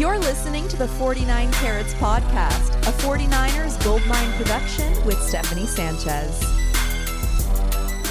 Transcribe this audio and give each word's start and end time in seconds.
You're 0.00 0.18
listening 0.18 0.66
to 0.68 0.78
the 0.78 0.88
49 0.88 1.52
Carats 1.52 1.92
Podcast, 1.92 2.70
a 2.88 2.92
49ers 3.02 3.84
Goldmine 3.84 4.32
production 4.32 4.90
with 5.04 5.20
Stephanie 5.20 5.66
Sanchez. 5.66 6.42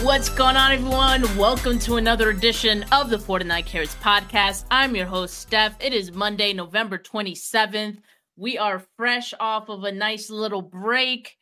What's 0.04 0.30
going 0.30 0.56
on, 0.56 0.72
everyone? 0.72 1.24
Welcome 1.36 1.80
to 1.80 1.96
another 1.96 2.30
edition 2.30 2.86
of 2.92 3.10
the 3.10 3.18
49 3.18 3.64
Carats 3.64 3.96
Podcast. 3.96 4.66
I'm 4.70 4.96
your 4.96 5.08
host, 5.08 5.40
Steph. 5.40 5.78
It 5.80 5.92
is 5.94 6.12
Monday, 6.12 6.54
November 6.54 7.00
27th. 7.00 7.98
We 8.38 8.60
are 8.60 8.86
fresh 8.96 9.34
off 9.40 9.68
of 9.70 9.84
a 9.84 9.92
nice 9.92 10.30
little 10.30 10.62
break, 10.62 11.38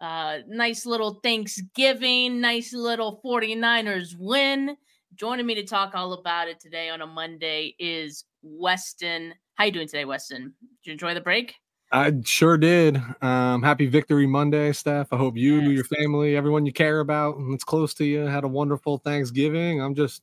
uh, 0.00 0.38
nice 0.48 0.84
little 0.84 1.20
Thanksgiving, 1.22 2.40
nice 2.40 2.72
little 2.72 3.20
49ers 3.24 4.16
win. 4.18 4.76
Joining 5.14 5.46
me 5.46 5.54
to 5.54 5.64
talk 5.64 5.94
all 5.94 6.12
about 6.12 6.48
it 6.48 6.58
today 6.58 6.88
on 6.88 7.02
a 7.02 7.06
Monday 7.06 7.76
is 7.78 8.24
Weston. 8.42 9.34
How 9.54 9.64
you 9.64 9.72
doing 9.72 9.86
today, 9.86 10.04
Weston? 10.04 10.54
Did 10.60 10.86
you 10.86 10.92
enjoy 10.92 11.14
the 11.14 11.20
break? 11.20 11.56
I 11.92 12.12
sure 12.24 12.56
did. 12.56 13.00
Um, 13.20 13.62
happy 13.62 13.86
Victory 13.86 14.26
Monday, 14.26 14.72
Steph. 14.72 15.12
I 15.12 15.16
hope 15.16 15.36
you, 15.36 15.60
yes. 15.60 15.70
your 15.70 15.84
family, 15.84 16.36
everyone 16.36 16.64
you 16.64 16.72
care 16.72 17.00
about, 17.00 17.36
and 17.36 17.52
it's 17.52 17.64
close 17.64 17.92
to 17.94 18.04
you, 18.04 18.20
had 18.20 18.44
a 18.44 18.48
wonderful 18.48 18.98
Thanksgiving. 18.98 19.82
I'm 19.82 19.94
just, 19.94 20.22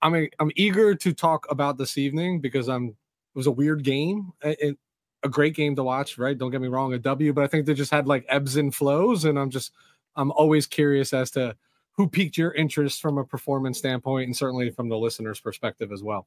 I'm, 0.00 0.16
a, 0.16 0.30
I'm 0.38 0.50
eager 0.56 0.94
to 0.94 1.12
talk 1.12 1.46
about 1.50 1.78
this 1.78 1.98
evening 1.98 2.40
because 2.40 2.68
I'm. 2.68 2.96
It 3.34 3.38
was 3.38 3.46
a 3.46 3.52
weird 3.52 3.84
game, 3.84 4.32
it, 4.42 4.76
a 5.22 5.28
great 5.28 5.54
game 5.54 5.76
to 5.76 5.84
watch, 5.84 6.18
right? 6.18 6.36
Don't 6.36 6.50
get 6.50 6.60
me 6.60 6.68
wrong, 6.68 6.94
a 6.94 6.98
W, 6.98 7.32
but 7.32 7.44
I 7.44 7.46
think 7.46 7.66
they 7.66 7.74
just 7.74 7.92
had 7.92 8.08
like 8.08 8.24
ebbs 8.28 8.56
and 8.56 8.74
flows, 8.74 9.26
and 9.26 9.38
I'm 9.38 9.50
just, 9.50 9.72
I'm 10.16 10.32
always 10.32 10.66
curious 10.66 11.12
as 11.12 11.30
to 11.32 11.54
who 11.92 12.08
piqued 12.08 12.36
your 12.36 12.52
interest 12.54 13.00
from 13.00 13.18
a 13.18 13.24
performance 13.24 13.78
standpoint, 13.78 14.26
and 14.26 14.36
certainly 14.36 14.70
from 14.70 14.88
the 14.88 14.98
listener's 14.98 15.40
perspective 15.40 15.92
as 15.92 16.02
well. 16.02 16.26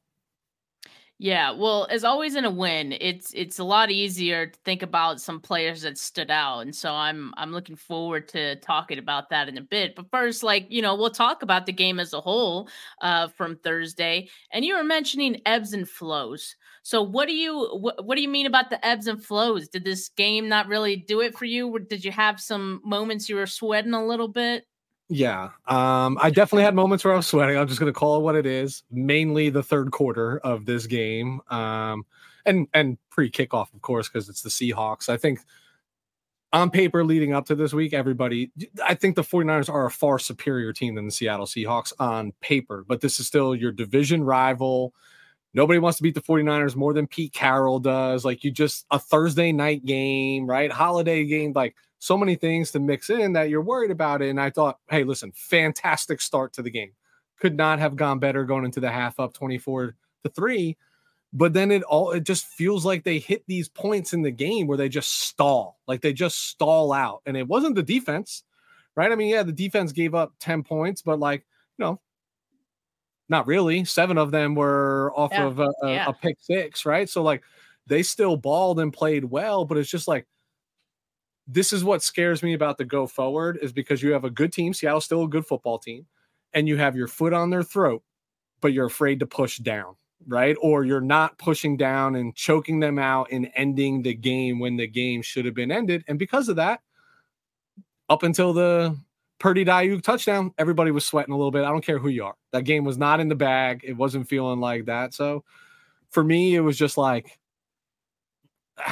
Yeah, 1.24 1.52
well, 1.52 1.86
as 1.88 2.02
always 2.02 2.34
in 2.34 2.44
a 2.44 2.50
win, 2.50 2.90
it's 3.00 3.32
it's 3.32 3.60
a 3.60 3.64
lot 3.64 3.92
easier 3.92 4.46
to 4.48 4.58
think 4.64 4.82
about 4.82 5.20
some 5.20 5.38
players 5.40 5.82
that 5.82 5.96
stood 5.96 6.32
out, 6.32 6.60
and 6.62 6.74
so 6.74 6.92
I'm 6.92 7.32
I'm 7.36 7.52
looking 7.52 7.76
forward 7.76 8.26
to 8.30 8.56
talking 8.56 8.98
about 8.98 9.30
that 9.30 9.48
in 9.48 9.56
a 9.56 9.60
bit. 9.60 9.94
But 9.94 10.10
first, 10.10 10.42
like 10.42 10.66
you 10.68 10.82
know, 10.82 10.96
we'll 10.96 11.10
talk 11.10 11.42
about 11.44 11.66
the 11.66 11.72
game 11.72 12.00
as 12.00 12.12
a 12.12 12.20
whole 12.20 12.68
uh, 13.02 13.28
from 13.28 13.54
Thursday. 13.58 14.30
And 14.52 14.64
you 14.64 14.74
were 14.76 14.82
mentioning 14.82 15.40
ebbs 15.46 15.72
and 15.74 15.88
flows. 15.88 16.56
So 16.82 17.02
what 17.02 17.28
do 17.28 17.34
you 17.34 17.68
what, 17.80 18.04
what 18.04 18.16
do 18.16 18.22
you 18.22 18.28
mean 18.28 18.46
about 18.46 18.70
the 18.70 18.84
ebbs 18.84 19.06
and 19.06 19.24
flows? 19.24 19.68
Did 19.68 19.84
this 19.84 20.08
game 20.08 20.48
not 20.48 20.66
really 20.66 20.96
do 20.96 21.20
it 21.20 21.38
for 21.38 21.44
you? 21.44 21.78
Did 21.88 22.04
you 22.04 22.10
have 22.10 22.40
some 22.40 22.80
moments 22.84 23.28
you 23.28 23.36
were 23.36 23.46
sweating 23.46 23.94
a 23.94 24.04
little 24.04 24.26
bit? 24.28 24.64
Yeah. 25.14 25.50
Um, 25.66 26.16
I 26.22 26.30
definitely 26.30 26.62
had 26.62 26.74
moments 26.74 27.04
where 27.04 27.12
I 27.12 27.16
was 27.16 27.26
sweating. 27.26 27.58
I'm 27.58 27.68
just 27.68 27.78
going 27.78 27.92
to 27.92 27.98
call 27.98 28.16
it 28.16 28.22
what 28.22 28.34
it 28.34 28.46
is. 28.46 28.82
Mainly 28.90 29.50
the 29.50 29.62
third 29.62 29.92
quarter 29.92 30.38
of 30.38 30.64
this 30.64 30.86
game. 30.86 31.42
Um, 31.50 32.06
and 32.46 32.66
and 32.72 32.96
pre 33.10 33.30
kickoff, 33.30 33.74
of 33.74 33.82
course, 33.82 34.08
because 34.08 34.30
it's 34.30 34.40
the 34.40 34.48
Seahawks. 34.48 35.10
I 35.10 35.18
think 35.18 35.40
on 36.54 36.70
paper 36.70 37.04
leading 37.04 37.34
up 37.34 37.44
to 37.46 37.54
this 37.54 37.74
week, 37.74 37.92
everybody, 37.92 38.50
I 38.82 38.94
think 38.94 39.16
the 39.16 39.22
49ers 39.22 39.68
are 39.68 39.84
a 39.84 39.90
far 39.90 40.18
superior 40.18 40.72
team 40.72 40.94
than 40.94 41.04
the 41.04 41.12
Seattle 41.12 41.46
Seahawks 41.46 41.92
on 41.98 42.32
paper, 42.40 42.84
but 42.88 43.02
this 43.02 43.20
is 43.20 43.26
still 43.26 43.54
your 43.54 43.72
division 43.72 44.24
rival. 44.24 44.94
Nobody 45.54 45.78
wants 45.78 45.98
to 45.98 46.02
beat 46.02 46.14
the 46.14 46.22
49ers 46.22 46.76
more 46.76 46.94
than 46.94 47.06
Pete 47.06 47.32
Carroll 47.32 47.78
does. 47.78 48.24
Like 48.24 48.42
you 48.42 48.50
just 48.50 48.86
a 48.90 48.98
Thursday 48.98 49.52
night 49.52 49.84
game, 49.84 50.46
right? 50.46 50.72
Holiday 50.72 51.24
game, 51.24 51.52
like 51.54 51.76
so 51.98 52.16
many 52.16 52.36
things 52.36 52.70
to 52.72 52.80
mix 52.80 53.10
in 53.10 53.34
that 53.34 53.50
you're 53.50 53.60
worried 53.60 53.90
about 53.90 54.22
it. 54.22 54.30
And 54.30 54.40
I 54.40 54.50
thought, 54.50 54.78
hey, 54.88 55.04
listen, 55.04 55.30
fantastic 55.34 56.20
start 56.20 56.52
to 56.54 56.62
the 56.62 56.70
game. 56.70 56.92
Could 57.38 57.56
not 57.56 57.78
have 57.80 57.96
gone 57.96 58.18
better 58.18 58.44
going 58.44 58.64
into 58.64 58.80
the 58.80 58.90
half 58.90 59.20
up 59.20 59.34
24 59.34 59.94
to 60.24 60.30
3. 60.30 60.76
But 61.34 61.52
then 61.52 61.70
it 61.70 61.82
all 61.84 62.12
it 62.12 62.24
just 62.24 62.46
feels 62.46 62.84
like 62.84 63.04
they 63.04 63.18
hit 63.18 63.44
these 63.46 63.68
points 63.68 64.12
in 64.12 64.22
the 64.22 64.30
game 64.30 64.66
where 64.66 64.76
they 64.76 64.88
just 64.88 65.22
stall. 65.22 65.78
Like 65.86 66.00
they 66.00 66.12
just 66.12 66.48
stall 66.48 66.92
out. 66.92 67.22
And 67.24 67.36
it 67.36 67.48
wasn't 67.48 67.74
the 67.74 67.82
defense, 67.82 68.42
right? 68.96 69.12
I 69.12 69.14
mean, 69.16 69.28
yeah, 69.28 69.42
the 69.42 69.52
defense 69.52 69.92
gave 69.92 70.14
up 70.14 70.34
10 70.40 70.62
points, 70.62 71.02
but 71.02 71.18
like, 71.18 71.46
you 71.78 71.84
know, 71.84 72.00
not 73.32 73.48
really. 73.48 73.84
Seven 73.84 74.18
of 74.18 74.30
them 74.30 74.54
were 74.54 75.12
off 75.16 75.32
yeah. 75.32 75.46
of 75.46 75.58
a, 75.58 75.72
a, 75.82 75.88
yeah. 75.88 76.08
a 76.08 76.12
pick 76.12 76.36
six, 76.38 76.86
right? 76.86 77.08
So 77.08 77.22
like 77.22 77.42
they 77.88 78.04
still 78.04 78.36
balled 78.36 78.78
and 78.78 78.92
played 78.92 79.24
well, 79.24 79.64
but 79.64 79.78
it's 79.78 79.90
just 79.90 80.06
like 80.06 80.26
this 81.48 81.72
is 81.72 81.82
what 81.82 82.02
scares 82.02 82.42
me 82.42 82.52
about 82.52 82.78
the 82.78 82.84
go 82.84 83.06
forward 83.06 83.58
is 83.60 83.72
because 83.72 84.02
you 84.02 84.12
have 84.12 84.24
a 84.24 84.30
good 84.30 84.52
team. 84.52 84.72
Seattle's 84.72 85.04
still 85.04 85.24
a 85.24 85.28
good 85.28 85.46
football 85.46 85.78
team, 85.78 86.06
and 86.52 86.68
you 86.68 86.76
have 86.76 86.94
your 86.94 87.08
foot 87.08 87.32
on 87.32 87.50
their 87.50 87.64
throat, 87.64 88.02
but 88.60 88.72
you're 88.72 88.86
afraid 88.86 89.18
to 89.20 89.26
push 89.26 89.58
down, 89.58 89.96
right? 90.28 90.56
Or 90.60 90.84
you're 90.84 91.00
not 91.00 91.38
pushing 91.38 91.76
down 91.76 92.14
and 92.14 92.36
choking 92.36 92.78
them 92.78 92.98
out 92.98 93.28
and 93.32 93.50
ending 93.56 94.02
the 94.02 94.14
game 94.14 94.60
when 94.60 94.76
the 94.76 94.86
game 94.86 95.22
should 95.22 95.46
have 95.46 95.54
been 95.54 95.72
ended. 95.72 96.04
And 96.06 96.18
because 96.18 96.48
of 96.48 96.56
that, 96.56 96.80
up 98.08 98.22
until 98.22 98.52
the 98.52 98.96
Purdy 99.42 99.64
Aiyuk 99.64 100.02
touchdown, 100.02 100.54
everybody 100.56 100.92
was 100.92 101.04
sweating 101.04 101.34
a 101.34 101.36
little 101.36 101.50
bit. 101.50 101.64
I 101.64 101.68
don't 101.70 101.84
care 101.84 101.98
who 101.98 102.08
you 102.08 102.24
are. 102.24 102.36
That 102.52 102.62
game 102.62 102.84
was 102.84 102.96
not 102.96 103.18
in 103.18 103.28
the 103.28 103.34
bag. 103.34 103.80
It 103.82 103.94
wasn't 103.94 104.28
feeling 104.28 104.60
like 104.60 104.84
that. 104.84 105.14
So 105.14 105.42
for 106.10 106.22
me, 106.22 106.54
it 106.54 106.60
was 106.60 106.78
just 106.78 106.96
like, 106.96 107.40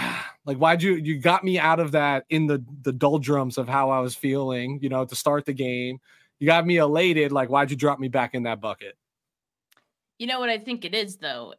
like, 0.44 0.56
why'd 0.56 0.82
you 0.82 0.94
you 0.94 1.20
got 1.20 1.44
me 1.44 1.60
out 1.60 1.78
of 1.78 1.92
that 1.92 2.24
in 2.30 2.48
the 2.48 2.64
the 2.82 2.92
doldrums 2.92 3.58
of 3.58 3.68
how 3.68 3.90
I 3.90 4.00
was 4.00 4.16
feeling, 4.16 4.80
you 4.82 4.88
know, 4.88 5.04
to 5.04 5.14
start 5.14 5.46
the 5.46 5.52
game. 5.52 6.00
You 6.40 6.46
got 6.46 6.66
me 6.66 6.78
elated. 6.78 7.30
Like, 7.30 7.48
why'd 7.48 7.70
you 7.70 7.76
drop 7.76 8.00
me 8.00 8.08
back 8.08 8.34
in 8.34 8.42
that 8.42 8.60
bucket? 8.60 8.96
You 10.18 10.26
know 10.26 10.40
what 10.40 10.50
I 10.50 10.58
think 10.58 10.84
it 10.84 10.96
is 10.96 11.16
though? 11.18 11.54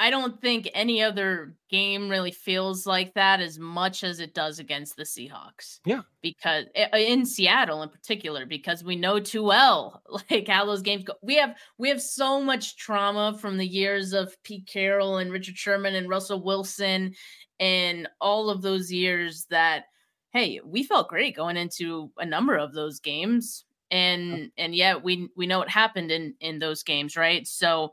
I 0.00 0.10
don't 0.10 0.40
think 0.40 0.68
any 0.74 1.02
other 1.02 1.54
game 1.70 2.08
really 2.08 2.32
feels 2.32 2.84
like 2.84 3.14
that 3.14 3.40
as 3.40 3.58
much 3.58 4.02
as 4.02 4.18
it 4.18 4.34
does 4.34 4.58
against 4.58 4.96
the 4.96 5.04
Seahawks. 5.04 5.78
Yeah. 5.84 6.02
Because 6.20 6.66
eh, 6.74 6.88
eh, 6.92 6.98
in 6.98 7.24
Seattle 7.24 7.82
in 7.82 7.88
particular 7.88 8.44
because 8.44 8.82
we 8.82 8.96
know 8.96 9.20
too 9.20 9.44
well 9.44 10.02
like 10.30 10.48
how 10.48 10.64
those 10.64 10.82
games 10.82 11.04
go. 11.04 11.14
We 11.22 11.36
have 11.36 11.54
we 11.78 11.88
have 11.90 12.02
so 12.02 12.40
much 12.40 12.76
trauma 12.76 13.38
from 13.38 13.56
the 13.56 13.66
years 13.66 14.12
of 14.12 14.36
Pete 14.42 14.66
Carroll 14.66 15.18
and 15.18 15.30
Richard 15.30 15.56
Sherman 15.56 15.94
and 15.94 16.08
Russell 16.08 16.42
Wilson 16.42 17.14
in 17.60 18.08
all 18.20 18.50
of 18.50 18.62
those 18.62 18.90
years 18.90 19.46
that 19.50 19.84
hey, 20.32 20.60
we 20.64 20.82
felt 20.82 21.08
great 21.08 21.36
going 21.36 21.56
into 21.56 22.10
a 22.18 22.26
number 22.26 22.56
of 22.56 22.72
those 22.74 22.98
games 22.98 23.64
and 23.92 24.50
and 24.58 24.74
yet 24.74 25.04
we 25.04 25.28
we 25.36 25.46
know 25.46 25.60
what 25.60 25.68
happened 25.68 26.10
in 26.10 26.34
in 26.40 26.58
those 26.58 26.82
games, 26.82 27.16
right? 27.16 27.46
So 27.46 27.92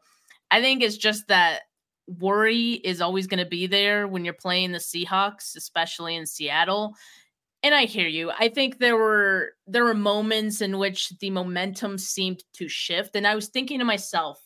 I 0.49 0.61
think 0.61 0.81
it's 0.81 0.97
just 0.97 1.27
that 1.27 1.61
worry 2.19 2.71
is 2.71 3.01
always 3.01 3.27
going 3.27 3.43
to 3.43 3.49
be 3.49 3.67
there 3.67 4.07
when 4.07 4.25
you're 4.25 4.33
playing 4.33 4.71
the 4.71 4.77
Seahawks, 4.77 5.55
especially 5.55 6.15
in 6.15 6.25
Seattle. 6.25 6.95
And 7.63 7.75
I 7.75 7.85
hear 7.85 8.07
you. 8.07 8.31
I 8.31 8.49
think 8.49 8.79
there 8.79 8.97
were 8.97 9.53
there 9.67 9.83
were 9.83 9.93
moments 9.93 10.61
in 10.61 10.77
which 10.77 11.09
the 11.19 11.29
momentum 11.29 11.97
seemed 11.97 12.43
to 12.53 12.67
shift 12.67 13.15
and 13.15 13.27
I 13.27 13.35
was 13.35 13.49
thinking 13.49 13.79
to 13.79 13.85
myself 13.85 14.41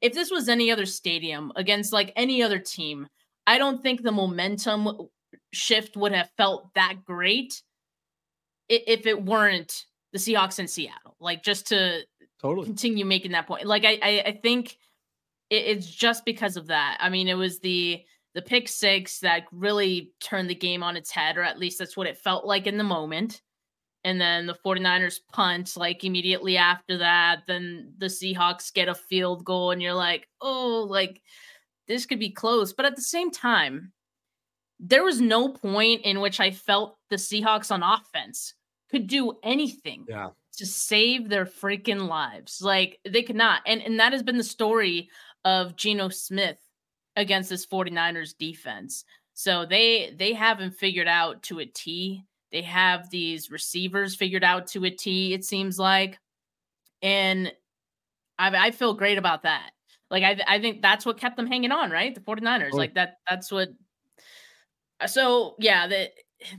if 0.00 0.12
this 0.12 0.30
was 0.30 0.48
any 0.48 0.70
other 0.70 0.86
stadium 0.86 1.52
against 1.56 1.92
like 1.92 2.12
any 2.16 2.42
other 2.42 2.58
team, 2.58 3.08
I 3.46 3.58
don't 3.58 3.82
think 3.82 4.02
the 4.02 4.12
momentum 4.12 5.08
shift 5.52 5.96
would 5.96 6.12
have 6.12 6.30
felt 6.36 6.74
that 6.74 7.04
great 7.04 7.62
if 8.68 9.06
it 9.06 9.24
weren't 9.24 9.84
the 10.12 10.18
Seahawks 10.18 10.58
in 10.58 10.68
Seattle. 10.68 11.16
Like 11.20 11.42
just 11.42 11.68
to 11.68 12.00
totally 12.40 12.66
continue 12.66 13.04
making 13.04 13.32
that 13.32 13.46
point. 13.46 13.66
Like 13.66 13.84
I 13.84 13.98
I, 14.02 14.22
I 14.26 14.40
think 14.42 14.76
it's 15.50 15.86
just 15.86 16.24
because 16.24 16.56
of 16.56 16.66
that. 16.68 16.98
I 17.00 17.08
mean, 17.08 17.28
it 17.28 17.34
was 17.34 17.60
the 17.60 18.02
the 18.34 18.42
pick 18.42 18.68
six 18.68 19.20
that 19.20 19.44
really 19.50 20.12
turned 20.20 20.50
the 20.50 20.54
game 20.54 20.82
on 20.82 20.96
its 20.96 21.10
head, 21.10 21.38
or 21.38 21.42
at 21.42 21.58
least 21.58 21.78
that's 21.78 21.96
what 21.96 22.06
it 22.06 22.18
felt 22.18 22.44
like 22.44 22.66
in 22.66 22.76
the 22.76 22.84
moment. 22.84 23.40
And 24.04 24.20
then 24.20 24.46
the 24.46 24.54
49ers 24.64 25.20
punt, 25.32 25.76
like 25.76 26.04
immediately 26.04 26.56
after 26.56 26.98
that, 26.98 27.42
then 27.48 27.94
the 27.96 28.06
Seahawks 28.06 28.72
get 28.72 28.88
a 28.88 28.94
field 28.94 29.44
goal, 29.44 29.70
and 29.70 29.82
you're 29.82 29.94
like, 29.94 30.28
oh, 30.40 30.86
like 30.88 31.22
this 31.88 32.06
could 32.06 32.18
be 32.18 32.30
close. 32.30 32.72
But 32.72 32.86
at 32.86 32.96
the 32.96 33.02
same 33.02 33.30
time, 33.30 33.92
there 34.78 35.04
was 35.04 35.20
no 35.20 35.48
point 35.48 36.02
in 36.02 36.20
which 36.20 36.40
I 36.40 36.50
felt 36.50 36.98
the 37.10 37.16
Seahawks 37.16 37.70
on 37.70 37.82
offense 37.82 38.54
could 38.90 39.06
do 39.06 39.34
anything 39.42 40.04
yeah. 40.08 40.28
to 40.56 40.66
save 40.66 41.28
their 41.28 41.46
freaking 41.46 42.06
lives. 42.08 42.60
Like 42.60 43.00
they 43.08 43.22
could 43.22 43.36
not. 43.36 43.62
And 43.66 43.80
and 43.82 43.98
that 43.98 44.12
has 44.12 44.22
been 44.22 44.36
the 44.36 44.44
story 44.44 45.08
of 45.46 45.76
Geno 45.76 46.10
Smith 46.10 46.58
against 47.14 47.48
this 47.48 47.64
49ers 47.64 48.36
defense. 48.36 49.04
So 49.32 49.64
they 49.64 50.14
they 50.18 50.34
haven't 50.34 50.74
figured 50.74 51.08
out 51.08 51.42
to 51.44 51.60
a 51.60 51.66
T. 51.66 52.24
They 52.52 52.62
have 52.62 53.08
these 53.10 53.50
receivers 53.50 54.16
figured 54.16 54.44
out 54.44 54.66
to 54.68 54.84
a 54.84 54.90
T, 54.90 55.32
it 55.32 55.44
seems 55.44 55.78
like. 55.78 56.18
And 57.00 57.52
I, 58.38 58.66
I 58.66 58.70
feel 58.72 58.94
great 58.94 59.18
about 59.18 59.44
that. 59.44 59.70
Like 60.10 60.24
I 60.24 60.40
I 60.46 60.60
think 60.60 60.82
that's 60.82 61.06
what 61.06 61.18
kept 61.18 61.36
them 61.36 61.46
hanging 61.46 61.72
on, 61.72 61.90
right? 61.90 62.14
The 62.14 62.20
49ers. 62.20 62.70
Oh. 62.72 62.76
Like 62.76 62.94
that 62.94 63.18
that's 63.28 63.52
what 63.52 63.68
so 65.06 65.54
yeah, 65.58 65.86
that 65.86 66.12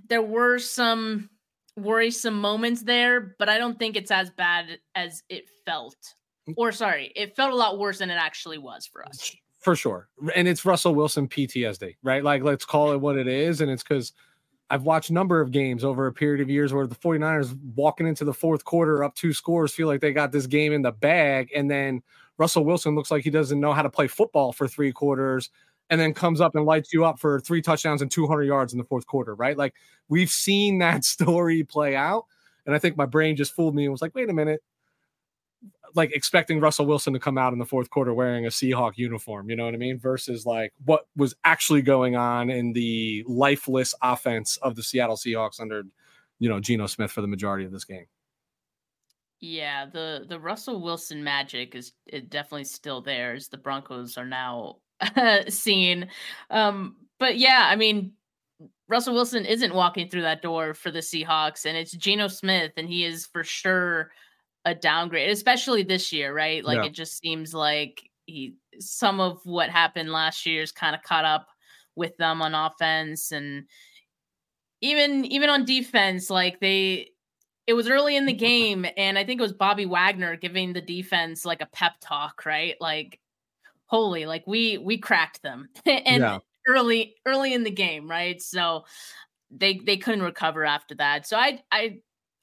there 0.08 0.22
were 0.22 0.60
some 0.60 1.30
worrisome 1.76 2.40
moments 2.40 2.84
there, 2.84 3.36
but 3.38 3.50
I 3.50 3.58
don't 3.58 3.78
think 3.78 3.96
it's 3.96 4.12
as 4.12 4.30
bad 4.30 4.80
as 4.96 5.24
it 5.30 5.50
felt. 5.66 5.98
Mm. 6.48 6.54
Or 6.58 6.72
sorry, 6.72 7.12
it 7.16 7.36
felt 7.36 7.52
a 7.52 7.56
lot 7.56 7.78
worse 7.78 8.00
than 8.00 8.10
it 8.10 8.16
actually 8.16 8.58
was 8.58 8.86
for 8.86 9.06
us. 9.06 9.36
for 9.60 9.76
sure. 9.76 10.08
And 10.36 10.48
it's 10.48 10.66
Russell 10.66 10.96
Wilson 10.96 11.28
PTSD, 11.28 11.96
right? 12.04 12.24
Like, 12.24 12.44
let's 12.44 12.66
call 12.66 12.92
it 12.94 13.02
what 13.02 13.18
it 13.18 13.28
is. 13.28 13.62
And 13.62 13.70
it's 13.70 13.84
because 13.84 14.14
I've 14.70 14.84
watched 14.84 15.10
a 15.10 15.14
number 15.14 15.42
of 15.42 15.52
games 15.52 15.84
over 15.84 16.08
a 16.08 16.14
period 16.14 16.42
of 16.42 16.50
years 16.50 16.74
where 16.74 16.88
the 16.88 16.96
49ers 16.96 17.58
walking 17.76 18.08
into 18.08 18.26
the 18.26 18.34
fourth 18.34 18.66
quarter 18.66 19.04
up 19.04 19.16
two 19.16 19.34
scores 19.34 19.74
feel 19.74 19.88
like 19.88 20.02
they 20.02 20.14
got 20.14 20.32
this 20.32 20.48
game 20.48 20.74
in 20.74 20.82
the 20.82 20.92
bag. 20.92 21.50
And 21.56 21.70
then 21.72 22.02
Russell 22.38 22.66
Wilson 22.66 22.96
looks 22.96 23.12
like 23.12 23.24
he 23.24 23.30
doesn't 23.30 23.60
know 23.60 23.74
how 23.74 23.82
to 23.82 23.90
play 23.90 24.08
football 24.08 24.52
for 24.52 24.68
three 24.68 24.92
quarters 24.92 25.50
and 25.90 26.00
then 26.00 26.14
comes 26.14 26.42
up 26.42 26.56
and 26.56 26.66
lights 26.66 26.94
you 26.94 27.06
up 27.06 27.18
for 27.18 27.40
three 27.40 27.62
touchdowns 27.62 28.02
and 28.02 28.12
200 28.12 28.44
yards 28.44 28.74
in 28.74 28.80
the 28.80 28.86
fourth 28.86 29.08
quarter, 29.08 29.36
right? 29.36 29.58
Like 29.58 29.74
we've 30.10 30.30
seen 30.30 30.80
that 30.80 31.04
story 31.06 31.64
play 31.64 31.96
out. 31.96 32.26
And 32.66 32.76
I 32.76 32.80
think 32.80 32.98
my 32.98 33.06
brain 33.06 33.38
just 33.38 33.56
fooled 33.56 33.74
me 33.74 33.84
and 33.84 33.92
was 33.92 34.02
like, 34.02 34.14
wait 34.14 34.30
a 34.30 34.34
minute, 34.34 34.62
like 35.96 36.12
expecting 36.14 36.60
Russell 36.60 36.86
Wilson 36.86 37.14
to 37.14 37.20
come 37.20 37.38
out 37.38 37.54
in 37.54 37.60
the 37.60 37.66
fourth 37.66 37.90
quarter 37.90 38.14
wearing 38.14 38.46
a 38.46 38.50
Seahawk 38.50 38.94
uniform, 38.98 39.50
you 39.50 39.56
know 39.56 39.66
what 39.66 39.74
I 39.74 39.78
mean? 39.78 40.00
Versus 40.00 40.46
like 40.46 40.74
what 40.86 41.08
was 41.16 41.36
actually 41.44 41.82
going 41.82 42.16
on 42.16 42.50
in 42.50 42.74
the 42.74 43.24
lifeless 43.28 43.94
offense 44.02 44.58
of 44.58 44.76
the 44.76 44.84
Seattle 44.84 45.16
Seahawks 45.16 45.60
under, 45.60 45.84
you 46.40 46.50
know, 46.50 46.60
Geno 46.60 46.86
Smith 46.88 47.12
for 47.12 47.22
the 47.22 47.28
majority 47.28 47.66
of 47.66 47.72
this 47.72 47.86
game. 47.86 48.06
Yeah, 49.40 49.86
the 49.86 50.26
the 50.28 50.40
Russell 50.40 50.82
Wilson 50.82 51.24
magic 51.24 51.76
is 51.76 51.94
it 52.08 52.30
definitely 52.30 52.64
still 52.64 53.02
there 53.02 53.34
as 53.34 53.48
the 53.48 53.58
Broncos 53.58 54.18
are 54.18 54.26
now 54.26 54.78
seen. 55.48 56.10
Um, 56.50 56.96
but 57.20 57.38
yeah, 57.38 57.68
I 57.70 57.76
mean, 57.76 58.14
Russell 58.88 59.14
Wilson 59.14 59.46
isn't 59.46 59.76
walking 59.76 60.10
through 60.10 60.24
that 60.24 60.42
door 60.42 60.74
for 60.74 60.90
the 60.90 61.00
Seahawks, 61.00 61.66
and 61.66 61.78
it's 61.78 61.92
Geno 61.92 62.28
Smith, 62.28 62.72
and 62.78 62.88
he 62.88 63.04
is 63.04 63.28
for 63.28 63.44
sure 63.44 64.12
a 64.68 64.76
downgrade, 64.76 65.30
especially 65.30 65.82
this 65.82 66.12
year, 66.12 66.36
right? 66.36 66.64
Like 66.64 66.86
it 66.86 66.94
just 66.94 67.18
seems 67.20 67.54
like 67.54 68.04
he 68.26 68.56
some 68.80 69.22
of 69.22 69.40
what 69.46 69.70
happened 69.70 70.12
last 70.12 70.46
year 70.46 70.62
is 70.62 70.74
kind 70.74 70.94
of 70.94 71.02
caught 71.04 71.24
up 71.24 71.48
with 71.96 72.16
them 72.18 72.42
on 72.42 72.54
offense 72.54 73.32
and 73.32 73.64
even 74.82 75.24
even 75.26 75.50
on 75.50 75.64
defense, 75.64 76.30
like 76.30 76.60
they 76.60 77.12
it 77.66 77.74
was 77.74 77.90
early 77.90 78.18
in 78.18 78.26
the 78.26 78.34
game, 78.34 78.86
and 78.98 79.18
I 79.18 79.24
think 79.24 79.40
it 79.40 79.44
was 79.44 79.54
Bobby 79.54 79.86
Wagner 79.86 80.36
giving 80.36 80.74
the 80.74 80.82
defense 80.82 81.46
like 81.46 81.62
a 81.62 81.68
pep 81.68 81.94
talk, 82.02 82.46
right? 82.46 82.76
Like, 82.82 83.20
holy, 83.86 84.26
like 84.26 84.44
we 84.46 84.78
we 84.78 84.98
cracked 84.98 85.42
them, 85.44 85.70
and 85.86 86.24
yeah. 86.24 86.40
early 86.68 87.16
early 87.26 87.54
in 87.54 87.64
the 87.64 87.72
game, 87.72 88.12
right? 88.12 88.42
So 88.42 88.84
they 89.50 89.78
they 89.78 89.96
couldn't 89.96 90.24
recover 90.24 90.66
after 90.66 90.94
that. 90.96 91.26
So 91.26 91.38
I 91.38 91.62
I 91.72 92.00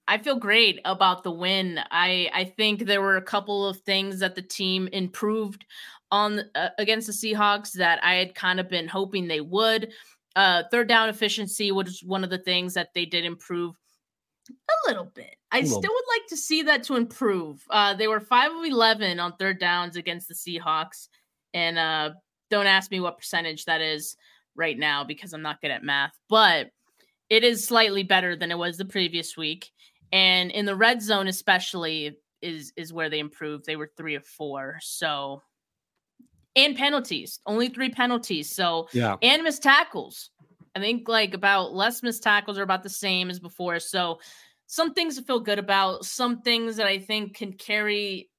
I 0.06 0.18
feel 0.18 0.36
great 0.36 0.80
about 0.84 1.22
the 1.22 1.30
win. 1.30 1.80
I 1.90 2.30
I 2.32 2.44
think 2.44 2.84
there 2.84 3.00
were 3.00 3.16
a 3.16 3.22
couple 3.22 3.66
of 3.66 3.80
things 3.80 4.20
that 4.20 4.34
the 4.34 4.42
team 4.42 4.88
improved 4.92 5.64
on 6.10 6.42
uh, 6.54 6.68
against 6.78 7.06
the 7.06 7.12
Seahawks 7.12 7.72
that 7.72 8.02
I 8.04 8.14
had 8.14 8.34
kind 8.34 8.60
of 8.60 8.68
been 8.68 8.88
hoping 8.88 9.26
they 9.26 9.40
would. 9.40 9.92
Uh, 10.36 10.64
third 10.70 10.88
down 10.88 11.08
efficiency 11.08 11.72
was 11.72 12.02
one 12.02 12.24
of 12.24 12.30
the 12.30 12.38
things 12.38 12.74
that 12.74 12.88
they 12.94 13.06
did 13.06 13.24
improve 13.24 13.76
a 14.50 14.88
little 14.88 15.04
bit. 15.04 15.36
I 15.52 15.62
still 15.62 15.80
would 15.80 16.14
like 16.14 16.26
to 16.28 16.36
see 16.36 16.62
that 16.62 16.82
to 16.84 16.96
improve. 16.96 17.64
Uh, 17.70 17.94
they 17.94 18.08
were 18.08 18.20
five 18.20 18.50
of 18.52 18.64
eleven 18.64 19.20
on 19.20 19.36
third 19.36 19.58
downs 19.58 19.96
against 19.96 20.28
the 20.28 20.34
Seahawks, 20.34 21.08
and 21.54 21.78
uh, 21.78 22.10
don't 22.50 22.66
ask 22.66 22.90
me 22.90 23.00
what 23.00 23.16
percentage 23.16 23.64
that 23.64 23.80
is 23.80 24.16
right 24.56 24.78
now 24.78 25.04
because 25.04 25.32
I'm 25.32 25.42
not 25.42 25.60
good 25.60 25.70
at 25.70 25.84
math, 25.84 26.12
but 26.28 26.70
it 27.30 27.44
is 27.44 27.66
slightly 27.66 28.02
better 28.02 28.36
than 28.36 28.50
it 28.50 28.58
was 28.58 28.76
the 28.76 28.84
previous 28.84 29.36
week. 29.36 29.70
And 30.14 30.52
in 30.52 30.64
the 30.64 30.76
red 30.76 31.02
zone, 31.02 31.26
especially, 31.26 32.16
is 32.40 32.72
is 32.76 32.92
where 32.92 33.10
they 33.10 33.18
improved. 33.18 33.66
They 33.66 33.74
were 33.74 33.90
three 33.96 34.14
of 34.14 34.24
four. 34.24 34.78
So 34.80 35.42
and 36.54 36.76
penalties, 36.76 37.40
only 37.46 37.68
three 37.68 37.90
penalties. 37.90 38.48
So 38.48 38.88
yeah, 38.92 39.16
and 39.22 39.42
missed 39.42 39.64
tackles. 39.64 40.30
I 40.76 40.78
think 40.78 41.08
like 41.08 41.34
about 41.34 41.74
less 41.74 42.00
missed 42.00 42.22
tackles 42.22 42.58
are 42.58 42.62
about 42.62 42.84
the 42.84 42.88
same 42.88 43.28
as 43.28 43.40
before. 43.40 43.80
So 43.80 44.20
some 44.68 44.94
things 44.94 45.16
to 45.16 45.22
feel 45.22 45.40
good 45.40 45.58
about, 45.58 46.04
some 46.04 46.42
things 46.42 46.76
that 46.76 46.86
I 46.86 47.00
think 47.00 47.34
can 47.34 47.52
carry. 47.52 48.30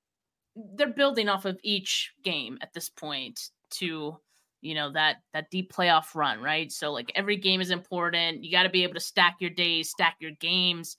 They're 0.56 0.94
building 0.94 1.28
off 1.28 1.44
of 1.44 1.60
each 1.62 2.13
game 2.24 2.57
at 2.62 2.74
this 2.74 2.88
point 2.88 3.50
to 3.71 4.18
you 4.62 4.75
know 4.75 4.94
that 4.94 5.18
that 5.33 5.51
deep 5.51 5.74
playoff 5.74 6.16
run, 6.16 6.39
right? 6.39 6.71
So 6.71 6.94
like 6.94 7.12
every 7.16 7.36
game 7.36 7.60
is 7.60 7.69
important. 7.69 8.45
You 8.45 8.51
got 8.51 8.63
to 8.63 8.69
be 8.69 8.83
able 8.83 8.94
to 8.94 9.01
stack 9.01 9.36
your 9.42 9.50
days, 9.50 9.89
stack 9.89 10.16
your 10.21 10.31
games. 10.39 10.95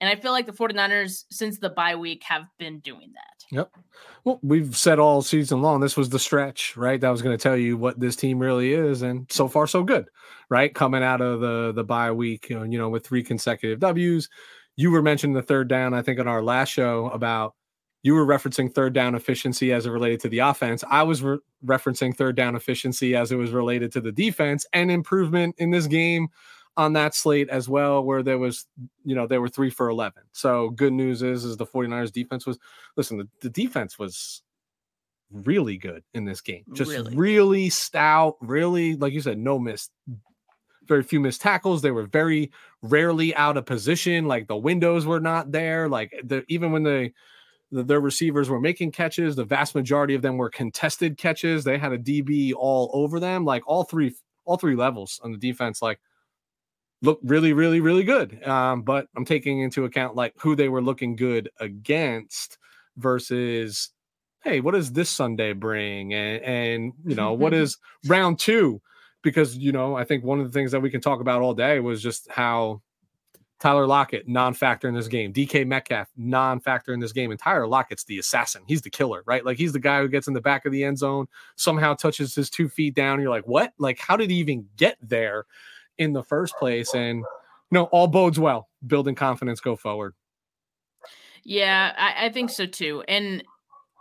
And 0.00 0.08
I 0.08 0.16
feel 0.16 0.32
like 0.32 0.46
the 0.46 0.52
49ers, 0.52 1.24
since 1.30 1.58
the 1.58 1.68
bye 1.70 1.94
week, 1.94 2.22
have 2.24 2.44
been 2.58 2.80
doing 2.80 3.12
that. 3.14 3.44
Yep. 3.52 3.70
Well, 4.24 4.38
we've 4.42 4.76
said 4.76 4.98
all 4.98 5.22
season 5.22 5.60
long 5.60 5.80
this 5.80 5.96
was 5.96 6.08
the 6.08 6.18
stretch, 6.18 6.76
right? 6.76 7.00
That 7.00 7.10
was 7.10 7.20
going 7.20 7.36
to 7.36 7.42
tell 7.42 7.56
you 7.56 7.76
what 7.76 8.00
this 8.00 8.16
team 8.16 8.38
really 8.38 8.72
is. 8.72 9.02
And 9.02 9.30
so 9.30 9.48
far, 9.48 9.66
so 9.66 9.82
good, 9.82 10.06
right? 10.48 10.74
Coming 10.74 11.02
out 11.02 11.20
of 11.20 11.40
the 11.40 11.72
the 11.72 11.84
bye 11.84 12.12
week, 12.12 12.48
you 12.48 12.78
know, 12.78 12.88
with 12.88 13.06
three 13.06 13.22
consecutive 13.22 13.80
W's. 13.80 14.28
You 14.76 14.90
were 14.90 15.02
mentioning 15.02 15.34
the 15.34 15.42
third 15.42 15.68
down, 15.68 15.92
I 15.92 16.02
think, 16.02 16.20
on 16.20 16.28
our 16.28 16.42
last 16.42 16.70
show 16.70 17.08
about 17.08 17.54
you 18.02 18.14
were 18.14 18.24
referencing 18.24 18.72
third 18.72 18.94
down 18.94 19.14
efficiency 19.14 19.72
as 19.72 19.84
it 19.84 19.90
related 19.90 20.20
to 20.20 20.28
the 20.28 20.38
offense. 20.38 20.82
I 20.88 21.02
was 21.02 21.22
re- 21.22 21.38
referencing 21.64 22.16
third 22.16 22.36
down 22.36 22.56
efficiency 22.56 23.14
as 23.14 23.30
it 23.30 23.36
was 23.36 23.50
related 23.50 23.92
to 23.92 24.00
the 24.00 24.12
defense 24.12 24.64
and 24.72 24.90
improvement 24.90 25.56
in 25.58 25.70
this 25.70 25.86
game 25.86 26.28
on 26.76 26.92
that 26.94 27.14
slate 27.14 27.48
as 27.48 27.68
well, 27.68 28.02
where 28.02 28.22
there 28.22 28.38
was, 28.38 28.66
you 29.04 29.14
know, 29.14 29.26
they 29.26 29.38
were 29.38 29.48
three 29.48 29.70
for 29.70 29.88
11. 29.88 30.22
So 30.32 30.70
good 30.70 30.92
news 30.92 31.22
is, 31.22 31.44
is 31.44 31.56
the 31.56 31.66
49ers 31.66 32.12
defense 32.12 32.46
was, 32.46 32.58
listen, 32.96 33.18
the, 33.18 33.28
the 33.42 33.50
defense 33.50 33.98
was 33.98 34.42
really 35.32 35.76
good 35.76 36.02
in 36.14 36.24
this 36.24 36.40
game. 36.40 36.64
Just 36.72 36.90
really? 36.90 37.16
really 37.16 37.70
stout, 37.70 38.36
really, 38.40 38.96
like 38.96 39.12
you 39.12 39.20
said, 39.20 39.38
no 39.38 39.58
missed, 39.58 39.90
very 40.86 41.02
few 41.02 41.20
missed 41.20 41.40
tackles. 41.40 41.82
They 41.82 41.90
were 41.90 42.06
very 42.06 42.50
rarely 42.82 43.34
out 43.34 43.56
of 43.56 43.66
position. 43.66 44.26
Like 44.26 44.48
the 44.48 44.56
windows 44.56 45.06
were 45.06 45.20
not 45.20 45.52
there. 45.52 45.88
Like 45.88 46.14
the, 46.24 46.44
even 46.48 46.72
when 46.72 46.82
they, 46.82 47.12
the, 47.70 47.82
their 47.82 48.00
receivers 48.00 48.48
were 48.48 48.60
making 48.60 48.92
catches, 48.92 49.36
the 49.36 49.44
vast 49.44 49.74
majority 49.74 50.14
of 50.14 50.22
them 50.22 50.36
were 50.36 50.50
contested 50.50 51.16
catches. 51.16 51.62
They 51.62 51.78
had 51.78 51.92
a 51.92 51.98
DB 51.98 52.52
all 52.56 52.90
over 52.92 53.20
them, 53.20 53.44
like 53.44 53.62
all 53.66 53.84
three, 53.84 54.14
all 54.44 54.56
three 54.56 54.74
levels 54.74 55.20
on 55.22 55.30
the 55.30 55.38
defense. 55.38 55.80
Like 55.82 56.00
look 57.02 57.18
really, 57.22 57.52
really, 57.52 57.80
really 57.80 58.04
good. 58.04 58.46
Um, 58.46 58.82
but 58.82 59.08
I'm 59.16 59.24
taking 59.24 59.60
into 59.60 59.84
account 59.84 60.16
like 60.16 60.34
who 60.38 60.54
they 60.54 60.68
were 60.68 60.82
looking 60.82 61.16
good 61.16 61.50
against 61.58 62.58
versus, 62.96 63.90
hey, 64.42 64.60
what 64.60 64.74
does 64.74 64.92
this 64.92 65.10
Sunday 65.10 65.52
bring? 65.52 66.12
And, 66.12 66.42
and 66.42 66.92
you 67.04 67.14
know, 67.14 67.32
what 67.32 67.54
is 67.54 67.78
round 68.06 68.38
two? 68.38 68.80
Because, 69.22 69.56
you 69.56 69.72
know, 69.72 69.96
I 69.96 70.04
think 70.04 70.24
one 70.24 70.40
of 70.40 70.46
the 70.46 70.52
things 70.52 70.72
that 70.72 70.80
we 70.80 70.90
can 70.90 71.00
talk 71.00 71.20
about 71.20 71.42
all 71.42 71.54
day 71.54 71.80
was 71.80 72.02
just 72.02 72.30
how 72.30 72.80
Tyler 73.60 73.86
Lockett, 73.86 74.26
non 74.26 74.54
factor 74.54 74.88
in 74.88 74.94
this 74.94 75.08
game. 75.08 75.34
DK 75.34 75.66
Metcalf, 75.66 76.08
non 76.16 76.60
factor 76.60 76.94
in 76.94 77.00
this 77.00 77.12
game. 77.12 77.30
And 77.30 77.38
Tyler 77.38 77.66
Lockett's 77.66 78.04
the 78.04 78.18
assassin. 78.18 78.62
He's 78.66 78.80
the 78.80 78.88
killer, 78.88 79.22
right? 79.26 79.44
Like 79.44 79.58
he's 79.58 79.74
the 79.74 79.78
guy 79.78 80.00
who 80.00 80.08
gets 80.08 80.26
in 80.26 80.34
the 80.34 80.40
back 80.40 80.64
of 80.64 80.72
the 80.72 80.82
end 80.82 80.98
zone, 80.98 81.26
somehow 81.56 81.94
touches 81.94 82.34
his 82.34 82.48
two 82.48 82.70
feet 82.70 82.94
down. 82.94 83.20
You're 83.20 83.28
like, 83.28 83.46
what? 83.46 83.74
Like, 83.78 83.98
how 83.98 84.16
did 84.16 84.30
he 84.30 84.36
even 84.36 84.66
get 84.76 84.96
there? 85.02 85.44
In 86.00 86.12
the 86.14 86.24
first 86.24 86.56
place. 86.56 86.92
And 86.94 87.18
you 87.18 87.24
know, 87.78 87.84
all 87.84 88.08
bodes 88.08 88.40
well, 88.40 88.68
building 88.84 89.14
confidence 89.14 89.60
go 89.60 89.76
forward. 89.76 90.14
Yeah, 91.44 91.92
I, 91.96 92.26
I 92.26 92.28
think 92.30 92.50
so 92.50 92.66
too. 92.66 93.04
And 93.06 93.44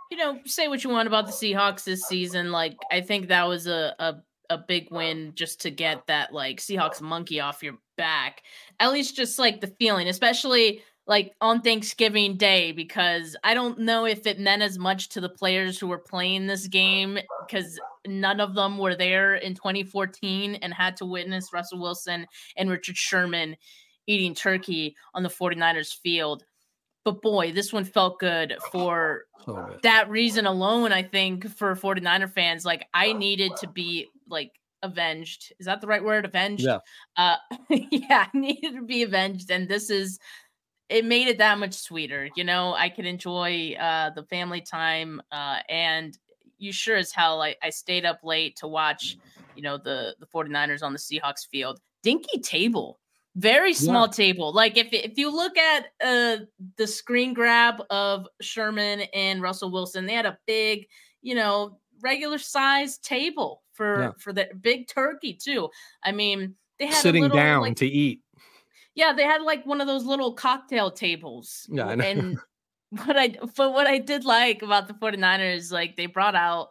you 0.10 0.18
know, 0.18 0.40
say 0.46 0.68
what 0.68 0.84
you 0.84 0.90
want 0.90 1.08
about 1.08 1.28
the 1.28 1.32
Seahawks 1.32 1.84
this 1.84 2.02
season. 2.08 2.52
Like, 2.52 2.76
I 2.92 3.02
think 3.02 3.28
that 3.28 3.48
was 3.48 3.68
a, 3.68 3.94
a 4.00 4.16
a 4.50 4.58
big 4.58 4.88
win 4.90 5.34
just 5.36 5.62
to 5.62 5.70
get 5.70 6.08
that 6.08 6.34
like 6.34 6.58
Seahawks 6.58 7.02
monkey 7.02 7.40
off 7.40 7.62
your 7.62 7.78
back. 7.98 8.42
At 8.80 8.92
least 8.92 9.16
just 9.16 9.38
like 9.38 9.62
the 9.62 9.68
feeling, 9.80 10.08
especially 10.08 10.82
like 11.10 11.34
on 11.42 11.62
Thanksgiving 11.62 12.38
Day, 12.38 12.72
because 12.72 13.36
I 13.44 13.56
don't 13.56 13.80
know 13.80 14.06
if 14.06 14.28
it 14.28 14.40
meant 14.40 14.62
as 14.62 14.78
much 14.78 15.10
to 15.10 15.20
the 15.20 15.28
players 15.28 15.80
who 15.80 15.88
were 15.88 15.98
playing 15.98 16.46
this 16.46 16.68
game 16.68 17.18
because 17.48 17.80
none 18.08 18.40
of 18.40 18.54
them 18.54 18.78
were 18.78 18.96
there 18.96 19.34
in 19.34 19.56
2014 19.56 20.56
and 20.56 20.72
had 20.72 20.96
to 20.98 21.06
witness 21.08 21.52
Russell 21.52 21.82
Wilson 21.82 22.28
and 22.56 22.70
Richard 22.70 22.96
Sherman 22.96 23.58
eating 24.06 24.36
turkey 24.36 24.96
on 25.16 25.24
the 25.24 25.30
49ers 25.30 25.96
field. 26.00 26.46
But 27.04 27.24
boy, 27.24 27.54
this 27.54 27.74
one 27.74 27.86
felt 27.86 28.20
good 28.20 28.58
for 28.72 29.26
that 29.82 30.12
reason 30.12 30.46
alone. 30.46 30.92
I 30.92 31.02
think 31.02 31.50
for 31.50 31.74
49er 31.74 32.32
fans, 32.32 32.66
like 32.66 32.86
I 32.94 33.14
needed 33.14 33.54
to 33.62 33.68
be 33.68 34.06
like 34.28 34.52
avenged. 34.84 35.54
Is 35.60 35.66
that 35.66 35.82
the 35.82 35.88
right 35.88 36.04
word? 36.04 36.26
Avenged? 36.26 36.66
Yeah. 36.66 36.80
Uh, 37.18 37.38
yeah, 37.70 38.28
I 38.32 38.38
needed 38.38 38.76
to 38.76 38.84
be 38.84 39.02
avenged. 39.02 39.50
And 39.50 39.68
this 39.68 39.90
is, 39.90 40.20
it 40.90 41.06
made 41.06 41.28
it 41.28 41.38
that 41.38 41.60
much 41.60 41.74
sweeter. 41.76 42.30
You 42.36 42.44
know, 42.44 42.74
I 42.74 42.90
could 42.90 43.06
enjoy 43.06 43.74
uh, 43.80 44.10
the 44.12 44.24
family 44.24 44.62
time 44.62 45.22
uh, 45.32 45.60
and 45.70 46.18
you 46.58 46.72
sure 46.74 46.98
as 46.98 47.12
hell 47.12 47.42
I, 47.42 47.56
I 47.64 47.70
stayed 47.70 48.06
up 48.06 48.20
late 48.24 48.58
to 48.58 48.68
watch, 48.68 49.18
you 49.56 49.62
know, 49.62 49.78
the 49.78 50.16
the 50.20 50.26
49ers 50.26 50.84
on 50.84 50.94
the 50.94 51.00
Seahawks 51.00 51.48
field. 51.50 51.80
Dinky 52.04 52.40
table. 52.40 53.00
Very 53.36 53.74
small 53.74 54.08
yeah. 54.08 54.12
table. 54.12 54.52
Like 54.54 54.76
if 54.78 54.88
if 54.92 55.18
you 55.18 55.34
look 55.34 55.58
at 55.58 55.86
uh 56.04 56.38
the 56.78 56.88
screen 56.88 57.34
grab 57.34 57.82
of 57.90 58.28
Sherman 58.42 59.02
and 59.14 59.42
Russell 59.42 59.72
Wilson, 59.72 60.06
they 60.06 60.14
had 60.14 60.26
a 60.26 60.38
big, 60.48 60.88
you 61.22 61.36
know, 61.36 61.78
regular 62.02 62.38
size 62.40 62.98
table 62.98 63.62
for 63.74 64.02
Yeah. 64.02 64.12
for 64.18 64.34
the 64.34 64.50
big 64.60 64.88
turkey 64.88 65.34
too. 65.34 65.70
I 66.04 66.12
mean, 66.12 66.56
they 66.80 66.88
had 66.88 66.96
a 66.96 66.98
Sitting 66.98 67.22
little, 67.24 67.38
down 67.38 67.62
like- 67.62 67.78
to 67.78 67.88
eat. 67.88 68.22
Yeah, 68.96 69.14
they 69.14 69.24
had 69.24 69.42
like 69.42 69.66
one 69.66 69.82
of 69.82 69.88
those 69.88 70.06
little 70.06 70.34
cocktail 70.34 70.92
tables. 70.92 71.68
Yeah, 71.70 71.88
I 71.88 71.96
know. 71.96 72.04
And 72.06 72.38
what 73.06 73.18
I 73.18 73.36
but 73.56 73.74
what 73.74 73.88
I 73.88 74.00
did 74.00 74.26
like 74.26 74.62
about 74.62 74.88
the 74.88 74.94
49ers, 74.94 75.72
like 75.72 75.96
they 75.96 76.08
brought 76.08 76.36
out 76.36 76.70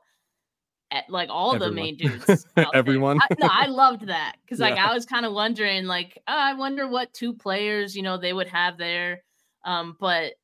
eh, 0.91 1.03
like 1.09 1.29
all 1.31 1.59
the 1.59 1.71
main 1.71 1.97
dudes. 1.97 2.47
Everyone. 2.75 3.21
I, 3.21 3.27
no, 3.39 3.49
I 3.51 3.67
loved 3.67 4.07
that 4.09 4.37
because 4.45 4.59
like 4.61 4.77
Yeah. 4.77 4.91
I 4.91 4.95
was 4.95 5.07
kind 5.07 5.25
of 5.25 5.33
wondering, 5.33 5.87
like, 5.87 6.19
oh, 6.27 6.39
I 6.39 6.55
wonder 6.55 6.89
what 6.89 7.13
two 7.15 7.33
players 7.35 7.97
you 7.97 8.03
know 8.03 8.17
they 8.17 8.33
would 8.33 8.49
have 8.49 8.79
there. 8.79 9.23
Um, 9.65 9.97
but 10.01 10.35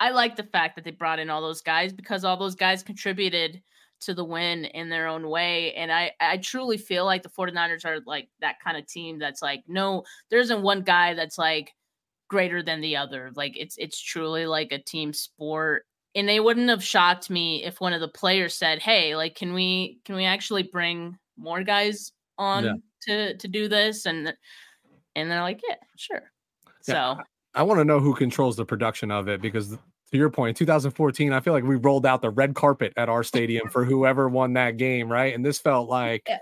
I 0.00 0.10
like 0.10 0.36
the 0.36 0.44
fact 0.44 0.76
that 0.76 0.84
they 0.84 0.90
brought 0.92 1.18
in 1.18 1.28
all 1.30 1.42
those 1.42 1.60
guys 1.60 1.92
because 1.92 2.24
all 2.24 2.36
those 2.36 2.54
guys 2.54 2.82
contributed 2.82 3.62
to 4.00 4.14
the 4.14 4.24
win 4.24 4.64
in 4.64 4.88
their 4.88 5.06
own 5.06 5.28
way. 5.28 5.74
And 5.74 5.92
I, 5.92 6.12
I 6.20 6.38
truly 6.38 6.78
feel 6.78 7.04
like 7.04 7.22
the 7.22 7.28
49ers 7.28 7.84
are 7.84 8.00
like 8.06 8.28
that 8.40 8.60
kind 8.62 8.76
of 8.76 8.86
team 8.86 9.18
that's 9.18 9.42
like, 9.42 9.62
no, 9.68 10.04
there 10.30 10.38
isn't 10.40 10.62
one 10.62 10.82
guy 10.82 11.14
that's 11.14 11.38
like 11.38 11.72
greater 12.28 12.62
than 12.62 12.80
the 12.80 12.96
other. 12.96 13.30
Like 13.34 13.56
it's 13.56 13.76
it's 13.78 14.00
truly 14.00 14.46
like 14.46 14.72
a 14.72 14.78
team 14.82 15.12
sport. 15.12 15.84
And 16.14 16.28
they 16.28 16.40
wouldn't 16.40 16.70
have 16.70 16.82
shocked 16.82 17.30
me 17.30 17.62
if 17.64 17.80
one 17.80 17.92
of 17.92 18.00
the 18.00 18.08
players 18.08 18.54
said, 18.54 18.80
Hey, 18.80 19.14
like 19.16 19.34
can 19.34 19.52
we 19.52 20.00
can 20.04 20.16
we 20.16 20.24
actually 20.24 20.62
bring 20.64 21.18
more 21.36 21.62
guys 21.62 22.12
on 22.38 22.64
Yeah. 22.64 22.72
to 23.02 23.36
to 23.36 23.48
do 23.48 23.68
this? 23.68 24.06
And 24.06 24.34
and 25.14 25.30
they're 25.30 25.42
like, 25.42 25.60
Yeah, 25.68 25.76
sure. 25.96 26.32
Yeah, 26.86 27.16
So 27.16 27.22
I 27.54 27.62
want 27.62 27.78
to 27.80 27.84
know 27.84 28.00
who 28.00 28.14
controls 28.14 28.56
the 28.56 28.64
production 28.64 29.10
of 29.10 29.28
it 29.28 29.40
because 29.42 29.76
to 30.12 30.18
your 30.18 30.30
point, 30.30 30.56
2014, 30.56 31.32
I 31.32 31.40
feel 31.40 31.52
like 31.52 31.64
we 31.64 31.76
rolled 31.76 32.04
out 32.06 32.22
the 32.22 32.30
red 32.30 32.54
carpet 32.54 32.92
at 32.96 33.08
our 33.08 33.22
stadium 33.22 33.68
for 33.68 33.84
whoever 33.84 34.28
won 34.28 34.54
that 34.54 34.76
game, 34.76 35.10
right? 35.10 35.34
And 35.34 35.44
this 35.44 35.58
felt 35.58 35.88
like 36.00 36.24
Yeah. 36.28 36.38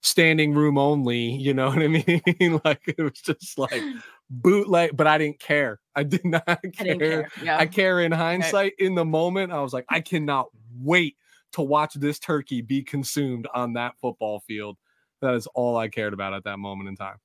standing 0.00 0.54
room 0.54 0.76
only, 0.78 1.18
you 1.36 1.54
know 1.54 1.68
what 1.68 1.78
I 1.82 1.86
mean? 2.40 2.60
like 2.64 2.82
it 2.86 3.00
was 3.00 3.20
just 3.20 3.58
like 3.58 3.82
bootleg, 4.30 4.96
but 4.96 5.06
I 5.06 5.18
didn't 5.18 5.38
care. 5.40 5.78
I 5.94 6.02
did 6.04 6.24
not 6.24 6.46
care. 6.46 6.62
I 6.80 6.96
care. 6.98 7.28
Yeah. 7.42 7.58
I 7.58 7.66
care 7.66 8.00
in 8.00 8.12
hindsight. 8.12 8.72
In 8.78 8.94
the 8.94 9.04
moment, 9.04 9.52
I 9.52 9.60
was 9.60 9.72
like, 9.72 9.84
I 9.88 10.00
cannot 10.00 10.46
wait 10.78 11.16
to 11.52 11.60
watch 11.62 11.94
this 11.94 12.18
turkey 12.18 12.62
be 12.62 12.82
consumed 12.82 13.46
on 13.54 13.74
that 13.74 13.92
football 14.00 14.40
field. 14.40 14.78
That 15.20 15.34
is 15.34 15.46
all 15.48 15.76
I 15.76 15.88
cared 15.88 16.14
about 16.14 16.32
at 16.34 16.44
that 16.44 16.58
moment 16.58 16.88
in 16.88 16.96
time. 16.96 17.16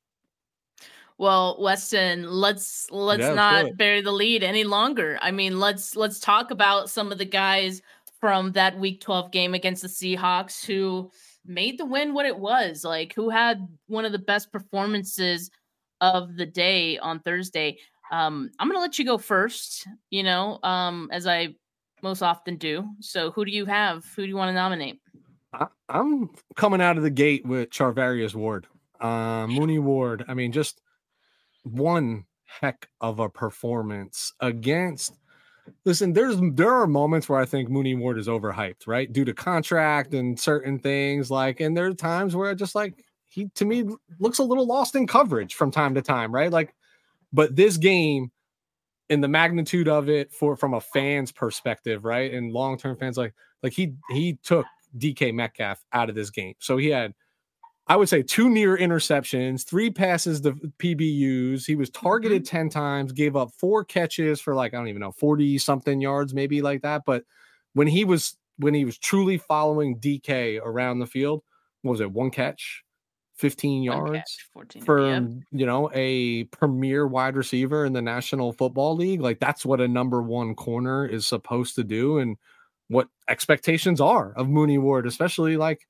Well, 1.18 1.58
Weston, 1.60 2.30
let's 2.30 2.88
let's 2.92 3.22
Yeah, 3.22 3.34
not 3.34 3.76
bury 3.76 4.02
the 4.02 4.12
lead 4.12 4.44
any 4.44 4.64
longer. 4.64 5.18
I 5.22 5.32
mean, 5.32 5.60
let's 5.60 5.96
let's 5.96 6.20
talk 6.20 6.52
about 6.52 6.90
some 6.90 7.12
of 7.12 7.18
the 7.18 7.26
guys 7.26 7.82
from 8.20 8.52
that 8.52 8.78
week 8.78 9.02
12 9.02 9.32
game 9.32 9.54
against 9.54 9.82
the 9.82 9.88
Seahawks 9.88 10.66
who 10.66 11.12
made 11.46 11.80
the 11.80 11.86
win 11.86 12.14
what 12.14 12.26
it 12.26 12.38
was, 12.38 12.84
like 12.84 13.14
who 13.14 13.30
had 13.30 13.68
one 13.88 14.06
of 14.06 14.12
the 14.12 14.20
best 14.20 14.52
performances 14.52 15.50
of 16.02 16.36
the 16.36 16.46
day 16.46 17.00
on 17.00 17.20
Thursday. 17.20 17.78
Um, 18.12 18.52
I'm 18.60 18.68
gonna 18.68 18.80
let 18.80 19.00
you 19.00 19.06
go 19.06 19.18
first, 19.18 19.88
you 20.12 20.22
know, 20.22 20.60
um, 20.62 21.10
as 21.12 21.26
I 21.26 21.56
most 22.04 22.22
often 22.22 22.58
do. 22.58 22.88
So 23.00 23.32
who 23.32 23.44
do 23.44 23.52
you 23.52 23.66
have? 23.66 24.06
Who 24.16 24.22
do 24.22 24.28
you 24.28 24.36
want 24.36 24.50
to 24.50 24.54
nominate? 24.54 25.00
I, 25.54 25.66
I'm 25.90 26.30
coming 26.56 26.82
out 26.82 26.98
of 26.98 27.04
the 27.04 27.10
gate 27.10 27.44
with 27.46 27.72
Charvarius 27.72 28.36
Ward, 28.36 28.68
uh, 29.00 29.48
Mooney 29.48 29.80
Ward. 29.80 30.26
I 30.28 30.36
mean, 30.36 30.52
just 30.52 30.82
one 31.72 32.26
heck 32.46 32.90
of 33.02 33.20
a 33.20 33.30
performance 33.30 34.34
against. 34.40 35.18
Listen, 35.86 36.14
there's 36.14 36.38
there 36.54 36.72
are 36.72 36.88
moments 36.88 37.28
where 37.28 37.40
I 37.40 37.46
think 37.46 37.70
Mooney 37.70 37.96
Ward 37.96 38.18
is 38.18 38.28
overhyped, 38.28 38.88
right, 38.88 39.12
due 39.12 39.26
to 39.26 39.34
contract 39.34 40.14
and 40.14 40.40
certain 40.40 40.80
things. 40.80 41.30
Like, 41.30 41.60
and 41.60 41.76
there 41.76 41.88
are 41.88 41.94
times 41.94 42.36
where 42.36 42.50
I 42.50 42.54
just 42.54 42.76
like 42.76 43.04
he 43.28 43.50
to 43.56 43.66
me 43.66 43.86
looks 44.20 44.40
a 44.40 44.44
little 44.44 44.66
lost 44.66 44.96
in 44.96 45.08
coverage 45.08 45.56
from 45.56 45.72
time 45.72 45.96
to 45.96 46.02
time, 46.02 46.34
right? 46.34 46.52
Like, 46.52 46.74
but 47.34 47.56
this 47.56 47.78
game 47.78 48.32
and 49.10 49.24
the 49.24 49.28
magnitude 49.28 49.88
of 49.88 50.10
it 50.10 50.32
for 50.32 50.56
from 50.56 50.74
a 50.74 50.82
fan's 50.82 51.32
perspective, 51.32 52.06
right, 52.06 52.34
and 52.34 52.54
long 52.54 52.78
term 52.78 52.96
fans 52.96 53.18
like 53.18 53.34
like 53.62 53.74
he 53.74 53.94
he 54.10 54.40
took 54.44 54.66
DK 54.98 55.34
Metcalf 55.34 55.84
out 55.94 56.10
of 56.10 56.16
this 56.16 56.30
game. 56.30 56.56
So 56.60 56.78
he 56.78 56.88
had, 56.88 57.14
I 57.90 57.96
would 57.96 58.10
say, 58.10 58.22
two 58.22 58.50
near 58.50 58.78
interceptions, 58.78 59.66
three 59.66 59.90
passes 59.90 60.42
to 60.42 60.54
PBUs. 60.54 61.66
He 61.66 61.76
was 61.76 61.90
targeted 61.90 62.44
mm-hmm. 62.44 62.58
10 62.58 62.70
times, 62.70 63.12
gave 63.14 63.36
up 63.36 63.52
four 63.58 63.86
catches 63.86 64.42
for 64.42 64.54
like, 64.54 64.74
I 64.74 64.78
don't 64.78 64.90
even 64.90 65.00
know, 65.00 65.14
40 65.14 65.58
something 65.60 66.02
yards, 66.02 66.34
maybe 66.34 66.62
like 66.62 66.82
that. 66.82 67.04
But 67.06 67.24
when 67.74 67.88
he 67.88 68.04
was 68.04 68.38
when 68.58 68.74
he 68.74 68.86
was 68.86 68.98
truly 68.98 69.38
following 69.38 70.00
DK 70.00 70.60
around 70.62 71.00
the 71.00 71.06
field, 71.06 71.44
what 71.84 71.92
was 71.92 72.02
it? 72.02 72.12
One 72.12 72.32
catch, 72.32 72.84
15 73.36 73.84
yards 73.84 74.12
catch, 74.12 74.50
14. 74.52 74.82
for 74.82 75.08
Yep. 75.08 75.24
you 75.52 75.66
know 75.66 75.90
a 75.94 76.46
premier 76.46 77.08
wide 77.08 77.36
receiver 77.36 77.86
in 77.86 77.94
the 77.94 78.02
National 78.02 78.52
Football 78.52 78.96
League. 78.96 79.22
Like 79.22 79.40
that's 79.40 79.66
what 79.66 79.80
a 79.80 79.88
number 79.88 80.22
one 80.22 80.56
corner 80.56 81.06
is 81.06 81.26
supposed 81.26 81.76
to 81.76 81.84
do, 81.84 82.18
and 82.18 82.36
what 82.90 83.08
expectations 83.30 84.02
are 84.02 84.34
of 84.34 84.50
Mooney 84.50 84.78
Ward, 84.78 85.06
especially 85.06 85.56
like 85.56 85.88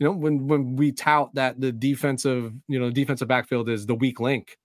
you 0.00 0.06
know 0.06 0.12
when 0.12 0.48
when 0.48 0.76
we 0.76 0.90
tout 0.90 1.34
that 1.34 1.60
the 1.60 1.70
defensive 1.70 2.52
you 2.66 2.80
know 2.80 2.90
defensive 2.90 3.28
backfield 3.28 3.68
is 3.68 3.86
the 3.86 3.94
weak 3.94 4.18
link 4.18 4.56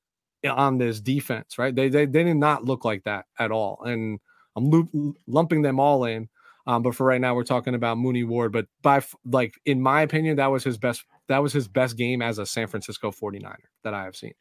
on 0.50 0.77
this 0.77 1.00
defense, 1.00 1.58
right? 1.58 1.75
They 1.75 1.89
they, 1.89 2.06
they 2.06 2.24
did 2.24 2.38
not 2.38 2.63
look 2.63 2.86
like 2.86 3.04
that 3.04 3.25
at 3.38 3.51
all, 3.51 3.82
and 3.84 4.20
I'm 4.56 4.70
loop, 4.70 4.89
lumping 5.27 5.62
them 5.62 5.80
all 5.80 6.06
in. 6.06 6.30
Um, 6.68 6.82
but 6.82 6.96
for 6.96 7.06
right 7.06 7.22
now, 7.22 7.36
we're 7.36 7.44
talking 7.44 7.75
about 7.75 8.00
Mooney 8.00 8.24
Ward. 8.24 8.51
But 8.51 8.65
by 8.82 9.04
like, 9.24 9.54
in 9.65 9.82
my 9.82 10.01
opinion, 10.01 10.38
that 10.38 10.48
was 10.48 10.63
his 10.63 10.77
best. 10.77 11.04
That 11.27 11.44
was 11.44 11.54
his 11.54 11.68
best 11.68 11.98
game 11.98 12.22
as 12.22 12.39
a 12.39 12.46
San 12.46 12.68
Francisco 12.68 13.12
49er 13.12 13.56
that 13.84 13.94
I 13.94 14.06
have 14.06 14.15
seen. 14.15 14.34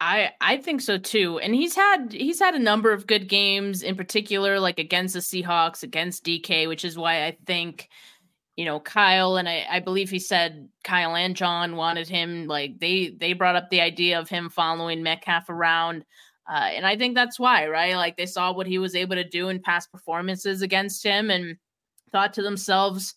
I 0.00 0.32
I 0.40 0.56
think 0.56 0.80
so 0.80 0.98
too. 0.98 1.38
And 1.38 1.54
he's 1.54 1.76
had 1.76 2.12
he's 2.12 2.40
had 2.40 2.54
a 2.54 2.58
number 2.58 2.92
of 2.92 3.06
good 3.06 3.28
games 3.28 3.82
in 3.82 3.94
particular 3.94 4.58
like 4.58 4.80
against 4.80 5.14
the 5.14 5.20
Seahawks, 5.20 5.84
against 5.84 6.24
DK, 6.24 6.66
which 6.66 6.84
is 6.84 6.98
why 6.98 7.24
I 7.24 7.36
think 7.46 7.88
you 8.56 8.64
know 8.64 8.80
Kyle 8.80 9.36
and 9.36 9.48
I 9.48 9.66
I 9.70 9.80
believe 9.80 10.10
he 10.10 10.18
said 10.18 10.68
Kyle 10.84 11.16
and 11.16 11.36
John 11.36 11.76
wanted 11.76 12.08
him 12.08 12.46
like 12.46 12.78
they 12.80 13.10
they 13.18 13.32
brought 13.32 13.56
up 13.56 13.70
the 13.70 13.80
idea 13.80 14.18
of 14.18 14.28
him 14.28 14.48
following 14.50 15.02
Metcalf 15.02 15.48
around 15.48 16.04
uh, 16.50 16.54
and 16.74 16.84
I 16.84 16.96
think 16.96 17.14
that's 17.14 17.38
why, 17.38 17.66
right? 17.68 17.94
Like 17.96 18.16
they 18.16 18.26
saw 18.26 18.52
what 18.52 18.66
he 18.66 18.78
was 18.78 18.96
able 18.96 19.14
to 19.14 19.24
do 19.28 19.48
in 19.48 19.60
past 19.62 19.92
performances 19.92 20.60
against 20.60 21.04
him 21.04 21.30
and 21.30 21.56
thought 22.10 22.32
to 22.34 22.42
themselves, 22.42 23.14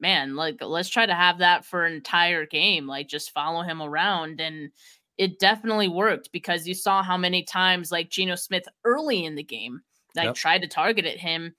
man, 0.00 0.36
like 0.36 0.58
let's 0.62 0.88
try 0.88 1.04
to 1.04 1.14
have 1.14 1.38
that 1.38 1.64
for 1.64 1.84
an 1.84 1.94
entire 1.94 2.46
game. 2.46 2.86
Like 2.86 3.08
just 3.08 3.32
follow 3.32 3.62
him 3.62 3.82
around. 3.82 4.40
And 4.40 4.70
it 5.18 5.38
definitely 5.40 5.88
worked 5.88 6.30
because 6.32 6.66
you 6.66 6.74
saw 6.74 7.02
how 7.02 7.16
many 7.16 7.42
times 7.42 7.90
like 7.92 8.08
Geno 8.10 8.36
Smith 8.36 8.64
early 8.84 9.24
in 9.24 9.34
the 9.34 9.42
game 9.42 9.80
like 10.16 10.26
Yep. 10.26 10.34
tried 10.36 10.62
to 10.62 10.68
target 10.68 11.06
at 11.06 11.18
him 11.18 11.54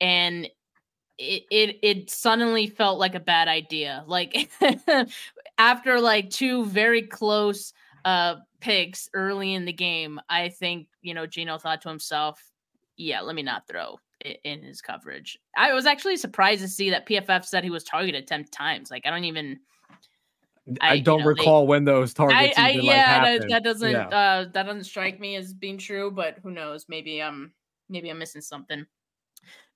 and 0.00 0.48
it, 1.18 1.44
it 1.50 1.78
it 1.82 2.10
suddenly 2.10 2.66
felt 2.66 2.98
like 2.98 3.14
a 3.14 3.20
bad 3.20 3.48
idea. 3.48 4.04
Like 4.06 4.50
after 5.58 6.00
like 6.00 6.30
two 6.30 6.64
very 6.66 7.02
close 7.02 7.72
uh 8.04 8.36
picks 8.60 9.08
early 9.14 9.54
in 9.54 9.64
the 9.64 9.72
game, 9.72 10.20
I 10.28 10.48
think, 10.48 10.88
you 11.02 11.14
know, 11.14 11.26
Geno 11.26 11.58
thought 11.58 11.82
to 11.82 11.88
himself, 11.88 12.42
yeah, 12.96 13.20
let 13.20 13.34
me 13.36 13.42
not 13.42 13.66
throw 13.68 13.98
in 14.44 14.62
his 14.62 14.80
coverage. 14.80 15.38
I 15.56 15.72
was 15.74 15.84
actually 15.86 16.16
surprised 16.16 16.62
to 16.62 16.68
see 16.68 16.90
that 16.90 17.06
PFF 17.06 17.44
said 17.44 17.62
he 17.62 17.70
was 17.70 17.84
targeted 17.84 18.26
10 18.26 18.44
times. 18.46 18.90
Like 18.90 19.06
I 19.06 19.10
don't 19.10 19.24
even 19.24 19.60
I, 20.80 20.92
I- 20.92 21.00
don't 21.00 21.18
know, 21.20 21.24
they- 21.24 21.28
recall 21.28 21.66
when 21.66 21.84
those 21.84 22.14
targets 22.14 22.58
I 22.58 22.70
even, 22.72 22.86
like, 22.86 22.96
yeah, 22.96 23.38
that, 23.38 23.48
that 23.50 23.64
doesn't 23.64 23.90
Yeah. 23.92 24.08
uh 24.08 24.44
that 24.52 24.62
doesn't 24.64 24.84
strike 24.84 25.20
me 25.20 25.36
as 25.36 25.52
being 25.52 25.78
true, 25.78 26.10
but 26.10 26.38
who 26.42 26.50
knows? 26.50 26.86
Maybe 26.88 27.20
um 27.20 27.52
maybe 27.88 28.08
I'm 28.10 28.18
missing 28.18 28.40
something. 28.40 28.86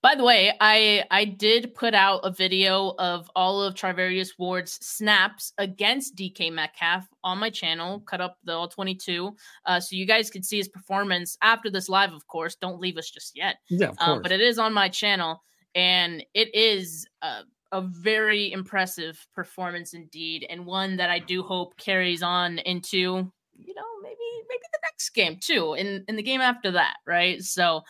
By 0.01 0.15
the 0.15 0.23
way, 0.23 0.53
I 0.61 1.05
I 1.11 1.25
did 1.25 1.75
put 1.75 1.93
out 1.93 2.21
a 2.23 2.31
video 2.31 2.95
of 2.99 3.29
all 3.35 3.61
of 3.61 3.75
Charvarius 3.75 4.31
Ward's 4.39 4.75
snaps 4.75 5.53
against 5.59 6.15
DK 6.15 6.53
Metcalf 6.53 7.09
on 7.25 7.39
my 7.39 7.51
channel, 7.51 8.01
cut 8.01 8.21
up 8.21 8.39
the 8.45 8.53
all 8.53 8.69
22, 8.69 9.35
uh, 9.67 9.81
so 9.81 9.97
you 9.97 10.07
guys 10.07 10.31
could 10.31 10.45
see 10.45 10.59
his 10.59 10.69
performance 10.69 11.37
after 11.43 11.69
this 11.69 11.89
live. 11.89 12.13
Of 12.13 12.29
course, 12.29 12.55
don't 12.55 12.81
leave 12.81 12.97
us 12.97 13.11
just 13.11 13.37
yet. 13.37 13.57
yeah. 13.69 13.91
Um, 13.99 14.23
but 14.23 14.31
it 14.31 14.41
is 14.41 14.59
on 14.59 14.73
my 14.73 14.89
channel, 14.89 15.43
and 15.75 16.25
it 16.33 16.55
is 16.55 17.05
a, 17.23 17.41
a 17.73 17.81
very 17.81 18.53
impressive 18.53 19.27
performance 19.35 19.95
indeed, 19.95 20.47
and 20.49 20.65
one 20.65 20.97
that 20.99 21.11
I 21.11 21.19
do 21.19 21.43
hope 21.43 21.77
carries 21.77 22.23
on 22.23 22.59
into 22.59 23.33
you 23.57 23.75
know 23.75 23.83
maybe 24.01 24.17
maybe 24.49 24.63
the 24.73 24.79
next 24.85 25.11
game 25.11 25.39
too, 25.41 25.75
in 25.75 26.05
in 26.07 26.15
the 26.15 26.23
game 26.23 26.41
after 26.41 26.71
that, 26.71 26.99
right? 27.05 27.43
So, 27.43 27.83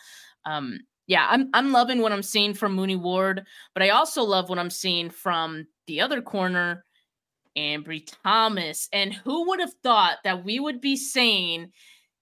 um, 0.45 0.79
yeah, 1.09 1.25
I'm 1.27 1.49
I'm 1.55 1.71
loving 1.71 2.01
what 2.01 2.11
I'm 2.11 2.23
seeing 2.23 2.53
from 2.53 2.75
Mooney 2.75 2.95
Ward, 2.95 3.43
but 3.73 3.81
I 3.81 3.89
also 3.89 4.23
love 4.23 4.47
what 4.47 4.59
I'm 4.59 4.69
seeing 4.69 5.09
from 5.09 5.65
the 5.87 6.01
other 6.01 6.21
corner. 6.21 6.85
Ambry 7.57 8.07
Thomas. 8.23 8.87
And 8.93 9.11
who 9.13 9.47
would 9.47 9.59
have 9.59 9.73
thought 9.83 10.17
that 10.23 10.45
we 10.45 10.59
would 10.59 10.79
be 10.79 10.95
saying 10.95 11.71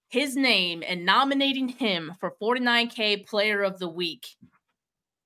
his 0.08 0.34
name 0.34 0.82
and 0.84 1.04
nominating 1.04 1.68
him 1.68 2.12
for 2.18 2.34
49K 2.42 3.26
Player 3.26 3.62
of 3.62 3.78
the 3.78 3.90
Week 3.90 4.26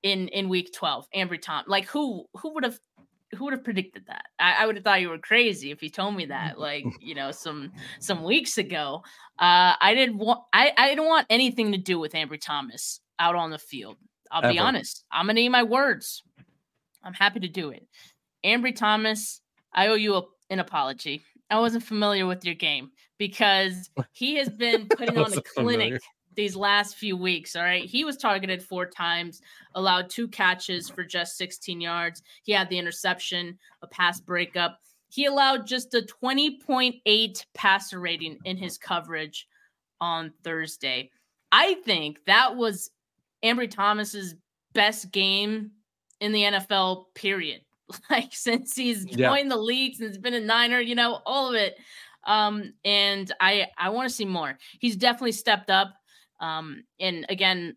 in 0.02 0.26
in 0.28 0.48
week 0.48 0.72
12 0.74 1.06
ambry 1.14 1.40
Thomas. 1.40 1.68
like 1.68 1.86
who 1.86 2.24
who 2.34 2.52
would 2.54 2.64
have 2.64 2.78
who 3.36 3.44
would 3.44 3.52
have 3.52 3.62
predicted 3.62 4.04
that 4.08 4.24
I, 4.40 4.64
I 4.64 4.66
would 4.66 4.74
have 4.74 4.82
thought 4.82 5.00
you 5.00 5.10
were 5.10 5.18
crazy 5.18 5.70
if 5.70 5.80
you 5.80 5.88
told 5.88 6.16
me 6.16 6.26
that 6.26 6.58
like 6.58 6.84
you 7.00 7.14
know 7.14 7.30
some 7.30 7.70
some 8.00 8.24
weeks 8.24 8.58
ago 8.58 9.02
uh 9.38 9.78
i 9.80 9.94
didn't 9.94 10.18
want 10.18 10.40
i 10.52 10.72
i 10.76 10.88
didn't 10.88 11.06
want 11.06 11.28
anything 11.30 11.70
to 11.70 11.78
do 11.78 12.00
with 12.00 12.14
ambry 12.14 12.40
thomas 12.40 13.00
out 13.18 13.34
on 13.34 13.50
the 13.50 13.58
field 13.58 13.96
i'll 14.30 14.44
Ever. 14.44 14.52
be 14.52 14.58
honest 14.58 15.04
i'm 15.10 15.26
gonna 15.26 15.40
eat 15.40 15.48
my 15.48 15.62
words 15.62 16.22
i'm 17.04 17.14
happy 17.14 17.40
to 17.40 17.48
do 17.48 17.70
it 17.70 17.86
ambry 18.44 18.74
thomas 18.74 19.40
i 19.72 19.88
owe 19.88 19.94
you 19.94 20.14
a, 20.16 20.22
an 20.50 20.58
apology 20.58 21.22
i 21.50 21.58
wasn't 21.58 21.84
familiar 21.84 22.26
with 22.26 22.44
your 22.44 22.54
game 22.54 22.90
because 23.18 23.90
he 24.12 24.36
has 24.36 24.48
been 24.48 24.88
putting 24.88 25.16
on 25.16 25.24
a 25.24 25.36
Wasn't 25.36 25.46
clinic 25.46 26.02
these 26.34 26.56
last 26.56 26.96
few 26.96 27.16
weeks. 27.16 27.56
All 27.56 27.62
right. 27.62 27.84
He 27.84 28.04
was 28.04 28.16
targeted 28.16 28.62
four 28.62 28.86
times, 28.86 29.40
allowed 29.74 30.10
two 30.10 30.28
catches 30.28 30.88
for 30.88 31.04
just 31.04 31.36
16 31.36 31.80
yards. 31.80 32.22
He 32.42 32.52
had 32.52 32.68
the 32.68 32.78
interception, 32.78 33.58
a 33.82 33.86
pass 33.86 34.20
breakup. 34.20 34.78
He 35.08 35.26
allowed 35.26 35.66
just 35.66 35.94
a 35.94 36.06
20.8 36.22 37.44
passer 37.54 38.00
rating 38.00 38.38
in 38.44 38.56
his 38.56 38.78
coverage 38.78 39.46
on 40.00 40.32
Thursday. 40.42 41.10
I 41.50 41.74
think 41.84 42.18
that 42.26 42.56
was 42.56 42.90
Ambry 43.44 43.70
Thomas's 43.70 44.34
best 44.72 45.10
game 45.10 45.72
in 46.20 46.32
the 46.32 46.42
NFL, 46.42 47.06
period. 47.14 47.62
Like 48.10 48.32
since 48.32 48.74
he's 48.74 49.04
Yeah. 49.04 49.28
joined 49.28 49.50
the 49.50 49.56
league, 49.56 49.96
since 49.96 50.16
been 50.16 50.32
a 50.34 50.40
Niner, 50.40 50.80
you 50.80 50.94
know, 50.94 51.20
all 51.26 51.48
of 51.48 51.54
it. 51.54 51.76
Um, 52.24 52.72
and 52.84 53.30
I 53.40 53.66
I 53.76 53.90
want 53.90 54.08
to 54.08 54.14
see 54.14 54.24
more. 54.24 54.56
He's 54.78 54.96
definitely 54.96 55.32
stepped 55.32 55.68
up. 55.70 55.92
Um, 56.40 56.84
and 57.00 57.26
again, 57.28 57.76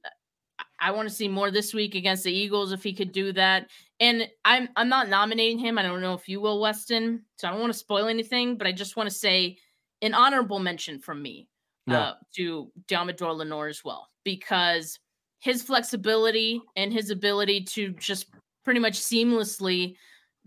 I 0.79 0.91
want 0.91 1.09
to 1.09 1.13
see 1.15 1.27
more 1.27 1.51
this 1.51 1.73
week 1.73 1.95
against 1.95 2.23
the 2.23 2.31
Eagles 2.33 2.71
if 2.71 2.81
he 2.83 2.93
could 2.93 3.11
do 3.11 3.33
that. 3.33 3.69
And 3.99 4.29
I'm 4.45 4.69
I'm 4.77 4.87
not 4.87 5.09
nominating 5.09 5.57
him. 5.59 5.77
I 5.77 5.81
don't 5.81 6.01
know 6.01 6.13
if 6.13 6.29
you 6.29 6.39
will, 6.39 6.61
Weston. 6.61 7.25
So 7.37 7.47
I 7.47 7.51
don't 7.51 7.59
want 7.59 7.73
to 7.73 7.79
spoil 7.79 8.07
anything, 8.07 8.57
but 8.57 8.67
I 8.67 8.71
just 8.71 8.95
want 8.95 9.09
to 9.09 9.15
say 9.15 9.57
an 10.01 10.13
honorable 10.13 10.59
mention 10.59 10.99
from 10.99 11.21
me 11.21 11.49
Yeah. 11.87 11.99
uh, 11.99 12.13
to 12.35 12.71
Deommodore 12.87 13.35
Lenoir 13.35 13.67
as 13.67 13.83
well, 13.83 14.09
because 14.23 14.99
his 15.45 15.61
flexibility 15.61 16.59
and 16.75 16.91
his 16.91 17.11
ability 17.11 17.61
to 17.61 17.89
just 17.99 18.25
pretty 18.63 18.79
much 18.79 18.99
seamlessly 18.99 19.95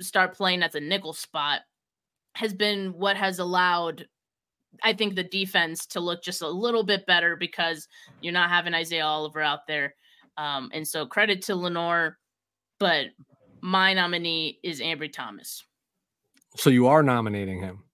start 0.00 0.34
playing 0.34 0.60
at 0.60 0.72
the 0.72 0.80
nickel 0.80 1.12
spot 1.12 1.60
has 2.34 2.52
been 2.52 2.92
what 2.94 3.16
has 3.16 3.38
allowed 3.38 4.08
I 4.82 4.92
think 4.92 5.14
the 5.14 5.22
defense 5.22 5.86
to 5.86 6.00
look 6.00 6.24
just 6.24 6.42
a 6.42 6.48
little 6.48 6.82
bit 6.82 7.06
better 7.06 7.36
because 7.36 7.86
you're 8.20 8.32
not 8.32 8.50
having 8.50 8.74
Isaiah 8.74 9.06
Oliver 9.06 9.40
out 9.40 9.68
there. 9.68 9.94
Um, 10.36 10.68
and 10.74 10.86
so 10.86 11.06
credit 11.06 11.42
to 11.42 11.54
Lenoir, 11.54 12.18
but 12.78 13.06
my 13.60 13.94
nominee 13.94 14.58
is 14.64 14.80
Ambry 14.80 15.12
Thomas. 15.12 15.64
So 16.56 16.70
you 16.70 16.88
are 16.88 17.02
nominating 17.04 17.60
him. 17.60 17.84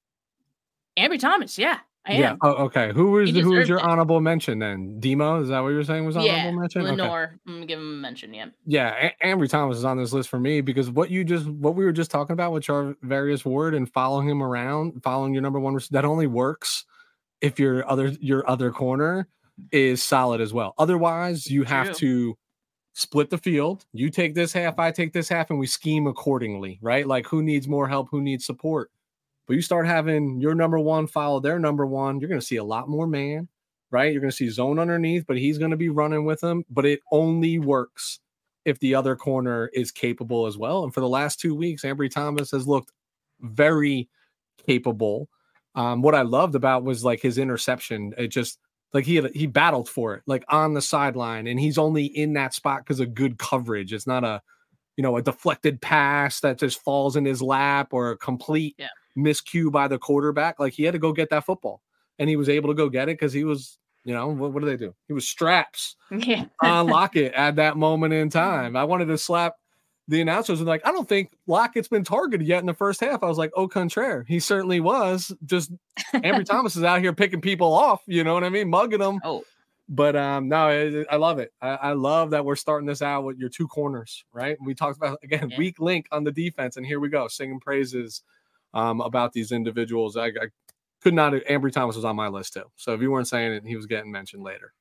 Ambry 0.99 1.21
Thomas, 1.21 1.59
yeah, 1.59 1.81
I 2.07 2.13
am. 2.13 2.21
Yeah. 2.21 2.37
Oh, 2.43 2.65
okay. 2.65 2.93
Who 2.93 3.13
was 3.13 3.31
who 3.31 3.53
was 3.53 3.69
your 3.69 3.79
it. 3.79 3.85
honorable 3.85 4.21
mention 4.21 4.59
then? 4.59 5.01
Demo? 5.01 5.41
Is 5.41 5.49
that 5.49 5.61
what 5.61 5.69
you 5.71 5.77
were 5.77 5.85
saying 5.85 6.05
was 6.05 6.17
honorable 6.17 6.37
Yeah, 6.37 6.51
mention? 6.51 6.83
Okay. 6.83 6.91
Lenoir. 6.91 7.39
I'm 7.47 7.55
gonna 7.55 7.67
give 7.67 7.79
him 7.79 7.95
a 7.95 7.97
mention. 8.01 8.35
Yeah. 8.35 8.47
Yeah, 8.67 9.11
A- 9.23 9.27
Ambry 9.27 9.49
Thomas 9.49 9.79
is 9.79 9.85
on 9.85 9.97
this 9.97 10.13
list 10.13 10.29
for 10.29 10.39
me 10.39 10.61
because 10.61 10.91
what 10.91 11.11
you 11.11 11.25
just 11.25 11.47
what 11.47 11.75
we 11.77 11.85
were 11.85 11.93
just 11.93 12.11
talking 12.11 12.35
about 12.35 12.53
with 12.53 12.65
Charvarius 12.65 13.45
Ward 13.45 13.75
and 13.75 13.91
following 13.91 14.29
him 14.29 14.43
around, 14.43 15.03
following 15.03 15.33
your 15.33 15.43
number 15.43 15.61
one 15.61 15.79
that 15.93 16.05
only 16.05 16.27
works 16.27 16.85
if 17.41 17.59
your 17.59 17.89
other 17.91 18.09
your 18.21 18.49
other 18.51 18.71
corner 18.71 19.29
is 19.73 20.03
solid 20.03 20.41
as 20.41 20.53
well. 20.53 20.75
Otherwise, 20.79 21.51
you 21.51 21.63
have 21.65 21.87
True. 21.87 21.95
to 21.95 22.39
split 22.93 23.31
the 23.31 23.39
field. 23.39 23.85
You 23.93 24.11
take 24.11 24.35
this 24.35 24.53
half, 24.53 24.79
I 24.79 24.91
take 24.91 25.13
this 25.13 25.29
half, 25.29 25.51
and 25.51 25.59
we 25.59 25.67
scheme 25.67 26.07
accordingly, 26.07 26.79
right? 26.83 27.07
Like 27.07 27.27
who 27.27 27.43
needs 27.43 27.67
more 27.67 27.89
help, 27.89 28.09
who 28.11 28.21
needs 28.21 28.45
support. 28.45 28.91
But 29.47 29.55
you 29.55 29.63
start 29.63 29.87
having 29.87 30.41
your 30.41 30.55
number 30.55 30.79
one 30.79 31.07
follow 31.07 31.41
their 31.41 31.59
number 31.59 31.87
one, 31.87 32.21
you're 32.21 32.29
going 32.29 32.41
to 32.41 32.47
see 32.47 32.57
a 32.57 32.65
lot 32.65 32.89
more 32.89 33.07
man, 33.07 33.49
right? 33.91 34.13
You're 34.13 34.21
going 34.21 34.31
to 34.31 34.37
see 34.37 34.49
zone 34.49 34.79
underneath, 34.79 35.27
but 35.27 35.39
he's 35.39 35.59
going 35.59 35.71
to 35.71 35.77
be 35.77 35.91
running 35.91 36.25
with 36.25 36.41
them. 36.41 36.65
But 36.71 36.87
it 36.87 37.01
only 37.13 37.59
works 37.59 38.21
if 38.65 38.79
the 38.79 38.95
other 38.95 39.17
corner 39.17 39.71
is 39.75 39.91
capable 39.91 40.47
as 40.47 40.57
well. 40.57 40.85
And 40.85 40.95
for 40.95 41.01
the 41.01 41.09
last 41.09 41.39
two 41.41 41.55
weeks, 41.55 41.85
Ambry 41.85 42.11
Thomas 42.11 42.51
has 42.53 42.67
looked 42.67 42.93
very 43.41 44.09
capable. 44.67 45.29
Um, 45.75 46.03
what 46.03 46.15
I 46.15 46.23
loved 46.23 46.55
about 46.55 46.85
was 46.85 47.05
like 47.05 47.21
his 47.21 47.37
interception. 47.37 48.15
It 48.17 48.29
just 48.29 48.59
like 48.95 49.05
he 49.05 49.17
had, 49.17 49.35
he 49.35 49.47
battled 49.47 49.89
for 49.89 50.15
it, 50.15 50.23
like 50.27 50.45
on 50.49 50.73
the 50.75 50.81
sideline, 50.81 51.47
and 51.47 51.59
he's 51.59 51.79
only 51.79 52.05
in 52.07 52.33
that 52.35 52.55
spot 52.55 52.79
because 52.79 53.01
of 53.01 53.13
good 53.13 53.39
coverage. 53.39 53.93
It's 53.93 54.07
not 54.07 54.25
a 54.25 54.41
you 54.97 55.03
know 55.03 55.17
a 55.17 55.23
deflected 55.23 55.83
pass 55.83 56.41
that 56.41 56.59
just 56.59 56.81
falls 56.81 57.17
in 57.17 57.25
his 57.25 57.43
lap 57.43 57.89
or 57.93 58.13
a 58.13 58.17
complete 58.17 58.77
Yeah. 58.79 58.87
Miscue 59.17 59.71
by 59.71 59.89
the 59.89 59.99
quarterback. 59.99 60.59
Like 60.61 60.73
he 60.73 60.85
had 60.85 60.93
to 60.93 60.99
go 60.99 61.13
get 61.13 61.31
that 61.31 61.45
football, 61.45 61.83
and 62.19 62.29
he 62.29 62.37
was 62.37 62.49
able 62.49 62.69
to 62.71 62.75
go 62.75 62.89
get 62.89 63.09
it 63.09 63.19
because 63.19 63.33
he 63.33 63.45
was 63.45 63.79
you 64.07 64.13
know 64.13 64.29
what, 64.29 64.53
what 64.53 64.61
do 64.61 64.67
they 64.67 64.77
do? 64.77 64.95
He 65.09 65.15
was 65.15 65.27
straps 65.27 65.97
Yeah. 66.11 66.45
on 66.63 66.87
Lockett 66.89 67.33
at 67.33 67.57
that 67.57 67.77
moment 67.79 68.13
in 68.13 68.29
time. 68.29 68.77
I 68.77 68.85
wanted 68.85 69.07
to 69.07 69.17
slap 69.17 69.55
the 70.09 70.21
announcers 70.21 70.61
and 70.61 70.69
like, 70.69 70.87
I 70.87 70.93
don't 70.93 71.09
think 71.09 71.33
Lockett's 71.47 71.89
been 71.89 72.05
targeted 72.05 72.47
yet 72.47 72.61
in 72.61 72.67
the 72.67 72.75
first 72.75 73.01
half. 73.01 73.23
I 73.23 73.27
was 73.27 73.39
like, 73.39 73.51
oh, 73.57 73.67
contraire. 73.67 74.23
He 74.29 74.39
certainly 74.41 74.79
was. 74.79 75.33
Just 75.47 75.73
Ambry 76.13 76.45
Thomas 76.51 76.77
is 76.77 76.83
out 76.85 77.01
here 77.01 77.15
picking 77.15 77.41
people 77.41 77.73
off, 77.73 78.03
you 78.07 78.23
know 78.25 78.35
what 78.35 78.45
I 78.45 78.51
mean? 78.51 78.69
Mugging 78.69 78.99
them. 78.99 79.21
oh, 79.25 79.43
But 79.89 80.17
um, 80.17 80.49
no, 80.51 80.69
I, 80.69 81.07
I 81.11 81.17
love 81.17 81.39
it. 81.39 81.55
I, 81.63 81.69
I 81.71 81.93
love 81.95 82.33
that 82.33 82.45
we're 82.45 82.57
starting 82.57 82.87
this 82.87 83.01
out 83.01 83.25
with 83.25 83.39
your 83.39 83.49
two 83.49 83.67
corners, 83.67 84.23
right? 84.35 84.59
We 84.63 84.75
talked 84.75 84.99
about 84.99 85.19
again 85.23 85.49
Yeah. 85.49 85.57
weak 85.59 85.81
link 85.81 86.09
on 86.13 86.25
the 86.25 86.33
defense, 86.33 86.77
and 86.77 86.85
here 86.85 87.01
we 87.01 87.09
go, 87.09 87.27
singing 87.27 87.59
praises 87.61 88.21
um, 88.75 89.01
about 89.01 89.33
these 89.33 89.53
individuals. 89.53 90.17
I, 90.19 90.27
I 90.27 90.49
could 91.03 91.15
not. 91.15 91.33
Ambry 91.33 91.73
Thomas 91.73 91.97
was 91.97 92.05
on 92.05 92.17
my 92.17 92.29
list 92.29 92.53
too. 92.53 92.65
So 92.77 92.93
if 92.93 93.01
you 93.01 93.11
weren't 93.11 93.29
saying 93.29 93.53
it, 93.53 93.67
he 93.67 93.77
was 93.77 93.87
getting 93.87 94.11
mentioned 94.13 94.43
later. 94.43 94.73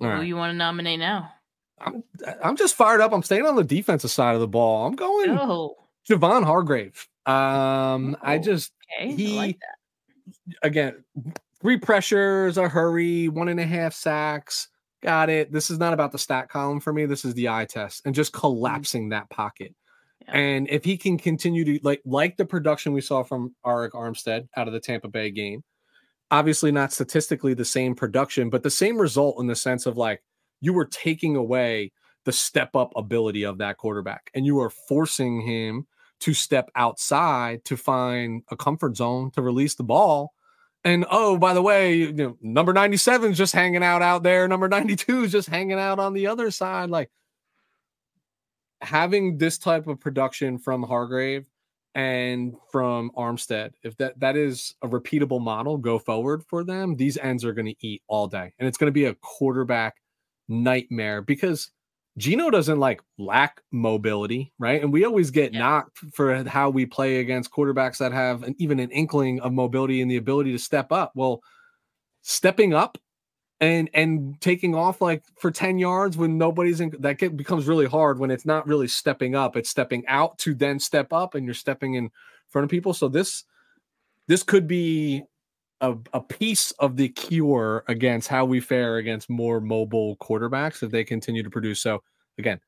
All 0.00 0.08
who 0.08 0.14
right. 0.14 0.26
you 0.26 0.36
want 0.36 0.50
to 0.52 0.56
nominate 0.56 0.98
now? 0.98 1.32
I'm 1.80 2.02
I'm 2.42 2.56
just 2.56 2.74
fired 2.74 3.00
up. 3.00 3.12
I'm 3.12 3.22
staying 3.22 3.46
on 3.46 3.56
the 3.56 3.64
defensive 3.64 4.10
side 4.10 4.34
of 4.34 4.40
the 4.40 4.48
ball. 4.48 4.86
I'm 4.86 4.96
going 4.96 5.30
Oh, 5.30 5.76
Javon 6.08 6.44
Hargrave. 6.44 7.06
Um, 7.26 8.16
I 8.22 8.36
Oh. 8.36 8.38
just 8.38 8.72
okay. 8.98 9.10
I 9.10 9.14
He- 9.14 9.36
like 9.36 9.58
that. 9.60 10.56
again 10.62 11.04
three 11.60 11.76
pressures, 11.78 12.58
a 12.58 12.68
hurry, 12.68 13.28
one 13.28 13.48
and 13.48 13.58
a 13.60 13.66
half 13.66 13.94
sacks. 13.94 14.68
Got 15.02 15.28
it. 15.30 15.52
This 15.52 15.70
is 15.70 15.78
not 15.78 15.92
about 15.92 16.12
the 16.12 16.18
stat 16.18 16.48
column 16.48 16.80
for 16.80 16.92
me. 16.92 17.06
This 17.06 17.24
is 17.24 17.34
the 17.34 17.48
eye 17.48 17.64
test 17.66 18.02
and 18.06 18.14
just 18.14 18.32
collapsing 18.32 19.10
that 19.10 19.28
pocket. 19.30 19.74
And 20.28 20.68
if 20.68 20.84
he 20.84 20.96
can 20.96 21.18
continue 21.18 21.64
to 21.64 21.80
like 21.82 22.02
like 22.04 22.36
the 22.36 22.44
production 22.44 22.92
we 22.92 23.00
saw 23.00 23.22
from 23.22 23.54
Arik 23.64 23.90
Armstead 23.90 24.48
out 24.56 24.66
of 24.66 24.72
the 24.72 24.80
Tampa 24.80 25.08
Bay 25.08 25.30
game, 25.30 25.62
obviously 26.30 26.72
not 26.72 26.92
statistically 26.92 27.54
the 27.54 27.64
same 27.64 27.94
production, 27.94 28.50
but 28.50 28.62
the 28.62 28.70
same 28.70 28.98
result 28.98 29.40
in 29.40 29.46
the 29.46 29.54
sense 29.54 29.86
of 29.86 29.96
like 29.96 30.22
you 30.60 30.72
were 30.72 30.86
taking 30.86 31.36
away 31.36 31.92
the 32.24 32.32
step 32.32 32.74
up 32.74 32.92
ability 32.96 33.44
of 33.44 33.58
that 33.58 33.76
quarterback 33.76 34.30
and 34.34 34.44
you 34.44 34.58
are 34.60 34.70
forcing 34.70 35.40
him 35.40 35.86
to 36.20 36.34
step 36.34 36.70
outside 36.74 37.64
to 37.64 37.76
find 37.76 38.42
a 38.50 38.56
comfort 38.56 38.96
zone 38.96 39.30
to 39.32 39.42
release 39.42 39.74
the 39.74 39.84
ball. 39.84 40.32
And 40.82 41.04
oh, 41.10 41.36
by 41.36 41.52
the 41.54 41.62
way, 41.62 41.94
you 41.94 42.12
know, 42.12 42.36
number 42.40 42.72
97 42.72 43.32
is 43.32 43.38
just 43.38 43.52
hanging 43.52 43.82
out 43.82 44.02
out 44.02 44.22
there. 44.22 44.48
Number 44.48 44.68
92 44.68 45.24
is 45.24 45.32
just 45.32 45.48
hanging 45.48 45.78
out 45.78 45.98
on 45.98 46.14
the 46.14 46.26
other 46.26 46.50
side. 46.50 46.90
Like 46.90 47.10
having 48.82 49.38
this 49.38 49.58
type 49.58 49.86
of 49.86 50.00
production 50.00 50.58
from 50.58 50.82
Hargrave 50.82 51.46
and 51.94 52.54
from 52.70 53.10
Armstead, 53.16 53.72
if 53.82 53.96
that 53.96 54.18
that 54.20 54.36
is 54.36 54.74
a 54.82 54.88
repeatable 54.88 55.40
model 55.40 55.78
go 55.78 55.98
forward 55.98 56.42
for 56.48 56.62
them, 56.62 56.96
these 56.96 57.16
ends 57.16 57.44
are 57.44 57.52
going 57.52 57.66
to 57.66 57.86
eat 57.86 58.02
all 58.06 58.26
day. 58.26 58.52
And 58.58 58.68
it's 58.68 58.78
going 58.78 58.88
to 58.88 58.92
be 58.92 59.06
a 59.06 59.14
quarterback 59.14 59.96
nightmare 60.48 61.22
because 61.22 61.70
Geno 62.18 62.50
doesn't 62.50 62.78
like 62.78 63.02
lack 63.18 63.60
mobility, 63.72 64.52
right? 64.58 64.82
And 64.82 64.92
we 64.92 65.04
always 65.04 65.30
get 65.30 65.52
Yeah. 65.52 65.58
knocked 65.60 65.98
for 66.14 66.44
how 66.44 66.70
we 66.70 66.86
play 66.86 67.18
against 67.18 67.50
quarterbacks 67.50 67.98
that 67.98 68.12
have 68.12 68.42
an, 68.42 68.54
even 68.58 68.78
an 68.80 68.90
inkling 68.90 69.40
of 69.40 69.52
mobility 69.52 70.00
and 70.00 70.10
the 70.10 70.16
ability 70.16 70.52
to 70.52 70.58
step 70.58 70.92
up. 70.92 71.12
Well, 71.14 71.40
stepping 72.22 72.72
up 72.74 72.96
and 73.60 73.88
and 73.94 74.40
taking 74.40 74.74
off 74.74 75.00
like 75.00 75.22
for 75.38 75.50
10 75.50 75.78
yards 75.78 76.16
when 76.16 76.36
nobody's 76.36 76.80
in 76.80 76.94
that 77.00 77.18
get, 77.18 77.36
becomes 77.36 77.66
really 77.66 77.86
hard 77.86 78.18
when 78.18 78.30
it's 78.30 78.44
not 78.44 78.66
really 78.66 78.88
stepping 78.88 79.34
up. 79.34 79.56
It's 79.56 79.70
stepping 79.70 80.06
out 80.06 80.36
to 80.38 80.54
then 80.54 80.78
step 80.78 81.12
up 81.12 81.34
and 81.34 81.44
you're 81.46 81.54
stepping 81.54 81.94
in 81.94 82.10
front 82.48 82.64
of 82.64 82.70
people. 82.70 82.92
So 82.92 83.08
this 83.08 83.44
this 84.28 84.42
could 84.42 84.66
be 84.66 85.22
a, 85.80 85.94
a 86.12 86.20
piece 86.20 86.72
of 86.72 86.96
the 86.96 87.08
cure 87.08 87.84
against 87.88 88.28
how 88.28 88.44
we 88.44 88.60
fare 88.60 88.96
against 88.96 89.30
more 89.30 89.60
mobile 89.60 90.16
quarterbacks 90.16 90.82
if 90.82 90.90
they 90.90 91.04
continue 91.04 91.42
to 91.42 91.50
produce. 91.50 91.80
So 91.80 92.02
again 92.38 92.60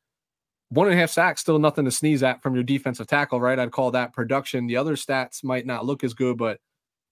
one 0.70 0.86
and 0.86 0.96
a 0.96 1.00
half 1.00 1.10
sacks 1.10 1.40
still 1.40 1.58
nothing 1.58 1.86
to 1.86 1.90
sneeze 1.90 2.22
at 2.22 2.42
from 2.42 2.54
your 2.54 2.64
defensive 2.64 3.06
tackle 3.06 3.40
right? 3.40 3.58
I'd 3.58 3.72
call 3.72 3.90
that 3.90 4.14
production. 4.14 4.66
The 4.66 4.76
other 4.76 4.96
stats 4.96 5.44
might 5.44 5.66
not 5.66 5.84
look 5.84 6.02
as 6.02 6.14
good 6.14 6.38
but 6.38 6.60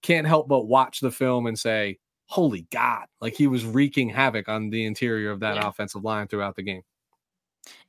can't 0.01 0.25
help 0.25 0.47
but 0.47 0.67
watch 0.67 0.99
the 0.99 1.11
film 1.11 1.45
and 1.45 1.57
say 1.57 1.99
holy 2.27 2.67
God, 2.71 3.05
like 3.19 3.33
he 3.33 3.47
was 3.47 3.65
wreaking 3.65 4.09
havoc 4.09 4.47
on 4.47 4.69
the 4.69 4.85
interior 4.85 5.31
of 5.31 5.39
that 5.39 5.55
Yeah. 5.55 5.67
offensive 5.67 6.03
line 6.03 6.27
throughout 6.27 6.55
the 6.55 6.63
game. 6.63 6.83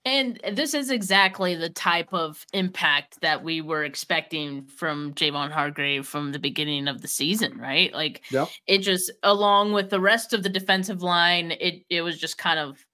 And 0.04 0.40
this 0.52 0.74
is 0.74 0.90
exactly 0.90 1.54
the 1.54 1.68
type 1.68 2.12
of 2.12 2.44
impact 2.52 3.20
that 3.20 3.44
we 3.44 3.60
were 3.60 3.84
expecting 3.84 4.64
from 4.66 5.12
Javon 5.14 5.50
Hargrave 5.50 6.06
from 6.06 6.32
the 6.32 6.38
beginning 6.38 6.88
of 6.88 7.02
the 7.02 7.08
season, 7.08 7.58
right? 7.58 7.92
Like 7.92 8.22
yep. 8.30 8.48
it 8.66 8.78
just 8.78 9.12
along 9.22 9.72
with 9.72 9.90
the 9.90 10.00
rest 10.00 10.32
of 10.32 10.42
the 10.42 10.48
defensive 10.48 11.02
line, 11.02 11.52
it 11.60 11.84
it 11.90 12.02
was 12.02 12.18
just 12.18 12.38
kind 12.38 12.58
of 12.58 12.84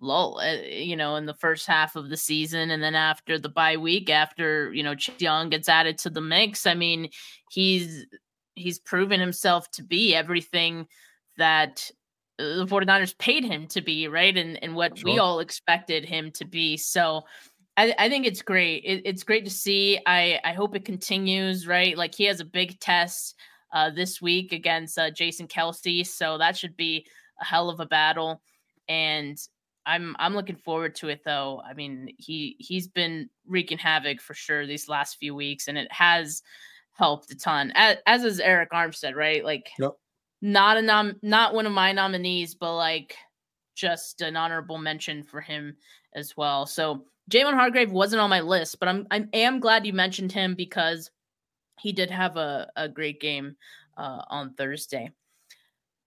lull, 0.00 0.38
uh, 0.40 0.54
you 0.62 0.96
know, 0.96 1.16
in 1.16 1.26
the 1.26 1.34
first 1.34 1.66
half 1.66 1.96
of 1.96 2.08
the 2.08 2.16
season. 2.16 2.70
And 2.70 2.82
then 2.82 2.94
after 2.94 3.38
the 3.38 3.48
bye 3.48 3.76
week, 3.76 4.10
after, 4.10 4.72
you 4.72 4.82
know, 4.82 4.94
Chase 4.94 5.20
Young 5.20 5.50
gets 5.50 5.68
added 5.68 5.98
to 5.98 6.10
the 6.10 6.20
mix, 6.20 6.66
I 6.66 6.74
mean, 6.74 7.10
he's 7.50 8.06
he's 8.54 8.78
proven 8.78 9.20
himself 9.20 9.70
to 9.72 9.82
be 9.82 10.14
everything 10.14 10.86
that 11.36 11.90
the 12.38 12.66
49ers 12.66 13.16
paid 13.18 13.44
him 13.44 13.66
to 13.68 13.80
be, 13.80 14.08
right? 14.08 14.36
And 14.36 14.62
and 14.62 14.74
what 14.74 14.98
sure. 14.98 15.12
we 15.12 15.18
all 15.18 15.40
expected 15.40 16.04
him 16.04 16.30
to 16.32 16.44
be. 16.44 16.76
So 16.76 17.24
I, 17.76 17.94
I 17.98 18.08
think 18.08 18.26
it's 18.26 18.42
great. 18.42 18.84
It, 18.84 19.02
it's 19.04 19.24
great 19.24 19.44
to 19.44 19.50
see. 19.50 19.98
I, 20.06 20.40
I 20.44 20.52
hope 20.52 20.76
it 20.76 20.84
continues, 20.84 21.66
right? 21.66 21.96
Like 21.96 22.14
he 22.14 22.24
has 22.24 22.40
a 22.40 22.44
big 22.44 22.78
test 22.78 23.34
uh, 23.72 23.90
this 23.90 24.22
week 24.22 24.52
against 24.52 24.98
uh, 24.98 25.10
Jason 25.10 25.48
Kelce. 25.48 26.06
So 26.06 26.38
that 26.38 26.56
should 26.56 26.76
be 26.76 27.06
a 27.40 27.44
hell 27.44 27.68
of 27.68 27.80
a 27.80 27.86
battle. 27.86 28.40
And 28.88 29.38
I'm 29.86 30.16
I'm 30.18 30.34
looking 30.34 30.56
forward 30.56 30.94
to 30.96 31.08
it 31.08 31.22
though. 31.24 31.60
I 31.68 31.74
mean, 31.74 32.14
he 32.16 32.56
he's 32.58 32.88
been 32.88 33.28
wreaking 33.46 33.78
havoc 33.78 34.20
for 34.20 34.34
sure 34.34 34.66
these 34.66 34.88
last 34.88 35.18
few 35.18 35.34
weeks, 35.34 35.68
and 35.68 35.76
it 35.76 35.90
has 35.92 36.42
helped 36.94 37.30
a 37.30 37.36
ton. 37.36 37.72
As, 37.74 37.98
as 38.06 38.24
is 38.24 38.40
Arik 38.40 38.68
Armstead, 38.72 39.14
right? 39.14 39.44
Like, 39.44 39.70
yep. 39.78 39.92
not 40.42 40.76
a 40.76 40.82
nom, 40.82 41.16
not 41.22 41.54
one 41.54 41.66
of 41.66 41.72
my 41.72 41.92
nominees, 41.92 42.54
but 42.54 42.76
like 42.76 43.16
just 43.74 44.20
an 44.20 44.36
honorable 44.36 44.78
mention 44.78 45.22
for 45.22 45.40
him 45.40 45.76
as 46.14 46.36
well. 46.36 46.66
So 46.66 47.04
Javon 47.30 47.54
Hargrave 47.54 47.92
wasn't 47.92 48.20
on 48.20 48.30
my 48.30 48.40
list, 48.40 48.78
but 48.78 48.88
I'm 48.88 49.06
I 49.10 49.26
am 49.32 49.60
glad 49.60 49.86
you 49.86 49.92
mentioned 49.92 50.32
him 50.32 50.54
because 50.54 51.10
he 51.80 51.92
did 51.92 52.10
have 52.10 52.36
a 52.36 52.70
a 52.76 52.88
great 52.88 53.20
game 53.20 53.56
uh, 53.96 54.22
on 54.28 54.54
Thursday. 54.54 55.10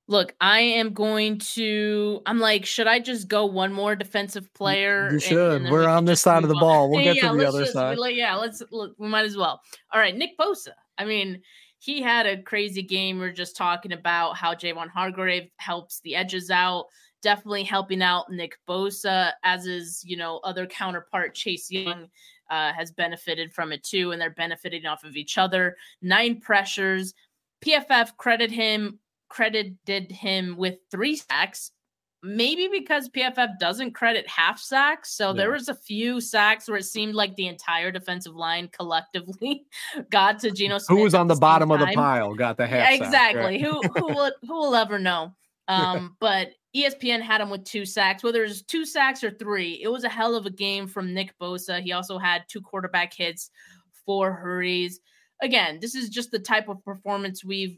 Look, 0.10 0.36
I 0.40 0.60
am 0.60 0.94
going 0.94 1.40
to. 1.40 2.22
I'm 2.26 2.40
like, 2.40 2.66
should 2.66 2.88
I 2.88 3.00
just 3.00 3.28
go 3.28 3.46
one 3.46 3.74
more 3.74 3.94
defensive 3.96 4.52
player? 4.54 5.10
You 5.12 5.20
should. 5.20 5.56
And, 5.56 5.66
and 5.66 5.74
We're 5.74 5.88
on 5.88 6.06
this 6.06 6.22
side 6.22 6.44
of 6.44 6.50
the 6.50 6.56
on. 6.56 6.62
ball. 6.62 6.90
We'll 6.90 7.04
get 7.04 7.18
yeah, 7.18 7.32
to 7.32 7.38
the 7.38 7.48
other 7.48 7.62
just, 7.62 7.74
side. 7.74 7.98
Yeah, 8.12 8.36
let's. 8.36 8.64
Look, 8.72 8.96
we 8.98 9.08
might 9.08 9.26
as 9.26 9.36
well. 9.36 9.62
All 9.92 10.00
right, 10.00 10.16
Nick 10.16 10.38
Bosa. 10.38 10.70
I 10.98 11.04
mean, 11.04 11.42
he 11.80 12.02
had 12.02 12.26
a 12.26 12.42
crazy 12.42 12.82
game. 12.82 13.20
We're 13.20 13.34
just 13.34 13.58
talking 13.58 13.92
about 13.92 14.38
how 14.38 14.54
Javon 14.54 14.88
Hargrave 14.88 15.50
helps 15.58 16.00
the 16.02 16.16
edges 16.16 16.50
out. 16.50 16.86
Definitely 17.22 17.64
helping 17.64 18.02
out 18.02 18.32
Nick 18.32 18.58
Bosa, 18.68 19.34
as 19.44 19.66
is 19.66 20.04
you 20.06 20.16
know 20.16 20.40
other 20.44 20.66
counterpart 20.66 21.36
Chase 21.36 21.70
Young. 21.70 22.08
Uh, 22.50 22.72
has 22.72 22.92
benefited 22.92 23.54
from 23.54 23.74
it 23.74 23.84
too, 23.84 24.14
and 24.14 24.22
they're 24.22 24.30
benefiting 24.30 24.86
off 24.86 25.04
of 25.04 25.18
each 25.18 25.38
other. 25.38 25.76
Nine 26.02 26.40
pressures. 26.40 27.14
PFF 27.62 28.16
credit 28.16 28.52
him 28.52 29.00
credited 29.30 30.12
him 30.12 30.58
with 30.58 30.76
three 30.92 31.16
sacks 31.16 31.72
maybe 32.24 32.68
because 32.72 33.10
PFF 33.10 33.60
doesn't 33.60 33.92
credit 33.94 34.28
half 34.28 34.60
sacks. 34.60 35.14
So 35.14 35.28
yeah. 35.28 35.34
there 35.34 35.52
was 35.52 35.70
a 35.70 35.76
few 35.76 36.20
sacks 36.20 36.68
where 36.68 36.78
it 36.78 36.86
seemed 36.86 37.16
like 37.16 37.36
the 37.36 37.48
entire 37.48 37.92
defensive 37.92 38.36
line 38.36 38.70
collectively 38.70 39.66
got 40.10 40.40
to 40.40 40.52
Geno 40.52 40.78
Smith. 40.78 40.98
Who 40.98 41.04
was 41.04 41.14
on 41.14 41.28
the, 41.28 41.36
bottom 41.36 41.70
time. 41.70 41.82
of 41.82 41.88
the 41.88 41.94
pile 41.94 42.34
got 42.34 42.58
the 42.58 42.68
half 42.68 42.92
Exactly. 42.92 43.12
Sack, 43.12 43.36
right? 43.36 43.62
who 43.62 43.82
who 44.00 44.14
will 44.14 44.32
who 44.42 44.54
will 44.54 44.76
ever 44.76 45.00
know? 45.00 45.34
Um, 45.68 46.16
but 46.20 46.50
ESPN 46.76 47.22
had 47.22 47.42
him 47.42 47.50
with 47.50 47.66
two 47.66 47.86
sacks, 47.86 48.24
whether 48.24 48.44
it's 48.44 48.62
two 48.62 48.86
sacks 48.86 49.24
or 49.24 49.32
three. 49.32 49.80
It 49.82 49.90
was 49.90 50.04
a 50.04 50.10
hell 50.10 50.36
of 50.36 50.46
a 50.46 50.50
game 50.50 50.88
from 50.88 51.14
Nick 51.14 51.34
Bosa. 51.42 51.82
He 51.82 51.92
also 51.92 52.18
had 52.18 52.44
two 52.48 52.62
quarterback 52.62 53.14
hits, 53.14 53.50
four 54.06 54.34
hurries. 54.34 55.00
Again, 55.42 55.80
this 55.82 55.94
is 55.94 56.10
just 56.10 56.32
the 56.32 56.40
type 56.40 56.70
of 56.70 56.84
performance 56.84 57.44
we've 57.44 57.78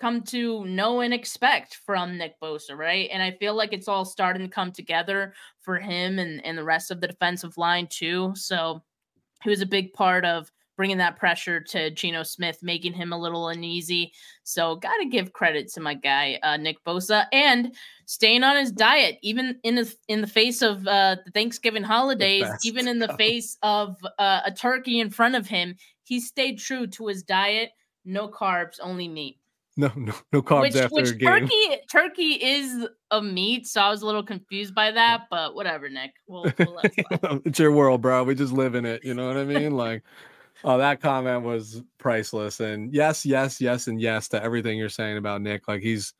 come 0.00 0.22
to 0.22 0.64
know 0.66 1.00
and 1.00 1.14
expect 1.14 1.76
from 1.76 2.18
Nick 2.18 2.38
Bosa, 2.40 2.76
right? 2.76 3.08
And 3.12 3.22
I 3.22 3.32
feel 3.32 3.54
like 3.54 3.72
it's 3.72 3.88
all 3.88 4.04
starting 4.04 4.42
to 4.42 4.52
come 4.52 4.72
together 4.72 5.32
for 5.60 5.78
him 5.78 6.18
and, 6.18 6.44
and 6.44 6.56
the 6.56 6.64
rest 6.64 6.90
of 6.90 7.00
the 7.00 7.08
defensive 7.08 7.56
line 7.56 7.86
too. 7.88 8.32
So 8.34 8.82
he 9.42 9.50
was 9.50 9.62
a 9.62 9.66
big 9.66 9.92
part 9.92 10.24
of 10.24 10.50
bringing 10.76 10.98
that 10.98 11.16
pressure 11.16 11.60
to 11.60 11.90
Geno 11.90 12.22
Smith, 12.22 12.58
making 12.62 12.92
him 12.92 13.12
a 13.12 13.18
little 13.18 13.48
uneasy. 13.48 14.12
So 14.44 14.76
got 14.76 14.96
to 14.98 15.06
give 15.06 15.32
credit 15.32 15.72
to 15.72 15.80
my 15.80 15.94
guy 15.94 16.38
uh, 16.42 16.58
Nick 16.58 16.84
Bosa 16.84 17.26
and 17.32 17.74
staying 18.04 18.44
on 18.44 18.56
his 18.56 18.70
diet, 18.70 19.18
even 19.22 19.58
in 19.62 19.74
the 19.74 19.94
in 20.08 20.20
the 20.20 20.26
face 20.26 20.62
of 20.62 20.86
uh, 20.86 21.16
the 21.24 21.30
Thanksgiving 21.32 21.82
holidays, 21.82 22.46
even 22.64 22.86
in 22.86 22.98
the 22.98 23.14
face 23.18 23.56
of 23.62 23.96
uh, 24.18 24.42
a 24.44 24.52
turkey 24.52 25.00
in 25.00 25.10
front 25.10 25.34
of 25.34 25.46
him, 25.46 25.74
he 26.02 26.20
stayed 26.20 26.58
true 26.58 26.86
to 26.88 27.06
his 27.06 27.22
diet. 27.22 27.70
No 28.04 28.28
carbs, 28.28 28.78
only 28.80 29.08
meat. 29.08 29.38
No, 29.78 29.92
no, 29.94 30.14
no 30.32 30.40
carbs 30.40 30.62
which, 30.62 30.76
after 30.76 30.94
which 30.94 31.10
a 31.10 31.14
game. 31.14 31.28
Turkey, 31.28 31.76
turkey 31.90 32.32
is 32.32 32.86
a 33.10 33.20
meat, 33.20 33.66
so 33.66 33.82
I 33.82 33.90
was 33.90 34.00
a 34.00 34.06
little 34.06 34.22
confused 34.22 34.74
by 34.74 34.90
that. 34.90 35.24
But 35.30 35.54
whatever, 35.54 35.90
Nick. 35.90 36.12
We'll, 36.26 36.50
we'll 36.58 36.80
it's 37.44 37.58
your 37.58 37.72
world, 37.72 38.00
bro. 38.00 38.24
We 38.24 38.34
just 38.34 38.54
live 38.54 38.74
in 38.74 38.86
it. 38.86 39.04
You 39.04 39.12
know 39.12 39.28
what 39.28 39.36
I 39.36 39.44
mean? 39.44 39.76
like, 39.76 40.02
oh, 40.64 40.78
that 40.78 41.02
comment 41.02 41.42
was 41.42 41.82
priceless. 41.98 42.60
And 42.60 42.92
yes, 42.94 43.26
yes, 43.26 43.60
yes, 43.60 43.86
and 43.86 44.00
yes 44.00 44.28
to 44.28 44.42
everything 44.42 44.78
you're 44.78 44.88
saying 44.88 45.18
about 45.18 45.42
Nick. 45.42 45.68
Like 45.68 45.82
he's, 45.82 46.14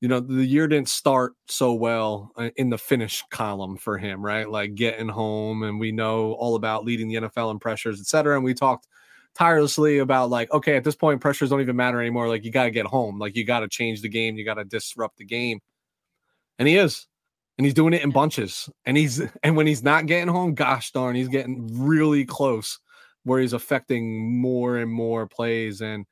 you 0.00 0.08
know, 0.08 0.18
the 0.18 0.44
year 0.44 0.66
didn't 0.66 0.88
start 0.88 1.34
so 1.46 1.72
well 1.74 2.32
uh, 2.36 2.50
in 2.56 2.70
the 2.70 2.78
finish 2.78 3.22
column 3.30 3.76
for 3.76 3.98
him, 3.98 4.24
right? 4.24 4.50
Like 4.50 4.74
getting 4.74 5.08
home, 5.08 5.62
and 5.62 5.78
we 5.78 5.92
know 5.92 6.32
all 6.32 6.56
about 6.56 6.84
leading 6.84 7.06
the 7.06 7.28
NFL 7.28 7.52
in 7.52 7.60
pressures, 7.60 8.00
et 8.00 8.06
cetera. 8.06 8.34
And 8.34 8.44
we 8.44 8.52
talked 8.52 8.88
tirelessly 9.34 9.98
about 9.98 10.30
like, 10.30 10.50
okay, 10.52 10.76
at 10.76 10.84
this 10.84 10.96
point, 10.96 11.20
pressures 11.20 11.50
don't 11.50 11.60
even 11.60 11.76
matter 11.76 12.00
anymore. 12.00 12.28
Like 12.28 12.44
you 12.44 12.50
got 12.50 12.64
to 12.64 12.70
get 12.70 12.86
home. 12.86 13.18
Like 13.18 13.36
you 13.36 13.44
got 13.44 13.60
to 13.60 13.68
change 13.68 14.02
the 14.02 14.08
game. 14.08 14.36
You 14.36 14.44
got 14.44 14.54
to 14.54 14.64
disrupt 14.64 15.18
the 15.18 15.24
game. 15.24 15.60
And 16.58 16.68
he 16.68 16.76
is. 16.76 17.06
And 17.58 17.64
he's 17.64 17.74
doing 17.74 17.92
it 17.92 18.02
in 18.02 18.10
bunches. 18.10 18.68
And 18.84 18.96
he's 18.96 19.20
and 19.42 19.56
when 19.56 19.66
he's 19.66 19.82
not 19.82 20.06
getting 20.06 20.28
home, 20.28 20.54
gosh 20.54 20.92
darn, 20.92 21.16
he's 21.16 21.28
getting 21.28 21.68
really 21.86 22.24
close 22.24 22.78
where 23.24 23.40
he's 23.40 23.52
affecting 23.52 24.40
more 24.40 24.78
and 24.78 24.90
more 24.90 25.26
plays. 25.26 25.80
And 25.80 26.06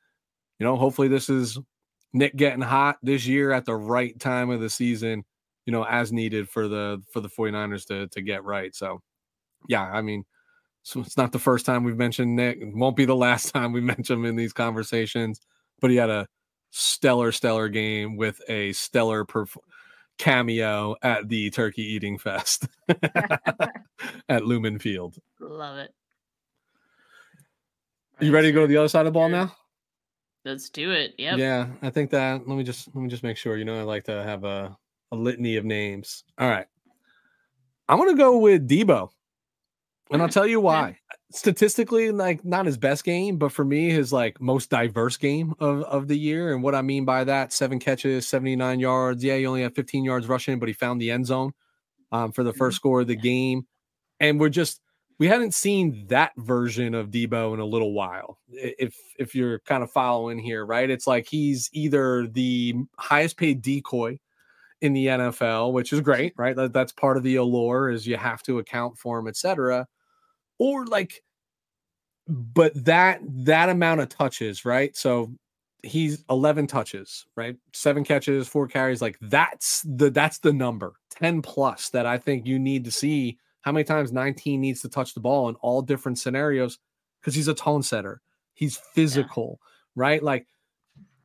you 0.59 0.65
know, 0.65 0.75
hopefully 0.75 1.07
this 1.07 1.29
is 1.29 1.57
Nick 2.13 2.35
getting 2.35 2.61
hot 2.61 2.97
this 3.01 3.25
year 3.25 3.51
at 3.51 3.65
the 3.65 3.75
right 3.75 4.17
time 4.19 4.49
of 4.49 4.59
the 4.59 4.69
season, 4.69 5.23
you 5.65 5.71
know, 5.71 5.83
as 5.83 6.11
needed 6.11 6.49
for 6.49 6.67
the 6.67 7.01
for 7.11 7.21
the 7.21 7.29
49ers 7.29 7.85
to 7.87 8.07
to 8.07 8.21
get 8.21 8.43
right. 8.43 8.75
So 8.75 9.01
yeah, 9.67 9.83
I 9.83 10.01
mean, 10.01 10.23
so 10.83 11.01
it's 11.01 11.17
not 11.17 11.31
the 11.31 11.39
first 11.39 11.65
time 11.65 11.83
we've 11.83 11.97
mentioned 11.97 12.35
Nick. 12.35 12.57
It 12.61 12.73
won't 12.73 12.95
be 12.95 13.05
the 13.05 13.15
last 13.15 13.51
time 13.53 13.71
we 13.71 13.81
mention 13.81 14.19
him 14.19 14.25
in 14.25 14.35
these 14.35 14.53
conversations. 14.53 15.41
But 15.81 15.91
he 15.91 15.97
had 15.97 16.09
a 16.09 16.27
stellar, 16.71 17.31
stellar 17.31 17.69
game 17.69 18.17
with 18.17 18.41
a 18.49 18.73
stellar 18.73 19.25
perf- 19.25 19.57
cameo 20.17 20.95
at 21.01 21.29
the 21.29 21.49
turkey 21.49 21.83
eating 21.83 22.17
fest 22.17 22.67
at 24.29 24.45
Lumen 24.45 24.77
Field. 24.77 25.17
Love 25.39 25.77
it. 25.77 25.93
You 28.19 28.33
ready 28.33 28.49
to 28.49 28.51
go 28.51 28.61
to 28.61 28.67
the 28.67 28.75
other 28.75 28.89
side 28.89 29.01
of 29.01 29.05
the 29.05 29.11
ball 29.11 29.29
now? 29.29 29.55
Let's 30.43 30.69
do 30.69 30.91
it. 30.91 31.13
Yep. 31.17 31.37
Yeah, 31.37 31.67
I 31.81 31.89
think 31.89 32.11
that. 32.11 32.47
Let 32.47 32.57
me 32.57 32.63
just 32.63 32.93
let 32.93 33.01
me 33.01 33.09
just 33.09 33.23
make 33.23 33.37
sure. 33.37 33.57
You 33.57 33.65
know, 33.65 33.79
I 33.79 33.83
like 33.83 34.05
to 34.05 34.23
have 34.23 34.43
a 34.43 34.77
a 35.11 35.15
litany 35.15 35.55
of 35.55 35.65
names. 35.65 36.23
All 36.37 36.49
right, 36.49 36.65
I'm 37.87 37.97
gonna 37.97 38.15
go 38.15 38.37
with 38.37 38.67
Deebo. 38.67 39.09
And 40.11 40.21
I'll 40.21 40.29
tell 40.29 40.47
you 40.47 40.59
why. 40.59 40.97
Statistically, 41.31 42.09
like 42.11 42.43
not 42.43 42.65
his 42.65 42.77
best 42.77 43.03
game, 43.03 43.37
but 43.37 43.51
for 43.51 43.63
me, 43.63 43.91
his 43.91 44.11
like 44.11 44.41
most 44.41 44.69
diverse 44.69 45.17
game 45.17 45.53
of, 45.59 45.83
of 45.83 46.07
the 46.07 46.17
year. 46.17 46.53
And 46.53 46.63
what 46.63 46.73
I 46.73 46.81
mean 46.81 47.05
by 47.05 47.23
that, 47.25 47.53
seven 47.53 47.79
catches, 47.79 48.27
79 48.27 48.79
yards. 48.79 49.23
Yeah, 49.23 49.37
he 49.37 49.45
only 49.45 49.61
had 49.61 49.75
15 49.75 50.03
yards 50.03 50.27
rushing, 50.27 50.57
but 50.57 50.67
he 50.67 50.73
found 50.73 50.99
the 50.99 51.11
end 51.11 51.27
zone 51.27 51.53
um, 52.11 52.31
for 52.31 52.43
the 52.43 52.53
first 52.53 52.75
mm-hmm. 52.75 52.81
score 52.81 53.01
of 53.01 53.07
the 53.07 53.15
game. 53.15 53.67
And 54.19 54.39
we're 54.39 54.49
just 54.49 54.81
we 55.19 55.27
hadn't 55.27 55.53
seen 55.53 56.07
that 56.07 56.31
version 56.37 56.95
of 56.95 57.11
Deebo 57.11 57.53
in 57.53 57.59
a 57.59 57.65
little 57.65 57.93
while. 57.93 58.39
If 58.49 58.95
if 59.19 59.35
you're 59.35 59.59
kind 59.59 59.83
of 59.83 59.91
following 59.91 60.39
here, 60.39 60.65
right? 60.65 60.89
It's 60.89 61.05
like 61.05 61.27
he's 61.27 61.69
either 61.73 62.25
the 62.25 62.73
highest 62.97 63.37
paid 63.37 63.61
decoy 63.61 64.19
in 64.81 64.93
the 64.93 65.07
NFL, 65.07 65.73
which 65.73 65.93
is 65.93 66.01
great, 66.01 66.33
right? 66.37 66.55
That, 66.55 66.73
that's 66.73 66.93
part 66.93 67.17
of 67.17 67.23
the 67.23 67.35
allure 67.35 67.89
is 67.89 68.07
you 68.07 68.17
have 68.17 68.41
to 68.43 68.57
account 68.57 68.97
for 68.97 69.19
him, 69.19 69.27
etc 69.27 69.85
or 70.59 70.85
like 70.85 71.23
but 72.27 72.71
that 72.85 73.21
that 73.25 73.69
amount 73.69 74.01
of 74.01 74.09
touches, 74.09 74.63
right? 74.63 74.95
So 74.95 75.33
he's 75.81 76.23
11 76.29 76.67
touches, 76.67 77.25
right? 77.35 77.55
Seven 77.73 78.03
catches, 78.03 78.47
four 78.47 78.67
carries, 78.67 79.01
like 79.01 79.17
that's 79.21 79.81
the 79.83 80.11
that's 80.11 80.39
the 80.39 80.53
number 80.53 80.93
10 81.11 81.41
plus 81.41 81.89
that 81.89 82.05
I 82.05 82.17
think 82.17 82.45
you 82.45 82.59
need 82.59 82.85
to 82.85 82.91
see 82.91 83.39
how 83.61 83.71
many 83.71 83.83
times 83.83 84.11
19 84.11 84.61
needs 84.61 84.81
to 84.81 84.89
touch 84.89 85.13
the 85.13 85.19
ball 85.19 85.49
in 85.49 85.55
all 85.55 85.81
different 85.81 86.19
scenarios 86.19 86.77
because 87.19 87.35
he's 87.35 87.47
a 87.47 87.53
tone 87.53 87.83
setter. 87.83 88.21
He's 88.53 88.77
physical, 88.77 89.59
yeah. 89.61 89.67
right? 89.95 90.23
Like 90.23 90.45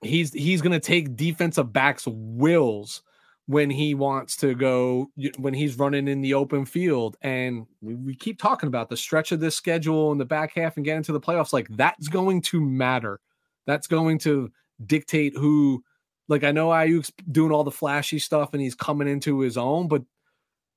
he's 0.02 0.32
he's 0.32 0.62
going 0.62 0.72
to 0.72 0.80
take 0.80 1.16
defensive 1.16 1.72
backs 1.72 2.06
wills 2.06 3.02
when 3.46 3.68
he 3.68 3.94
wants 3.94 4.36
to 4.38 4.54
go 4.54 5.10
when 5.38 5.52
he's 5.52 5.78
running 5.78 6.08
in 6.08 6.22
the 6.22 6.34
open 6.34 6.64
field 6.64 7.16
and 7.20 7.66
we, 7.82 8.14
keep 8.14 8.38
talking 8.38 8.68
about 8.68 8.88
the 8.88 8.96
stretch 8.96 9.32
of 9.32 9.40
this 9.40 9.54
schedule 9.54 10.12
in 10.12 10.18
the 10.18 10.24
back 10.24 10.52
half 10.54 10.76
and 10.76 10.84
get 10.84 10.96
into 10.96 11.12
the 11.12 11.20
playoffs 11.20 11.52
like 11.52 11.68
that's 11.70 12.08
going 12.08 12.40
to 12.40 12.60
matter. 12.60 13.20
That's 13.66 13.86
going 13.86 14.18
to 14.20 14.50
dictate 14.86 15.36
who 15.36 15.84
like 16.26 16.42
i 16.42 16.50
know 16.50 16.68
Aiyuk's 16.68 17.12
doing 17.30 17.52
all 17.52 17.64
the 17.64 17.70
flashy 17.70 18.18
stuff 18.18 18.50
and 18.52 18.60
he's 18.60 18.74
coming 18.74 19.06
into 19.06 19.38
his 19.38 19.56
own 19.56 19.86
but 19.86 20.02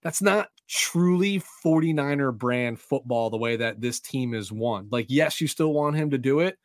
that's 0.04 0.22
not 0.22 0.50
truly 0.68 1.42
49er 1.66 2.38
brand 2.38 2.80
football 2.80 3.30
the 3.30 3.38
way 3.38 3.56
that 3.56 3.82
this 3.82 4.00
team 4.00 4.34
is 4.34 4.52
won. 4.52 4.88
Like 4.92 5.08
yes 5.10 5.42
you 5.42 5.48
still 5.48 5.74
want 5.74 5.96
him 5.96 6.12
to 6.12 6.18
do 6.18 6.42
it 6.42 6.58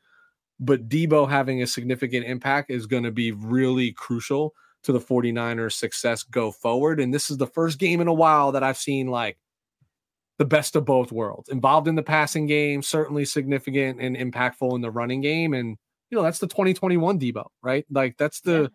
but 0.60 0.88
Deebo 0.88 1.28
having 1.28 1.62
a 1.62 1.66
significant 1.66 2.26
impact 2.26 2.70
is 2.70 2.86
going 2.86 3.04
to 3.04 3.10
be 3.10 3.32
really 3.32 3.92
crucial 3.92 4.52
to 4.84 4.92
the 4.92 5.00
49ers 5.00 5.72
success 5.72 6.22
go 6.22 6.50
forward. 6.50 7.00
And 7.00 7.12
this 7.12 7.30
is 7.30 7.36
the 7.38 7.46
first 7.46 7.78
game 7.78 8.00
in 8.00 8.08
a 8.08 8.12
while 8.12 8.52
that 8.52 8.62
I've 8.62 8.78
seen 8.78 9.06
like 9.06 9.38
the 10.38 10.44
best 10.44 10.76
of 10.76 10.84
both 10.84 11.12
worlds. 11.12 11.48
Involved 11.48 11.88
in 11.88 11.94
the 11.94 12.02
passing 12.02 12.46
game, 12.46 12.82
certainly 12.82 13.24
significant 13.24 14.00
and 14.00 14.16
impactful 14.16 14.74
in 14.74 14.80
the 14.80 14.90
running 14.90 15.20
game. 15.20 15.54
And, 15.54 15.76
you 16.10 16.16
know, 16.16 16.22
that's 16.22 16.40
the 16.40 16.48
2021 16.48 17.18
Deebo, 17.20 17.46
right? 17.62 17.86
Like 17.90 18.16
that's 18.16 18.40
the 18.40 18.62
yeah. 18.62 18.68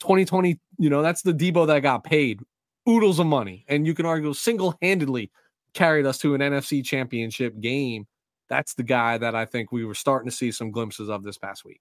2020, 0.00 0.60
you 0.78 0.90
know, 0.90 1.02
that's 1.02 1.22
the 1.22 1.32
Deebo 1.32 1.66
that 1.68 1.80
got 1.80 2.04
paid 2.04 2.40
oodles 2.88 3.18
of 3.18 3.26
money. 3.26 3.64
And 3.68 3.86
you 3.86 3.94
can 3.94 4.06
argue 4.06 4.34
single 4.34 4.76
handedly 4.82 5.30
carried 5.74 6.06
us 6.06 6.18
to 6.18 6.34
an 6.34 6.40
NFC 6.40 6.84
championship 6.84 7.58
game. 7.60 8.06
That's 8.48 8.74
the 8.74 8.82
guy 8.82 9.18
that 9.18 9.34
I 9.34 9.44
think 9.44 9.72
we 9.72 9.84
were 9.84 9.94
starting 9.94 10.30
to 10.30 10.36
see 10.36 10.52
some 10.52 10.70
glimpses 10.70 11.08
of 11.08 11.22
this 11.22 11.38
past 11.38 11.64
week. 11.64 11.80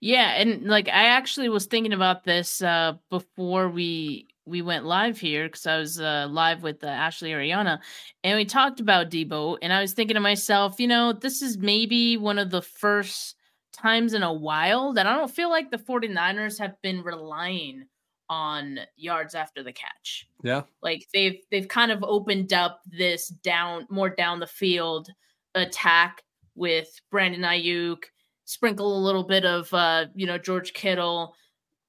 Yeah, 0.00 0.32
and 0.36 0.64
like 0.64 0.88
I 0.88 1.06
actually 1.06 1.48
was 1.48 1.66
thinking 1.66 1.92
about 1.92 2.24
this 2.24 2.62
uh 2.62 2.94
before 3.10 3.68
we 3.68 4.28
we 4.46 4.62
went 4.62 4.84
live 4.84 5.18
here 5.18 5.46
because 5.46 5.66
I 5.66 5.78
was 5.78 6.00
uh, 6.00 6.28
live 6.30 6.62
with 6.62 6.82
uh, 6.84 6.86
Ashley 6.86 7.30
Ariana, 7.30 7.80
and 8.22 8.36
we 8.36 8.44
talked 8.44 8.78
about 8.78 9.10
Deebo, 9.10 9.58
and 9.60 9.72
I 9.72 9.80
was 9.80 9.92
thinking 9.92 10.14
to 10.14 10.20
myself, 10.20 10.78
you 10.78 10.86
know, 10.86 11.12
this 11.12 11.42
is 11.42 11.58
maybe 11.58 12.16
one 12.16 12.38
of 12.38 12.50
the 12.50 12.62
first 12.62 13.34
times 13.72 14.14
in 14.14 14.22
a 14.22 14.32
while 14.32 14.92
that 14.94 15.06
I 15.06 15.16
don't 15.16 15.30
feel 15.30 15.50
like 15.50 15.70
the 15.70 15.78
49ers 15.78 16.58
have 16.58 16.80
been 16.80 17.02
relying 17.02 17.86
on 18.28 18.80
yards 18.96 19.34
after 19.34 19.62
the 19.62 19.72
catch. 19.72 20.26
Yeah. 20.42 20.62
Like 20.82 21.06
they've 21.12 21.38
they've 21.50 21.68
kind 21.68 21.92
of 21.92 22.02
opened 22.02 22.52
up 22.52 22.80
this 22.86 23.28
down 23.28 23.86
more 23.90 24.10
down 24.10 24.40
the 24.40 24.46
field 24.46 25.08
attack 25.54 26.22
with 26.54 27.00
Brandon 27.10 27.42
Aiyuk 27.42 28.04
sprinkle 28.46 28.96
a 28.96 29.04
little 29.04 29.24
bit 29.24 29.44
of 29.44 29.72
uh, 29.74 30.06
you 30.14 30.26
know, 30.26 30.38
George 30.38 30.72
Kittle. 30.72 31.34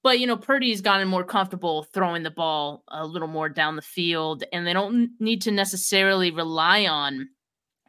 But 0.04 0.20
you 0.20 0.28
know, 0.28 0.38
Purdy's 0.38 0.82
gotten 0.82 1.08
more 1.08 1.24
comfortable 1.24 1.84
throwing 1.94 2.24
the 2.24 2.32
ball 2.32 2.84
a 2.90 3.06
little 3.06 3.28
more 3.28 3.48
down 3.48 3.76
the 3.76 3.82
field, 3.82 4.44
and 4.52 4.68
they 4.68 4.74
don't 4.74 5.12
need 5.20 5.42
to 5.44 5.52
necessarily 5.52 6.32
rely 6.32 6.86
on 6.86 7.30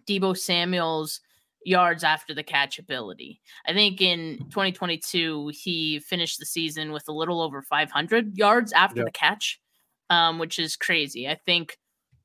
Deebo 0.07 0.37
Samuel's 0.37 1.21
yards 1.65 2.05
after 2.05 2.35
the 2.35 2.43
catch 2.43 2.79
ability. 2.79 3.41
I 3.67 3.73
think 3.73 4.01
in 4.01 4.39
2022 4.51 5.51
he 5.55 5.99
finished 6.01 6.39
the 6.39 6.47
season 6.47 6.93
with 6.93 7.05
a 7.09 7.13
little 7.13 7.43
over 7.43 7.63
500 7.63 8.37
yards 8.39 8.73
after 8.73 9.01
yep. 9.01 9.07
the 9.07 9.13
catch, 9.13 9.61
um, 10.09 10.39
which 10.39 10.59
is 10.59 10.77
crazy. 10.77 11.29
I 11.29 11.35
think 11.35 11.79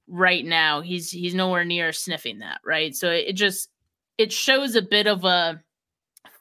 right 0.07 0.45
now 0.45 0.81
he's 0.81 1.11
he's 1.11 1.35
nowhere 1.35 1.65
near 1.65 1.91
sniffing 1.91 2.39
that. 2.39 2.59
Right, 2.65 2.95
so 2.95 3.09
it 3.09 3.33
just 3.33 3.69
it 4.17 4.31
shows 4.31 4.75
a 4.75 4.81
bit 4.81 5.07
of 5.07 5.25
a 5.25 5.61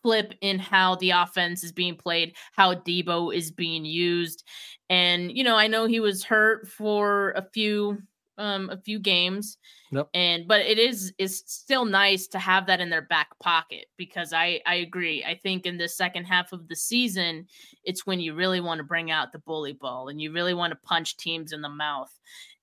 flip 0.03 0.35
in 0.41 0.59
how 0.59 0.97
the 0.97 1.11
offense 1.11 1.65
is 1.65 1.73
being 1.73 1.97
played, 1.97 2.35
how 2.53 2.75
Deebo 2.75 3.35
is 3.35 3.51
being 3.51 3.85
used. 3.85 4.45
And, 4.91 5.37
you 5.37 5.45
know, 5.45 5.57
I 5.57 5.69
know 5.69 5.87
he 5.87 6.01
was 6.01 6.25
hurt 6.25 6.69
for 6.69 7.33
a 7.33 7.43
few 7.53 8.03
um 8.39 8.71
a 8.71 8.77
few 8.79 8.99
games. 8.99 9.59
Yep. 9.91 10.09
And 10.15 10.49
but 10.49 10.63
it 10.63 10.79
is 10.79 11.13
is 11.19 11.43
still 11.47 11.85
nice 11.85 12.27
to 12.29 12.39
have 12.39 12.67
that 12.67 12.81
in 12.81 12.91
their 12.91 13.03
back 13.03 13.39
pocket 13.41 13.87
because 13.97 14.33
I 14.33 14.61
I 14.67 14.77
agree. 14.77 15.23
I 15.25 15.35
think 15.35 15.67
in 15.67 15.77
the 15.77 15.89
second 15.89 16.25
half 16.25 16.53
of 16.53 16.67
the 16.69 16.77
season, 16.77 17.47
it's 17.85 18.07
when 18.07 18.21
you 18.21 18.35
really 18.35 18.61
want 18.61 18.79
to 18.79 18.85
bring 18.85 19.11
out 19.11 19.33
the 19.33 19.39
bully 19.39 19.75
ball 19.75 20.09
and 20.09 20.21
you 20.21 20.33
really 20.33 20.55
want 20.55 20.73
to 20.73 20.79
punch 20.89 21.17
teams 21.17 21.53
in 21.53 21.61
the 21.61 21.69
mouth. 21.69 22.13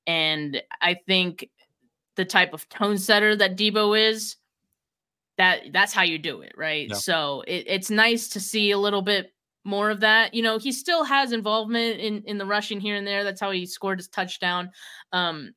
And 0.07 0.61
I 0.81 0.95
think 1.05 1.47
the 2.15 2.25
type 2.25 2.53
of 2.53 2.67
tone 2.69 2.97
setter 2.97 3.35
that 3.35 3.55
Deebo 3.55 4.09
is, 4.09 4.35
that 5.39 5.71
that's 5.71 5.93
how 5.93 6.03
you 6.03 6.19
do 6.19 6.41
it, 6.41 6.51
right? 6.57 6.89
Yeah. 6.89 6.95
So 6.95 7.43
it, 7.47 7.63
it's 7.65 7.89
nice 7.89 8.27
to 8.29 8.41
see 8.41 8.71
a 8.71 8.77
little 8.77 9.01
bit 9.01 9.33
more 9.63 9.89
of 9.89 10.01
that. 10.01 10.33
You 10.33 10.43
know, 10.43 10.57
he 10.57 10.73
still 10.73 11.05
has 11.05 11.31
involvement 11.31 12.01
in 12.01 12.23
in 12.25 12.37
the 12.37 12.45
rushing 12.45 12.81
here 12.81 12.95
and 12.95 13.07
there. 13.07 13.23
That's 13.23 13.39
how 13.39 13.51
he 13.51 13.65
scored 13.65 13.99
his 13.99 14.09
touchdown. 14.09 14.71
Um, 15.13 15.53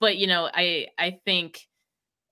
but 0.00 0.16
you 0.16 0.26
know, 0.26 0.48
I 0.52 0.86
I 0.98 1.18
think 1.26 1.68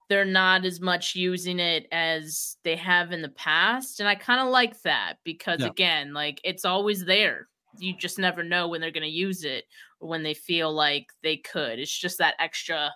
they're 0.09 0.25
not 0.25 0.65
as 0.65 0.81
much 0.81 1.15
using 1.15 1.61
it 1.61 1.87
as 1.93 2.57
they 2.65 2.77
have 2.77 3.13
in 3.13 3.21
the 3.21 3.29
past, 3.29 4.01
and 4.01 4.09
I 4.09 4.15
kind 4.15 4.41
of 4.41 4.49
like 4.49 4.81
that 4.83 5.17
because 5.25 5.61
yeah. 5.61 5.67
again, 5.67 6.15
like 6.15 6.41
it's 6.43 6.65
always 6.65 7.05
there. 7.05 7.49
You 7.79 7.95
just 7.99 8.19
never 8.19 8.43
know 8.43 8.67
when 8.67 8.81
they're 8.81 8.91
going 8.91 9.03
to 9.03 9.09
use 9.11 9.45
it 9.45 9.65
or 10.01 10.09
when 10.09 10.23
they 10.23 10.33
feel 10.33 10.73
like 10.73 11.09
they 11.23 11.37
could. 11.37 11.79
It's 11.79 11.97
just 11.97 12.17
that 12.17 12.35
extra 12.39 12.93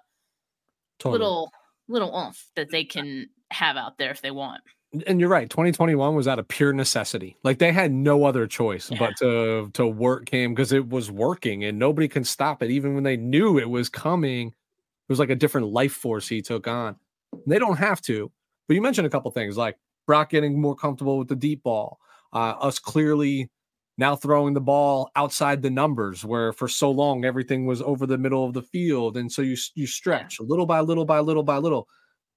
totally. 0.98 1.18
little 1.18 1.52
little 1.88 2.16
oomph 2.16 2.48
that 2.56 2.70
they 2.70 2.84
can 2.84 3.28
have 3.52 3.76
out 3.76 3.98
there 3.98 4.10
if 4.10 4.22
they 4.22 4.30
want. 4.30 4.62
And 5.06 5.18
you're 5.18 5.30
right. 5.30 5.48
2021 5.48 6.14
was 6.14 6.28
out 6.28 6.38
of 6.38 6.46
pure 6.48 6.72
necessity. 6.72 7.36
Like 7.42 7.58
they 7.58 7.72
had 7.72 7.92
no 7.92 8.24
other 8.24 8.46
choice 8.46 8.90
yeah. 8.90 8.98
but 8.98 9.16
to 9.18 9.70
to 9.72 9.86
work 9.86 10.28
him 10.28 10.52
because 10.54 10.72
it 10.72 10.88
was 10.88 11.10
working 11.10 11.64
and 11.64 11.78
nobody 11.78 12.08
can 12.08 12.24
stop 12.24 12.62
it. 12.62 12.70
Even 12.70 12.94
when 12.94 13.04
they 13.04 13.16
knew 13.16 13.58
it 13.58 13.70
was 13.70 13.88
coming, 13.88 14.48
it 14.48 15.08
was 15.08 15.18
like 15.18 15.30
a 15.30 15.36
different 15.36 15.68
life 15.68 15.94
force 15.94 16.28
he 16.28 16.42
took 16.42 16.68
on. 16.68 16.96
And 17.32 17.42
they 17.46 17.58
don't 17.58 17.78
have 17.78 18.02
to. 18.02 18.30
But 18.68 18.74
you 18.74 18.82
mentioned 18.82 19.06
a 19.06 19.10
couple 19.10 19.30
things 19.30 19.56
like 19.56 19.78
Brock 20.06 20.30
getting 20.30 20.60
more 20.60 20.76
comfortable 20.76 21.18
with 21.18 21.28
the 21.28 21.36
deep 21.36 21.62
ball, 21.62 21.98
uh, 22.34 22.54
us 22.60 22.78
clearly 22.78 23.50
now 23.98 24.16
throwing 24.16 24.54
the 24.54 24.60
ball 24.60 25.10
outside 25.16 25.62
the 25.62 25.70
numbers 25.70 26.24
where 26.24 26.52
for 26.52 26.68
so 26.68 26.90
long 26.90 27.24
everything 27.24 27.66
was 27.66 27.82
over 27.82 28.06
the 28.06 28.18
middle 28.18 28.44
of 28.44 28.54
the 28.54 28.62
field 28.62 29.16
and 29.16 29.30
so 29.30 29.42
you 29.42 29.56
you 29.74 29.86
stretch 29.86 30.38
yeah. 30.40 30.46
little 30.48 30.66
by 30.66 30.80
little 30.80 31.04
by 31.04 31.20
little 31.20 31.42
by 31.42 31.58
little 31.58 31.86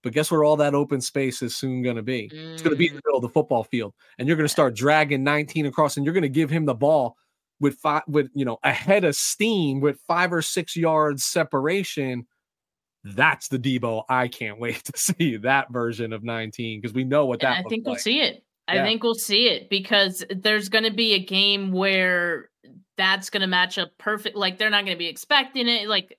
but 0.06 0.14
guess 0.14 0.30
where 0.30 0.44
all 0.44 0.56
that 0.58 0.76
open 0.76 1.02
space 1.02 1.42
is 1.42 1.56
soon 1.56 1.82
going 1.82 1.96
to 1.96 2.04
be? 2.04 2.30
Mm. 2.32 2.54
It's 2.54 2.62
going 2.62 2.76
to 2.76 2.78
be 2.78 2.90
in 2.90 2.94
the 2.94 3.02
mm. 3.02 3.06
middle 3.08 3.18
of 3.18 3.24
the 3.24 3.30
football 3.30 3.64
field, 3.64 3.96
and 4.20 4.28
you're 4.28 4.38
going 4.38 4.46
to 4.46 4.52
start 4.54 4.76
dragging 4.76 5.24
19 5.24 5.66
across, 5.66 5.98
and 5.98 6.06
you're 6.06 6.14
going 6.14 6.22
to 6.22 6.30
give 6.30 6.52
him 6.52 6.66
the 6.66 6.76
ball 6.76 7.18
with 7.60 7.74
five, 7.80 8.04
with 8.08 8.30
you 8.36 8.46
know, 8.46 8.60
ahead 8.64 9.04
of 9.04 9.16
steam 9.16 9.82
with 9.82 10.00
five 10.08 10.32
or 10.32 10.44
six 10.44 10.76
yards 10.76 11.26
separation. 11.26 12.28
That's 13.04 13.48
the 13.48 13.58
Deebo. 13.58 14.04
I 14.08 14.28
can't 14.28 14.60
wait 14.60 14.84
to 14.86 14.94
see 14.96 15.38
that 15.38 15.72
version 15.72 16.14
of 16.14 16.24
19 16.24 16.82
because 16.82 16.94
we 16.94 17.04
know 17.04 17.26
what 17.26 17.40
that. 17.40 17.66
I 17.66 17.68
think 17.68 17.88
we'll 17.88 17.96
see 17.96 18.22
it. 18.22 18.44
I 18.68 18.76
yeah. 18.76 18.84
think 18.84 19.02
we'll 19.02 19.16
see 19.16 19.48
it 19.48 19.72
because 19.72 20.24
there's 20.30 20.70
going 20.70 20.84
to 20.84 20.94
be 20.94 21.14
a 21.14 21.20
game 21.20 21.72
where 21.72 22.52
that's 22.96 23.32
going 23.32 23.42
to 23.42 23.48
match 23.48 23.80
up 23.80 23.90
perfect. 23.98 24.36
Like 24.36 24.60
they're 24.60 24.70
not 24.70 24.86
going 24.86 24.96
to 24.96 25.00
be 25.00 25.08
expecting 25.08 25.68
it. 25.68 25.88
Like 25.90 26.16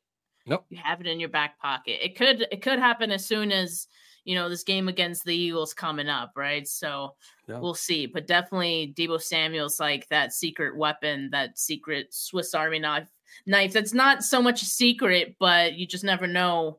Nope. 0.47 0.65
You 0.69 0.79
have 0.83 1.01
it 1.01 1.07
in 1.07 1.21
your 1.21 1.29
back 1.29 1.59
pocket. 1.59 2.05
It 2.05 2.17
could 2.17 2.47
it 2.51 2.63
could 2.63 2.79
happen 2.79 3.11
as 3.11 3.25
soon 3.25 3.53
as 3.53 3.89
you 4.25 4.35
know 4.35 4.49
this 4.49 4.63
game 4.63 4.89
against 4.89 5.25
the 5.25 5.35
Eagles 5.35 5.75
coming 5.75 6.09
up, 6.09 6.33
right? 6.37 6.67
So 6.67 7.15
yeah. 7.49 7.59
we'll 7.59 7.75
see. 7.75 8.07
But 8.07 8.27
definitely 8.27 8.95
Deebo 8.97 9.21
Samuel's 9.21 9.81
like 9.81 10.09
that 10.09 10.33
secret 10.33 10.77
weapon, 10.77 11.31
that 11.33 11.59
secret 11.59 12.15
Swiss 12.15 12.55
Army 12.55 12.79
knife 12.79 13.11
knife 13.47 13.73
that's 13.73 13.95
not 13.95 14.23
so 14.23 14.41
much 14.41 14.63
a 14.63 14.67
secret, 14.67 15.37
but 15.39 15.75
you 15.75 15.87
just 15.87 16.05
never 16.05 16.27
know. 16.27 16.79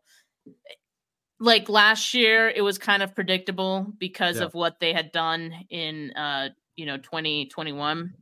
Like 1.40 1.70
last 1.70 2.16
year, 2.16 2.50
it 2.50 2.62
was 2.62 2.80
kind 2.80 3.04
of 3.04 3.14
predictable 3.14 3.94
because 4.00 4.38
yeah. 4.38 4.46
of 4.46 4.56
what 4.56 4.80
they 4.80 4.92
had 4.92 5.12
done 5.12 5.54
in 5.70 6.12
uh, 6.14 6.50
you 6.78 6.86
know, 6.86 6.98
2021 6.98 8.14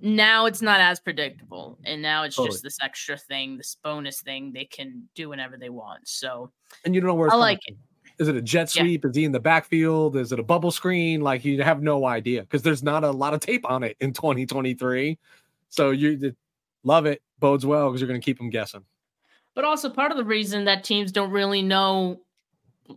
now 0.00 0.46
it's 0.46 0.62
not 0.62 0.80
as 0.80 1.00
predictable 1.00 1.78
and 1.84 2.00
now 2.00 2.22
it's 2.22 2.36
totally. 2.36 2.52
just 2.52 2.62
this 2.62 2.78
extra 2.82 3.16
thing 3.16 3.56
this 3.56 3.76
bonus 3.82 4.20
thing 4.20 4.52
they 4.52 4.64
can 4.64 5.02
do 5.14 5.28
whenever 5.28 5.56
they 5.56 5.68
want 5.68 6.06
so 6.06 6.50
and 6.84 6.94
you 6.94 7.00
don't 7.00 7.08
know 7.08 7.14
where 7.14 7.30
i 7.30 7.34
like 7.34 7.60
it. 7.66 7.76
Is 8.18 8.26
it 8.26 8.34
a 8.34 8.42
jet 8.42 8.68
sweep? 8.68 9.04
Yeah. 9.04 9.10
is 9.10 9.16
he 9.16 9.24
in 9.24 9.30
the 9.30 9.38
backfield? 9.38 10.16
Is 10.16 10.32
it 10.32 10.40
a 10.40 10.42
bubble 10.42 10.72
screen? 10.72 11.20
Like 11.20 11.44
you 11.44 11.62
have 11.62 11.82
no 11.82 12.04
idea 12.04 12.40
because 12.40 12.62
there's 12.62 12.82
not 12.82 13.04
a 13.04 13.12
lot 13.12 13.32
of 13.32 13.38
tape 13.38 13.64
on 13.70 13.84
it 13.84 13.96
in 14.00 14.12
2023 14.12 15.16
so 15.68 15.90
you 15.90 16.34
love 16.82 17.06
it 17.06 17.22
bodes 17.38 17.64
well 17.64 17.88
because 17.88 18.00
you're 18.00 18.08
going 18.08 18.20
to 18.20 18.24
keep 18.24 18.38
them 18.38 18.50
guessing. 18.50 18.84
But 19.54 19.64
also 19.64 19.90
part 19.90 20.10
of 20.10 20.16
the 20.16 20.24
reason 20.24 20.64
that 20.64 20.84
teams 20.84 21.12
don't 21.12 21.30
really 21.30 21.62
know 21.62 22.20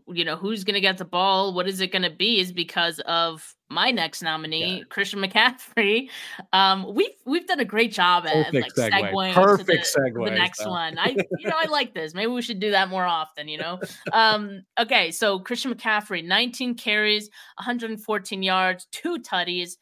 you 0.08 0.26
know 0.26 0.36
who's 0.36 0.64
going 0.64 0.76
to 0.76 0.82
get 0.82 0.98
the 0.98 1.06
ball? 1.06 1.54
What 1.54 1.68
is 1.68 1.82
it 1.82 1.92
going 1.92 2.04
to 2.04 2.10
be? 2.10 2.40
Is 2.40 2.52
because 2.52 3.00
of 3.02 3.56
my 3.70 3.90
next 3.90 4.22
nominee 4.22 4.80
yeah. 4.80 4.84
christian 4.90 5.20
mccaffrey. 5.20 6.10
Um 6.54 6.94
we've 6.94 7.16
we've 7.26 7.48
done 7.48 7.60
a 7.60 7.66
great 7.66 7.92
job 7.92 8.26
at 8.26 8.46
Perfect 8.46 8.78
like 8.78 8.92
segue. 8.92 9.12
segueing 9.12 9.34
Perfect 9.34 9.94
the, 9.96 10.02
segue 10.02 10.26
the 10.26 10.32
next 10.32 10.66
one. 10.66 10.98
I 11.00 11.10
you 11.40 11.50
know 11.50 11.56
i 11.58 11.66
like 11.68 11.94
this. 11.94 12.14
Maybe 12.14 12.28
we 12.28 12.42
should 12.42 12.60
do 12.60 12.72
that 12.72 12.90
more 12.90 13.06
often 13.06 13.48
you 13.48 13.58
know? 13.58 13.80
Um 14.14 14.64
okay 14.80 15.12
so 15.12 15.40
christian 15.40 15.74
mccaffrey 15.74 16.24
19 16.26 16.76
carries 16.76 17.30
114 17.58 18.44
yards 18.44 18.88
two 18.92 19.18
tutties. 19.20 19.78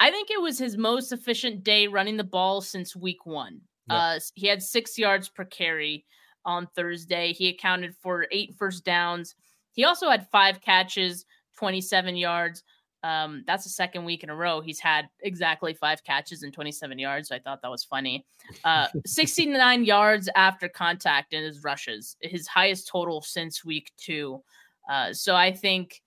I 0.00 0.10
think 0.10 0.30
it 0.30 0.40
was 0.40 0.58
his 0.58 0.78
most 0.78 1.12
efficient 1.12 1.62
day 1.62 1.86
running 1.86 2.16
the 2.16 2.24
ball 2.24 2.62
since 2.62 2.96
week 2.96 3.26
one. 3.26 3.60
Yep. 3.90 3.98
Uh, 3.98 4.18
he 4.34 4.46
had 4.46 4.62
six 4.62 4.98
yards 4.98 5.28
per 5.28 5.44
carry 5.44 6.06
on 6.44 6.68
Thursday. 6.74 7.32
He 7.32 7.48
accounted 7.48 7.94
for 7.96 8.26
eight 8.30 8.54
first 8.54 8.84
downs. 8.84 9.34
He 9.72 9.84
also 9.84 10.08
had 10.08 10.28
five 10.30 10.60
catches, 10.60 11.24
27 11.56 12.16
yards. 12.16 12.62
Um, 13.02 13.44
that's 13.46 13.64
the 13.64 13.70
second 13.70 14.04
week 14.04 14.24
in 14.24 14.28
a 14.28 14.36
row 14.36 14.60
he's 14.60 14.78
had 14.78 15.08
exactly 15.20 15.72
five 15.72 16.04
catches 16.04 16.42
and 16.42 16.52
27 16.52 16.98
yards. 16.98 17.28
So 17.28 17.36
I 17.36 17.38
thought 17.38 17.62
that 17.62 17.70
was 17.70 17.84
funny. 17.84 18.26
Uh, 18.62 18.88
69 19.06 19.84
yards 19.84 20.28
after 20.36 20.68
contact 20.68 21.32
in 21.32 21.42
his 21.42 21.62
rushes, 21.62 22.16
his 22.20 22.46
highest 22.46 22.88
total 22.88 23.22
since 23.22 23.64
week 23.64 23.92
two. 23.96 24.42
Uh, 24.90 25.12
so 25.12 25.34
I 25.34 25.52
think 25.52 26.02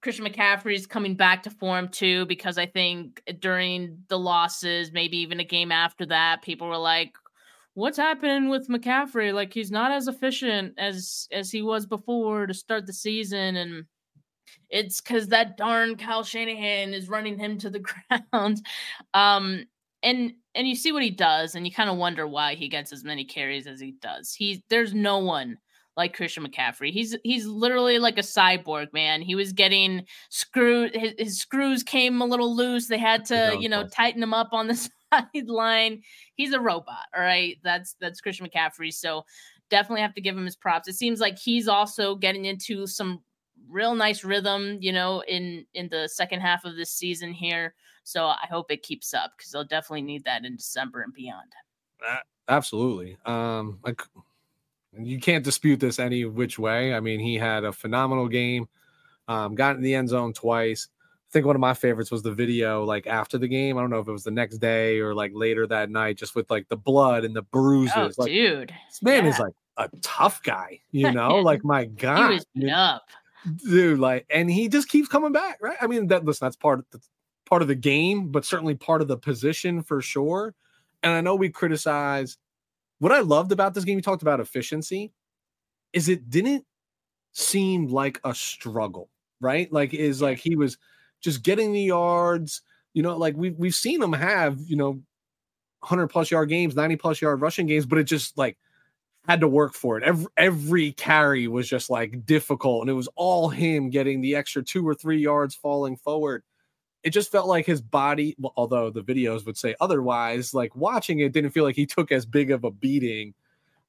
Christian 0.00 0.26
McCaffrey 0.26 0.74
is 0.74 0.86
coming 0.86 1.14
back 1.14 1.42
to 1.44 1.50
form 1.50 1.88
too, 1.88 2.26
because 2.26 2.58
I 2.58 2.66
think 2.66 3.22
during 3.38 3.98
the 4.08 4.18
losses, 4.18 4.92
maybe 4.92 5.16
even 5.18 5.40
a 5.40 5.44
game 5.44 5.70
after 5.70 6.04
that, 6.06 6.42
people 6.42 6.68
were 6.68 6.76
like, 6.76 7.14
what's 7.74 7.98
happening 7.98 8.48
with 8.48 8.68
McCaffrey? 8.68 9.32
Like 9.32 9.52
he's 9.52 9.70
not 9.70 9.92
as 9.92 10.08
efficient 10.08 10.74
as 10.78 11.28
as 11.30 11.50
he 11.50 11.62
was 11.62 11.86
before 11.86 12.46
to 12.46 12.54
start 12.54 12.86
the 12.86 12.92
season, 12.92 13.56
and 13.56 13.84
it's 14.70 15.00
because 15.00 15.28
that 15.28 15.56
darn 15.56 15.96
Kyle 15.96 16.24
Shanahan 16.24 16.94
is 16.94 17.08
running 17.08 17.38
him 17.38 17.58
to 17.58 17.70
the 17.70 17.84
ground. 18.32 18.64
Um, 19.12 19.64
and 20.02 20.32
and 20.54 20.68
you 20.68 20.76
see 20.76 20.92
what 20.92 21.02
he 21.02 21.10
does, 21.10 21.54
and 21.54 21.66
you 21.66 21.72
kind 21.72 21.90
of 21.90 21.96
wonder 21.96 22.26
why 22.26 22.54
he 22.54 22.68
gets 22.68 22.92
as 22.92 23.04
many 23.04 23.24
carries 23.24 23.66
as 23.66 23.80
he 23.80 23.92
does. 24.00 24.32
He 24.32 24.64
there's 24.70 24.94
no 24.94 25.18
one 25.18 25.58
like 25.96 26.16
Christian 26.16 26.46
McCaffrey. 26.46 26.90
He's 26.90 27.16
he's 27.24 27.46
literally 27.46 27.98
like 27.98 28.18
a 28.18 28.22
cyborg, 28.22 28.92
man. 28.92 29.22
He 29.22 29.34
was 29.34 29.52
getting 29.52 30.04
screwed. 30.28 30.94
His, 30.94 31.14
his 31.18 31.38
screws 31.38 31.82
came 31.82 32.20
a 32.20 32.26
little 32.26 32.54
loose. 32.54 32.88
They 32.88 32.98
had 32.98 33.24
to, 33.26 33.56
you 33.58 33.68
know, 33.68 33.86
tighten 33.86 34.22
him 34.22 34.34
up 34.34 34.48
on 34.52 34.66
the 34.66 34.88
sideline. 35.34 36.02
He's 36.34 36.52
a 36.52 36.60
robot. 36.60 37.06
All 37.16 37.22
right, 37.22 37.58
that's 37.62 37.96
that's 38.00 38.20
Christian 38.20 38.46
McCaffrey. 38.46 38.92
So 38.92 39.24
definitely 39.70 40.02
have 40.02 40.14
to 40.14 40.20
give 40.20 40.36
him 40.36 40.44
his 40.44 40.56
props. 40.56 40.88
It 40.88 40.94
seems 40.94 41.20
like 41.20 41.38
he's 41.38 41.68
also 41.68 42.14
getting 42.14 42.44
into 42.44 42.86
some 42.86 43.22
real 43.68 43.94
nice 43.94 44.24
rhythm, 44.24 44.78
you 44.80 44.92
know, 44.92 45.22
in 45.26 45.66
in 45.74 45.88
the 45.88 46.08
second 46.08 46.40
half 46.40 46.64
of 46.64 46.76
this 46.76 46.90
season 46.90 47.32
here. 47.32 47.74
So 48.04 48.26
I 48.26 48.46
hope 48.50 48.70
it 48.70 48.82
keeps 48.82 49.14
up 49.14 49.32
because 49.36 49.50
they'll 49.50 49.64
definitely 49.64 50.02
need 50.02 50.24
that 50.24 50.44
in 50.44 50.56
December 50.56 51.02
and 51.02 51.12
beyond. 51.14 51.52
Absolutely. 52.48 53.16
Um, 53.24 53.78
like 53.82 54.02
you 54.98 55.18
can't 55.18 55.42
dispute 55.42 55.80
this 55.80 55.98
any 55.98 56.24
which 56.26 56.58
way. 56.58 56.94
I 56.94 57.00
mean, 57.00 57.18
he 57.18 57.36
had 57.36 57.64
a 57.64 57.72
phenomenal 57.72 58.28
game. 58.28 58.68
Um, 59.26 59.54
got 59.54 59.76
in 59.76 59.82
the 59.82 59.94
end 59.94 60.10
zone 60.10 60.34
twice 60.34 60.88
think 61.34 61.44
one 61.44 61.56
of 61.56 61.60
my 61.60 61.74
favorites 61.74 62.12
was 62.12 62.22
the 62.22 62.32
video 62.32 62.84
like 62.84 63.06
after 63.08 63.36
the 63.36 63.48
game. 63.48 63.76
I 63.76 63.80
don't 63.80 63.90
know 63.90 63.98
if 63.98 64.08
it 64.08 64.12
was 64.12 64.24
the 64.24 64.30
next 64.30 64.58
day 64.58 65.00
or 65.00 65.14
like 65.14 65.32
later 65.34 65.66
that 65.66 65.90
night, 65.90 66.16
just 66.16 66.34
with 66.34 66.48
like 66.48 66.68
the 66.68 66.76
blood 66.76 67.24
and 67.24 67.34
the 67.34 67.42
oh, 67.42 67.46
bruises. 67.50 68.14
Oh, 68.18 68.22
like, 68.22 68.30
dude, 68.30 68.72
this 68.88 69.02
man 69.02 69.24
yeah. 69.24 69.30
is 69.30 69.38
like 69.40 69.52
a 69.76 69.90
tough 70.00 70.42
guy, 70.44 70.80
you 70.92 71.10
know. 71.12 71.36
like 71.36 71.64
my 71.64 71.86
God, 71.86 72.28
he 72.28 72.34
was 72.34 72.46
dude, 72.54 72.70
up, 72.70 73.08
dude. 73.68 73.98
Like, 73.98 74.26
and 74.30 74.48
he 74.48 74.68
just 74.68 74.88
keeps 74.88 75.08
coming 75.08 75.32
back, 75.32 75.58
right? 75.60 75.76
I 75.80 75.88
mean, 75.88 76.06
that 76.06 76.24
listen, 76.24 76.46
that's 76.46 76.56
part 76.56 76.78
of 76.78 76.84
the 76.92 77.00
part 77.46 77.60
of 77.60 77.68
the 77.68 77.74
game, 77.74 78.28
but 78.28 78.44
certainly 78.44 78.76
part 78.76 79.02
of 79.02 79.08
the 79.08 79.18
position 79.18 79.82
for 79.82 80.00
sure. 80.00 80.54
And 81.02 81.12
I 81.12 81.20
know 81.20 81.34
we 81.34 81.50
criticize 81.50 82.38
what 83.00 83.12
I 83.12 83.20
loved 83.20 83.50
about 83.50 83.74
this 83.74 83.84
game. 83.84 83.98
You 83.98 84.02
talked 84.02 84.22
about 84.22 84.40
efficiency, 84.40 85.12
is 85.92 86.08
it 86.08 86.30
didn't 86.30 86.64
seem 87.32 87.88
like 87.88 88.20
a 88.24 88.34
struggle, 88.34 89.10
right? 89.40 89.70
Like, 89.72 89.92
is 89.92 90.22
like 90.22 90.38
he 90.38 90.54
was 90.54 90.78
just 91.24 91.42
getting 91.42 91.72
the 91.72 91.82
yards. 91.82 92.60
You 92.92 93.02
know, 93.02 93.16
like 93.16 93.36
we've 93.36 93.56
we've 93.58 93.74
seen 93.74 94.00
him 94.00 94.12
have 94.12 94.60
you 94.66 94.76
know, 94.76 95.00
hundred 95.82 96.08
plus 96.08 96.30
yard 96.30 96.48
games, 96.48 96.76
ninety 96.76 96.96
plus 96.96 97.20
yard 97.20 97.40
rushing 97.40 97.66
games, 97.66 97.86
but 97.86 97.98
it 97.98 98.04
just 98.04 98.38
like 98.38 98.56
had 99.26 99.40
to 99.40 99.48
work 99.48 99.74
for 99.74 99.96
it. 99.98 100.04
Every 100.04 100.26
every 100.36 100.92
carry 100.92 101.48
was 101.48 101.68
just 101.68 101.90
like 101.90 102.24
difficult, 102.26 102.82
and 102.82 102.90
it 102.90 102.94
was 102.94 103.08
all 103.16 103.48
him 103.48 103.90
getting 103.90 104.20
the 104.20 104.36
extra 104.36 104.62
two 104.62 104.86
or 104.86 104.94
three 104.94 105.18
yards 105.20 105.54
falling 105.54 105.96
forward. 105.96 106.44
It 107.02 107.10
just 107.10 107.32
felt 107.32 107.48
like 107.48 107.66
his 107.66 107.82
body, 107.82 108.34
although 108.56 108.90
the 108.90 109.02
videos 109.02 109.44
would 109.44 109.58
say 109.58 109.74
otherwise, 109.80 110.54
like 110.54 110.74
watching 110.76 111.18
it 111.18 111.32
didn't 111.32 111.50
feel 111.50 111.64
like 111.64 111.76
he 111.76 111.86
took 111.86 112.12
as 112.12 112.24
big 112.24 112.50
of 112.50 112.64
a 112.64 112.70
beating 112.70 113.34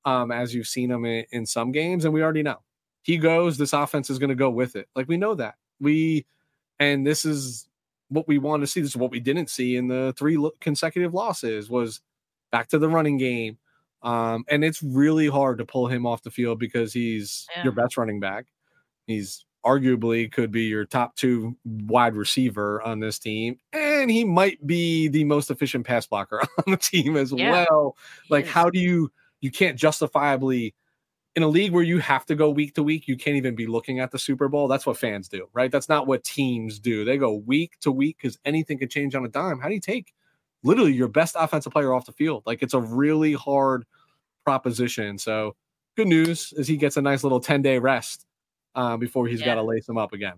um, 0.04 0.32
as 0.32 0.54
you've 0.54 0.68
seen 0.68 0.92
him 0.92 1.06
in, 1.06 1.26
in 1.32 1.46
some 1.46 1.72
games, 1.72 2.06
and 2.06 2.14
we 2.14 2.24
already 2.24 2.44
know 2.44 2.60
he 3.04 3.18
goes. 3.18 3.58
This 3.58 3.74
offense 3.74 4.10
is 4.10 4.20
going 4.20 4.30
to 4.30 4.36
go 4.36 4.50
with 4.50 4.76
it. 4.76 4.88
Like 4.96 5.08
we 5.08 5.18
know 5.18 5.36
that 5.36 5.56
we 5.80 6.26
and 6.80 7.06
this 7.06 7.26
is 7.26 7.68
what 8.10 8.28
we 8.28 8.38
want 8.38 8.64
to 8.64 8.68
see. 8.68 8.82
This 8.82 8.92
is 8.92 8.98
what 8.98 9.12
we 9.12 9.20
didn't 9.20 9.50
see 9.50 9.76
in 9.76 9.88
the 9.88 10.14
three 10.18 10.38
consecutive 10.60 11.14
losses 11.14 11.70
was 11.70 12.02
back 12.52 12.70
to 12.70 12.80
the 12.80 12.90
running 12.90 13.18
game. 13.18 13.58
Um, 14.04 14.46
and 14.48 14.64
it's 14.64 14.84
really 14.84 15.28
hard 15.28 15.58
to 15.58 15.66
pull 15.66 15.88
him 15.88 16.06
off 16.06 16.22
the 16.22 16.30
field 16.30 16.60
because 16.60 16.94
he's 16.94 17.48
yeah. 17.56 17.64
your 17.64 17.74
best 17.74 17.98
running 17.98 18.20
back. 18.20 18.46
He's 19.08 19.46
arguably 19.66 20.32
could 20.32 20.52
be 20.52 20.66
your 20.66 20.86
top 20.86 21.16
two 21.16 21.58
wide 21.66 22.16
receiver 22.16 22.82
on 22.84 23.00
this 23.00 23.18
team, 23.18 23.58
and 23.74 24.12
he 24.12 24.24
might 24.24 24.66
be 24.66 25.08
the 25.08 25.24
most 25.24 25.50
efficient 25.50 25.88
pass 25.88 26.06
blocker 26.06 26.40
on 26.68 26.72
the 26.72 26.78
team 26.78 27.18
as 27.18 27.32
yeah. 27.32 27.66
well. 27.70 27.98
Like, 28.30 28.46
how 28.46 28.70
do 28.70 28.80
you 28.80 29.12
you 29.42 29.50
can't 29.52 29.78
justifiably 29.78 30.76
in 31.36 31.44
a 31.44 31.48
league 31.48 31.74
where 31.74 31.84
you 31.84 32.00
have 32.00 32.26
to 32.28 32.36
go 32.36 32.50
week 32.50 32.76
to 32.76 32.84
week, 32.84 33.08
you 33.08 33.18
can't 33.18 33.36
even 33.36 33.56
be 33.56 33.68
looking 33.68 34.00
at 34.00 34.12
the 34.12 34.20
Super 34.20 34.48
Bowl. 34.48 34.68
That's 34.68 34.86
what 34.86 34.98
fans 34.98 35.28
do, 35.28 35.50
right? 35.54 35.72
That's 35.72 35.90
not 35.90 36.08
what 36.08 36.24
teams 36.24 36.80
do. 36.80 37.04
They 37.04 37.18
go 37.18 37.34
week 37.34 37.74
to 37.82 37.92
week 37.92 38.18
because 38.22 38.40
anything 38.46 38.80
can 38.80 38.90
change 38.90 39.16
on 39.16 39.26
a 39.26 39.28
dime. 39.28 39.60
How 39.60 39.68
do 39.68 39.74
you 39.74 39.82
take 39.82 40.14
literally 40.64 40.94
your 40.94 41.10
best 41.10 41.36
offensive 41.38 41.74
player 41.74 41.94
off 41.94 42.06
the 42.06 42.14
field? 42.14 42.44
Like 42.46 42.64
it's 42.64 42.74
a 42.74 42.80
really 42.80 43.34
hard 43.34 43.86
proposition. 44.46 45.18
So 45.18 45.56
good 45.98 46.08
news 46.08 46.54
is 46.54 46.68
he 46.68 46.78
gets 46.78 46.96
a 46.96 47.02
nice 47.02 47.24
little 47.24 47.42
10 47.42 47.62
day 47.62 47.80
rest 47.80 48.26
uh, 48.74 48.96
before 48.96 49.28
he's 49.28 49.42
yeah. 49.42 49.48
got 49.48 49.56
to 49.56 49.64
lace 49.64 49.88
him 49.90 49.98
up 49.98 50.14
again 50.14 50.36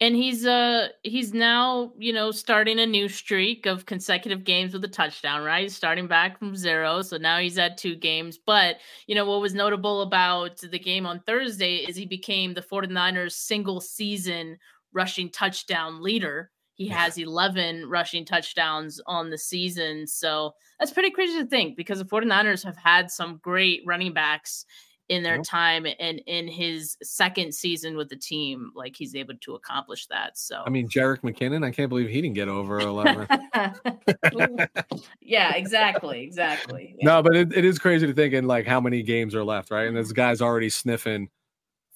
and 0.00 0.16
he's 0.16 0.46
uh 0.46 0.88
he's 1.02 1.34
now 1.34 1.92
you 1.98 2.12
know 2.12 2.30
starting 2.30 2.78
a 2.78 2.86
new 2.86 3.08
streak 3.08 3.66
of 3.66 3.86
consecutive 3.86 4.44
games 4.44 4.72
with 4.72 4.84
a 4.84 4.88
touchdown 4.88 5.42
right? 5.42 5.62
He's 5.62 5.76
starting 5.76 6.06
back 6.06 6.38
from 6.38 6.56
zero 6.56 7.02
so 7.02 7.16
now 7.16 7.38
he's 7.38 7.58
at 7.58 7.76
two 7.76 7.96
games. 7.96 8.38
But 8.38 8.76
you 9.06 9.14
know 9.14 9.24
what 9.24 9.40
was 9.40 9.54
notable 9.54 10.02
about 10.02 10.58
the 10.58 10.78
game 10.78 11.06
on 11.06 11.20
thursday 11.20 11.76
is 11.76 11.96
he 11.96 12.06
became 12.06 12.54
the 12.54 12.62
49ers 12.62 13.32
single 13.32 13.80
season 13.80 14.58
rushing 14.92 15.30
touchdown 15.30 16.02
leader. 16.02 16.50
He 16.74 16.88
has 16.88 17.18
11 17.18 17.90
rushing 17.90 18.24
touchdowns 18.24 19.00
on 19.06 19.28
the 19.28 19.36
season 19.36 20.06
so 20.06 20.54
that's 20.78 20.92
pretty 20.92 21.10
crazy 21.10 21.38
to 21.38 21.46
think 21.46 21.76
because 21.76 21.98
the 21.98 22.06
49ers 22.06 22.64
have 22.64 22.78
had 22.78 23.10
some 23.10 23.38
great 23.42 23.82
running 23.84 24.14
backs 24.14 24.64
in 25.10 25.24
their 25.24 25.42
time 25.42 25.86
and 25.98 26.22
in 26.26 26.46
his 26.46 26.96
second 27.02 27.52
season 27.52 27.96
with 27.96 28.08
the 28.08 28.16
team, 28.16 28.70
like 28.76 28.94
he's 28.94 29.16
able 29.16 29.34
to 29.40 29.56
accomplish 29.56 30.06
that. 30.06 30.38
So 30.38 30.62
I 30.64 30.70
mean, 30.70 30.88
Jerick 30.88 31.22
McKinnon, 31.22 31.64
I 31.66 31.72
can't 31.72 31.88
believe 31.88 32.08
he 32.08 32.22
didn't 32.22 32.36
get 32.36 32.46
over 32.46 32.78
11. 32.78 33.26
yeah, 35.20 35.56
exactly, 35.56 36.22
exactly. 36.22 36.94
Yeah. 36.96 37.06
No, 37.06 37.22
but 37.24 37.34
it, 37.34 37.52
it 37.52 37.64
is 37.64 37.80
crazy 37.80 38.06
to 38.06 38.12
think 38.12 38.32
in 38.32 38.46
like 38.46 38.68
how 38.68 38.80
many 38.80 39.02
games 39.02 39.34
are 39.34 39.42
left, 39.42 39.72
right? 39.72 39.88
And 39.88 39.96
this 39.96 40.08
mm-hmm. 40.08 40.14
guy's 40.14 40.40
already 40.40 40.70
sniffing 40.70 41.28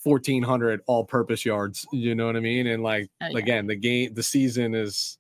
1400 0.03 0.81
all-purpose 0.89 1.45
yards. 1.45 1.87
You 1.93 2.17
know 2.17 2.27
what 2.27 2.35
I 2.35 2.41
mean? 2.41 2.67
And 2.67 2.83
like 2.83 3.11
oh, 3.23 3.29
yeah. 3.31 3.39
again, 3.39 3.69
the 3.69 3.77
game, 3.77 4.13
the 4.15 4.25
season 4.25 4.75
is 4.75 5.19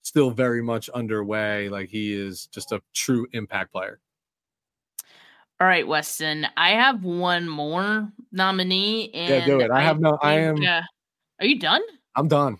still 0.00 0.30
very 0.30 0.62
much 0.62 0.88
underway. 0.88 1.68
Like 1.68 1.90
he 1.90 2.14
is 2.14 2.46
just 2.46 2.72
a 2.72 2.80
true 2.94 3.26
impact 3.34 3.72
player. 3.72 4.00
All 5.60 5.66
right, 5.66 5.86
Weston. 5.86 6.46
I 6.56 6.70
have 6.70 7.04
one 7.04 7.46
more 7.46 8.10
nominee. 8.32 9.10
And 9.12 9.28
yeah, 9.28 9.44
do 9.44 9.60
it. 9.60 9.70
I, 9.70 9.80
I 9.80 9.82
have 9.82 10.00
no. 10.00 10.12
Think, 10.12 10.24
I 10.24 10.38
am. 10.38 10.62
Uh, 10.62 10.80
are 11.38 11.46
you 11.46 11.58
done? 11.58 11.82
I'm 12.16 12.28
done. 12.28 12.58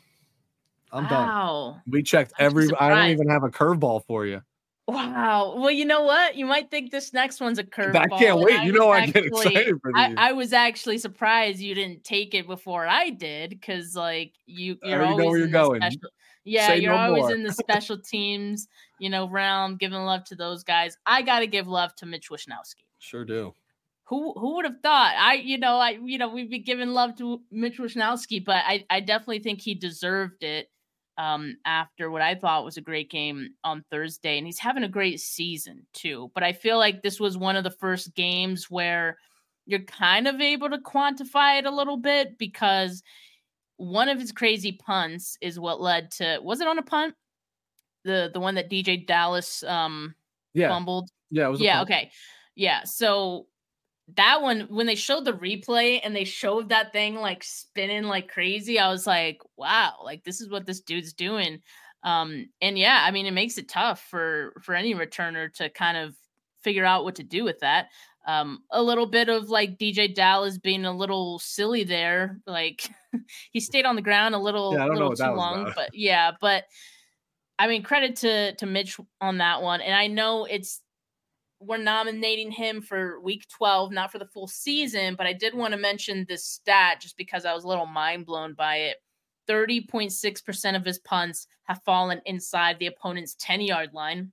I'm 0.93 1.05
done. 1.05 1.27
wow. 1.27 1.71
done. 1.77 1.83
We 1.91 2.03
checked 2.03 2.35
I'm 2.39 2.47
every. 2.47 2.69
I 2.79 2.91
don't 2.91 3.11
even 3.11 3.29
have 3.29 3.43
a 3.43 3.49
curveball 3.49 4.05
for 4.07 4.27
you. 4.27 4.43
Wow. 4.87 5.55
Well, 5.57 5.71
you 5.71 5.87
know 5.87 6.03
what? 6.03 6.37
You 6.37 6.45
might 6.45 6.71
think 6.71 6.91
this 6.91 7.15
next 7.15 7.41
one's 7.41 7.59
a 7.59 7.65
curveball. 7.65 8.13
I 8.13 8.19
can't 8.19 8.39
wait. 8.39 8.63
You 8.65 8.73
know, 8.73 8.91
I 8.91 9.07
get 9.07 9.25
excited 9.25 9.81
for 9.81 9.93
these. 9.93 10.15
I, 10.19 10.31
I, 10.31 10.33
was 10.33 10.53
actually 10.53 10.99
surprised 10.99 11.61
you 11.61 11.75
didn't 11.77 12.03
take 12.03 12.35
it 12.35 12.47
before 12.47 12.87
I 12.87 13.11
did, 13.11 13.51
because 13.51 13.95
like 13.95 14.33
you, 14.47 14.77
you're 14.83 15.05
always 15.05 15.19
know 15.19 15.31
where 15.31 15.39
you're 15.39 15.49
going. 15.49 15.81
Special, 15.81 16.11
yeah, 16.45 16.67
Say 16.67 16.81
you're 16.81 16.93
no 16.93 16.99
always 16.99 17.23
more. 17.23 17.35
in 17.35 17.45
the 17.45 17.53
special 17.53 17.99
teams, 18.05 18.67
you 18.99 19.09
know, 19.09 19.29
round, 19.29 19.79
giving 19.79 20.01
love 20.01 20.25
to 20.25 20.35
those 20.35 20.65
guys. 20.65 20.97
I 21.07 21.23
got 21.23 21.41
to 21.41 21.47
give 21.47 21.69
love 21.69 21.95
to 21.97 22.07
Mitch 22.07 22.29
Wishnowsky. 22.29 22.90
Sure 23.01 23.25
do. 23.25 23.57
Who 24.07 24.33
who 24.35 24.57
would 24.57 24.65
have 24.65 24.81
thought? 24.83 25.15
I 25.17 25.35
you 25.35 25.57
know 25.57 25.77
I 25.77 25.91
you 25.91 26.19
know 26.19 26.29
we've 26.29 26.51
been 26.51 26.65
giving 26.65 26.89
love 26.91 27.17
to 27.19 27.43
Mitch 27.51 27.79
Wishnowsky, 27.79 28.45
but 28.45 28.65
I 28.67 28.85
I 28.91 29.01
definitely 29.01 29.39
think 29.39 29.61
he 29.61 29.75
deserved 29.75 30.43
it 30.43 30.69
um 31.17 31.57
after 31.65 32.11
what 32.11 32.23
I 32.23 32.35
thought 32.35 32.65
was 32.65 32.77
a 32.77 32.81
great 32.81 33.09
game 33.11 33.55
on 33.63 33.85
Thursday, 33.91 34.37
and 34.37 34.47
he's 34.47 34.59
having 34.59 34.83
a 34.83 34.89
great 34.89 35.21
season 35.21 35.87
too. 35.93 36.31
But 36.35 36.43
I 36.43 36.53
feel 36.53 36.77
like 36.79 37.03
this 37.03 37.21
was 37.21 37.39
one 37.39 37.55
of 37.57 37.63
the 37.63 37.71
first 37.71 38.15
games 38.17 38.69
where 38.69 39.17
you're 39.67 39.85
kind 39.85 40.27
of 40.27 40.41
able 40.41 40.71
to 40.71 40.79
quantify 40.79 41.59
it 41.61 41.67
a 41.67 41.71
little 41.71 41.97
bit 41.97 42.37
because 42.37 43.03
one 43.77 44.09
of 44.09 44.21
his 44.21 44.33
crazy 44.33 44.73
punts 44.73 45.39
is 45.41 45.61
what 45.61 45.81
led 45.81 46.11
to 46.13 46.41
was 46.43 46.61
it 46.61 46.69
on 46.69 46.79
a 46.79 46.83
punt? 46.83 47.15
The 48.05 48.31
the 48.33 48.41
one 48.41 48.57
that 48.57 48.71
DeeJay 48.71 49.07
Dallas 49.07 49.63
um 49.65 50.15
Yeah, 50.55 50.69
fumbled. 50.69 51.11
yeah, 51.31 51.47
it 51.47 51.51
was. 51.51 51.61
a 51.61 51.65
Yeah, 51.65 51.67
punt. 51.67 51.91
okay. 51.91 52.11
Yeah, 52.61 52.85
so 52.85 53.47
that 54.17 54.43
one 54.43 54.63
when 54.69 54.87
they 54.87 54.95
showed 54.97 55.25
the 55.25 55.33
replay 55.33 56.01
and 56.05 56.15
they 56.15 56.25
showed 56.25 56.69
that 56.69 56.93
thing 56.93 57.15
like 57.15 57.43
spinning 57.43 58.05
like 58.05 58.29
crazy, 58.29 58.79
I 58.79 58.91
was 58.91 59.07
like, 59.07 59.41
wow, 59.57 60.01
like 60.05 60.25
this 60.25 60.43
is 60.43 60.51
what 60.51 60.67
this 60.67 60.81
dude's 60.81 61.15
doing. 61.15 61.61
Um 62.05 62.51
and 62.61 62.79
yeah, 62.79 63.03
I 63.07 63.13
mean 63.13 63.25
it 63.27 63.33
makes 63.33 63.57
it 63.59 63.69
tough 63.69 64.03
for 64.03 64.53
for 64.63 64.75
any 64.75 64.95
returner 64.95 65.51
to 65.55 65.71
kind 65.71 65.97
of 65.97 66.17
figure 66.63 66.85
out 66.85 67.05
what 67.05 67.15
to 67.17 67.23
do 67.23 67.45
with 67.45 67.61
that. 67.61 67.89
Um 68.27 68.65
a 68.71 68.83
little 68.83 69.07
bit 69.07 69.31
of 69.31 69.49
like 69.49 69.79
DeeJay 69.79 70.15
Dallas 70.15 70.59
being 70.59 70.85
a 70.85 70.93
little 70.93 71.39
silly 71.39 71.85
there, 71.85 72.41
like 72.47 72.91
he 73.53 73.61
stayed 73.61 73.87
on 73.87 73.97
the 73.97 74.03
ground 74.03 74.35
a 74.35 74.39
little 74.39 74.75
Yeah, 74.75 74.85
I 74.85 74.87
don't 74.89 74.99
know 74.99 75.09
little 75.09 75.17
too 75.17 75.33
long, 75.33 75.71
but 75.75 75.91
yeah, 75.95 76.33
but 76.43 76.65
I 77.59 77.69
mean 77.69 77.83
credit 77.83 78.17
to 78.17 78.55
to 78.57 78.67
Mitch 78.67 78.99
on 79.21 79.39
that 79.39 79.63
one. 79.63 79.81
And 79.81 79.95
I 79.95 80.09
know 80.09 80.45
it's 80.45 80.83
we're 81.61 81.77
nominating 81.77 82.51
him 82.51 82.81
for 82.81 83.21
week 83.21 83.47
12, 83.49 83.93
not 83.93 84.11
for 84.11 84.19
the 84.19 84.27
full 84.27 84.49
season, 84.49 85.15
but 85.15 85.27
I 85.27 85.35
did 85.35 85.55
want 85.55 85.73
to 85.75 85.79
mention 85.79 86.25
this 86.27 86.45
stat 86.45 87.01
just 87.01 87.19
because 87.19 87.45
I 87.45 87.53
was 87.53 87.65
a 87.65 87.69
little 87.69 87.87
mind 87.87 88.25
blown 88.27 88.55
by 88.55 88.77
it. 88.77 88.97
30.6% 89.49 90.77
of 90.77 90.85
his 90.85 90.99
punts 91.01 91.47
have 91.65 91.83
fallen 91.85 92.21
inside 92.25 92.79
the 92.79 92.87
opponent's 92.87 93.37
10 93.39 93.61
yard 93.61 93.91
line. 93.93 94.33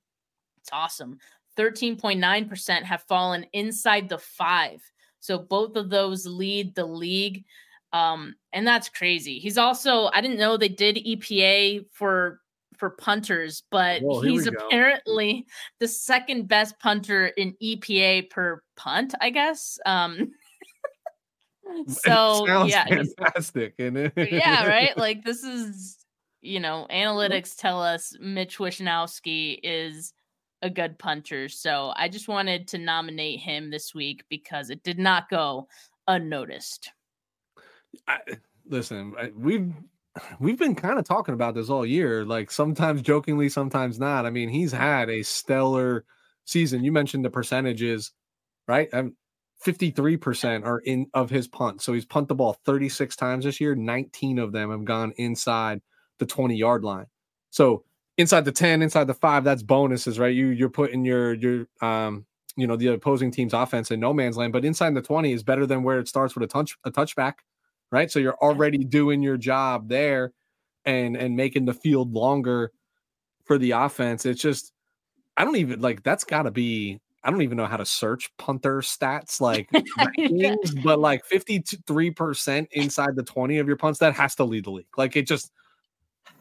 It's 0.60 0.70
awesome. 0.72 1.18
13.9% 1.58 2.84
have 2.84 3.04
fallen 3.04 3.46
inside 3.52 4.08
the 4.08 4.20
five. 4.20 4.82
So 5.20 5.38
both 5.38 5.76
of 5.76 5.90
those 5.90 6.26
lead 6.26 6.76
the 6.76 6.86
league. 6.86 7.44
Um, 7.92 8.36
and 8.54 8.66
that's 8.66 8.90
crazy. 8.90 9.40
He's 9.40 9.58
also, 9.58 10.10
I 10.14 10.22
didn't 10.22 10.40
know 10.40 10.56
they 10.56 10.70
did 10.70 10.98
EPA 10.98 11.86
for 11.92 12.42
for 12.78 12.92
punters, 12.92 13.64
but 13.72 14.02
Whoa, 14.02 14.22
he's 14.22 14.50
go. 14.50 14.58
apparently 14.58 15.46
the 15.80 15.88
second 15.88 16.48
best 16.48 16.80
punter 16.80 17.28
in 17.28 17.56
EPA 17.62 18.30
per 18.30 18.62
punt, 18.76 19.14
I 19.22 19.30
guess. 19.30 19.80
Um 19.86 20.32
so 21.88 22.46
yeah, 22.66 22.86
fantastic. 22.86 23.76
And 23.80 24.12
yeah, 24.16 24.68
right. 24.68 24.92
Like 24.98 25.24
this 25.24 25.44
is, 25.44 25.98
you 26.42 26.60
know, 26.60 26.88
analytics 26.90 27.56
tell 27.56 27.82
us 27.82 28.16
Mitch 28.20 28.58
Wishnowsky 28.58 29.60
is 29.64 30.14
a 30.62 30.70
good 30.70 30.98
punter. 30.98 31.50
So 31.50 31.94
I 31.96 32.10
just 32.10 32.28
wanted 32.28 32.68
to 32.70 32.78
nominate 32.78 33.40
him 33.40 33.70
this 33.70 33.94
week 33.94 34.24
because 34.30 34.70
it 34.70 34.84
did 34.84 34.98
not 34.98 35.30
go 35.30 35.68
unnoticed. 36.08 36.92
I, 38.08 38.20
listen, 38.68 39.14
I, 39.20 39.32
we've 39.36 39.74
we've 40.40 40.58
been 40.58 40.76
kind 40.76 41.00
of 41.00 41.06
talking 41.06 41.34
about 41.34 41.56
this 41.56 41.70
all 41.70 41.86
year, 41.86 42.26
like 42.26 42.52
sometimes 42.52 43.02
jokingly, 43.02 43.50
sometimes 43.50 44.00
not. 44.00 44.26
I 44.26 44.30
mean, 44.30 44.50
he's 44.50 44.72
had 44.72 45.10
a 45.10 45.24
stellar 45.24 46.06
season. 46.46 46.84
You 46.84 46.92
mentioned 46.92 47.26
the 47.26 47.30
percentages, 47.30 48.12
right? 48.68 48.90
Um, 48.94 49.16
53% 49.66 50.66
are 50.66 50.80
in 50.80 51.08
of 51.14 51.30
his 51.30 51.48
punt. 51.48 51.82
So 51.82 51.94
he's 51.94 52.06
punt 52.06 52.28
the 52.28 52.36
ball 52.36 52.58
36 52.66 53.16
times 53.16 53.46
this 53.46 53.60
year. 53.60 53.76
19 53.76 54.40
of 54.40 54.52
them 54.52 54.72
have 54.72 54.86
gone 54.86 55.14
inside 55.18 55.82
the 56.20 56.26
20 56.26 56.56
yard 56.56 56.84
line. 56.84 57.08
So 57.50 57.84
inside 58.18 58.46
the 58.46 58.52
10, 58.52 58.82
inside 58.82 59.08
the 59.08 59.14
five, 59.14 59.44
that's 59.44 59.64
bonuses, 59.64 60.20
right? 60.20 60.34
You 60.34 60.48
you're 60.48 60.70
putting 60.70 61.06
your 61.06 61.34
your 61.34 61.68
um 61.82 62.26
you 62.56 62.68
know 62.68 62.76
the 62.76 62.88
opposing 62.88 63.32
team's 63.32 63.54
offense 63.54 63.92
in 63.92 64.00
no 64.00 64.14
man's 64.14 64.38
land, 64.38 64.54
but 64.54 64.66
inside 64.66 64.94
the 64.94 65.02
20 65.02 65.32
is 65.32 65.44
better 65.44 65.66
than 65.66 65.84
where 65.84 66.00
it 66.00 66.08
starts 66.08 66.36
with 66.36 66.44
a 66.44 66.48
touch 66.48 66.78
a 66.84 66.92
touchback, 66.92 67.36
right? 67.92 68.12
So 68.12 68.20
you're 68.20 68.38
already 68.38 68.80
doing 68.80 69.22
your 69.22 69.38
job 69.38 69.90
there 69.90 70.34
and 70.86 71.16
and 71.16 71.36
making 71.36 71.66
the 71.66 71.74
field 71.74 72.14
longer 72.14 72.72
for 73.46 73.58
the 73.58 73.72
offense. 73.72 74.26
It's 74.26 74.42
just 74.42 74.74
I 75.36 75.46
don't 75.46 75.58
even 75.58 75.82
like 75.82 76.04
that's 76.04 76.24
got 76.24 76.44
to 76.44 76.52
be 76.52 77.00
I 77.24 77.32
don't 77.32 77.42
even 77.42 77.58
know 77.58 77.66
how 77.66 77.78
to 77.78 77.86
search 77.86 78.32
punter 78.38 78.80
stats 78.80 79.42
like 79.42 79.70
rankings, 79.72 80.82
but 80.84 81.00
like 81.00 81.28
53% 81.28 82.68
inside 82.72 83.16
the 83.16 83.24
20 83.24 83.58
of 83.58 83.68
your 83.68 83.76
punts 83.76 84.00
that 84.00 84.16
has 84.16 84.36
to 84.36 84.46
lead 84.46 84.66
the 84.66 84.72
league. 84.72 84.86
Like 84.98 85.16
it 85.16 85.28
just 85.28 85.52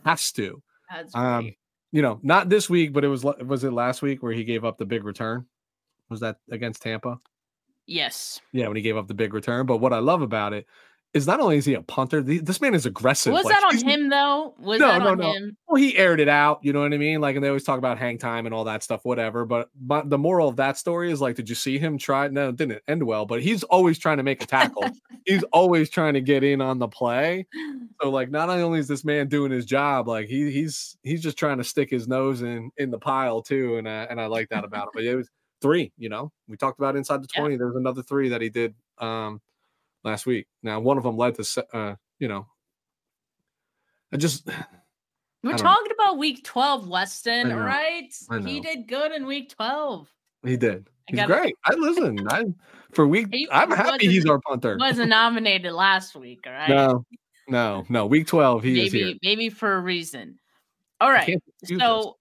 has 0.05 0.33
to. 0.33 0.63
Um 1.15 1.53
you 1.93 2.03
know, 2.03 2.21
not 2.23 2.49
this 2.49 2.69
week, 2.69 2.93
but 2.93 3.05
it 3.05 3.09
was 3.09 3.25
was 3.25 3.65
it 3.65 3.73
last 3.73 4.03
week 4.03 4.23
where 4.23 4.33
he 4.33 4.45
gave 4.45 4.65
up 4.65 4.79
the 4.79 4.85
big 4.85 5.05
return? 5.05 5.47
Was 6.09 6.21
that 6.21 6.39
against 6.51 6.83
Tampa? 6.83 7.21
yes. 7.87 8.41
Yeah, 8.53 8.69
when 8.69 8.77
he 8.77 8.83
gave 8.83 8.97
up 8.97 9.09
the 9.09 9.15
big 9.15 9.33
return. 9.33 9.67
But 9.67 9.79
what 9.79 9.93
I 9.93 9.99
love 9.99 10.23
about 10.23 10.53
it 10.53 10.67
is 11.17 11.27
not 11.27 11.41
only 11.41 11.57
is 11.57 11.65
he 11.65 11.75
a 11.75 11.83
punter, 11.83 12.23
the, 12.23 12.39
this 12.39 12.61
man 12.61 12.75
is 12.75 12.87
aggressive. 12.87 13.33
Was 13.33 13.45
Like, 13.45 13.55
that 13.55 13.65
on 13.65 13.79
him 13.89 14.09
though? 14.09 14.55
Was 14.59 14.79
No, 14.79 14.89
that 14.89 14.99
no, 15.03 15.09
on 15.09 15.19
no. 15.19 15.33
him? 15.33 15.57
Well, 15.67 15.77
he 15.83 15.97
aired 15.97 16.21
it 16.21 16.29
out, 16.29 16.61
you 16.63 16.73
know 16.73 16.81
what 16.81 16.93
I 16.93 16.99
mean? 16.99 17.21
Like, 17.21 17.35
and 17.35 17.45
they 17.45 17.49
always 17.49 17.65
talk 17.65 17.79
about 17.79 17.99
hang 17.99 18.19
time 18.19 18.47
and 18.47 18.55
all 18.55 18.65
that 18.65 18.83
stuff, 18.83 19.05
whatever. 19.05 19.45
But 19.45 19.71
but 19.75 20.09
the 20.11 20.19
moral 20.19 20.49
of 20.49 20.57
that 20.57 20.79
story 20.79 21.11
is 21.11 21.21
like, 21.21 21.35
did 21.37 21.49
you 21.49 21.55
see 21.55 21.79
him 21.79 21.99
try? 21.99 22.29
No, 22.29 22.51
it 22.51 22.57
didn't 22.57 22.83
end 22.87 23.03
well, 23.03 23.27
but 23.27 23.43
he's 23.43 23.63
always 23.65 23.99
trying 23.99 24.19
to 24.19 24.23
make 24.23 24.43
a 24.43 24.47
tackle. 24.47 24.89
he's 25.25 25.43
always 25.53 25.91
trying 25.91 26.15
to 26.15 26.21
get 26.21 26.45
in 26.45 26.61
on 26.61 26.79
the 26.79 26.89
play. 26.89 27.47
So 28.01 28.11
like, 28.11 28.31
not 28.31 28.49
only 28.51 28.79
is 28.79 28.89
this 28.89 29.05
man 29.05 29.29
doing 29.29 29.51
his 29.51 29.65
job, 29.67 30.07
like 30.09 30.29
he 30.29 30.51
he's 30.51 30.97
he's 31.03 31.23
just 31.23 31.39
trying 31.39 31.59
to 31.59 31.65
stick 31.65 31.91
his 31.91 32.07
nose 32.07 32.43
in 32.43 32.71
in 32.77 32.91
the 32.91 32.99
pile 32.99 33.43
too, 33.43 33.77
and 33.79 33.89
I, 33.89 34.05
and 34.05 34.21
I 34.21 34.27
like 34.27 34.49
that 34.51 34.65
about 34.65 34.85
him. 34.85 34.91
But 34.95 35.05
it 35.05 35.15
was 35.17 35.29
three, 35.63 35.91
you 35.97 36.09
know, 36.11 36.31
we 36.49 36.57
talked 36.57 36.79
about 36.79 36.97
inside 36.97 37.23
the 37.23 37.29
Yeah. 37.35 37.41
twenty. 37.41 37.57
There 37.57 37.67
was 37.67 37.77
another 37.77 38.03
three 38.03 38.29
that 38.29 38.41
he 38.43 38.51
did 38.51 38.75
um 38.99 39.41
last 40.07 40.25
week. 40.25 40.47
Now 40.63 40.81
one 40.81 40.97
of 40.97 41.03
them 41.05 41.17
led 41.19 41.35
to 41.35 41.67
uh 41.75 41.97
you 42.19 42.29
know, 42.29 42.47
I 44.13 44.17
just 44.17 44.47
We're 45.43 45.53
I 45.53 45.57
don't 45.57 45.65
know. 45.65 45.71
talking 45.75 45.93
about 45.93 46.19
week 46.19 46.43
12, 46.45 46.89
Weston, 46.89 47.53
I 47.53 47.57
right? 47.57 48.15
I 48.31 48.39
He 48.41 48.61
did 48.61 48.89
good 48.89 49.13
in 49.13 49.27
week 49.27 49.51
12. 49.55 50.09
He 50.45 50.57
did. 50.57 50.89
I 50.89 50.93
He's 51.09 51.17
gotta- 51.21 51.35
great. 51.35 51.55
I 51.65 51.75
listen. 51.75 52.27
I 52.29 52.45
for 52.93 53.07
week. 53.07 53.29
He- 53.31 53.49
I'm 53.53 53.71
happy 53.71 54.07
he's 54.09 54.27
our 54.27 54.41
punter. 54.41 54.77
Wasn't 54.81 55.09
nominated 55.21 55.73
last 55.73 56.17
week, 56.17 56.41
all 56.47 56.53
right? 56.53 56.69
No, 56.69 57.05
no, 57.49 57.85
no. 57.89 58.07
Week 58.07 58.27
twelve, 58.27 58.63
he 58.65 58.81
is 58.87 58.93
here. 58.93 59.07
maybe 59.07 59.19
maybe 59.23 59.49
for 59.51 59.75
a 59.75 59.81
reason. 59.81 60.39
All 61.01 61.11
right. 61.11 61.29
I 61.29 61.39
dispute 61.61 61.79
this. 61.79 61.87
So 61.87 62.17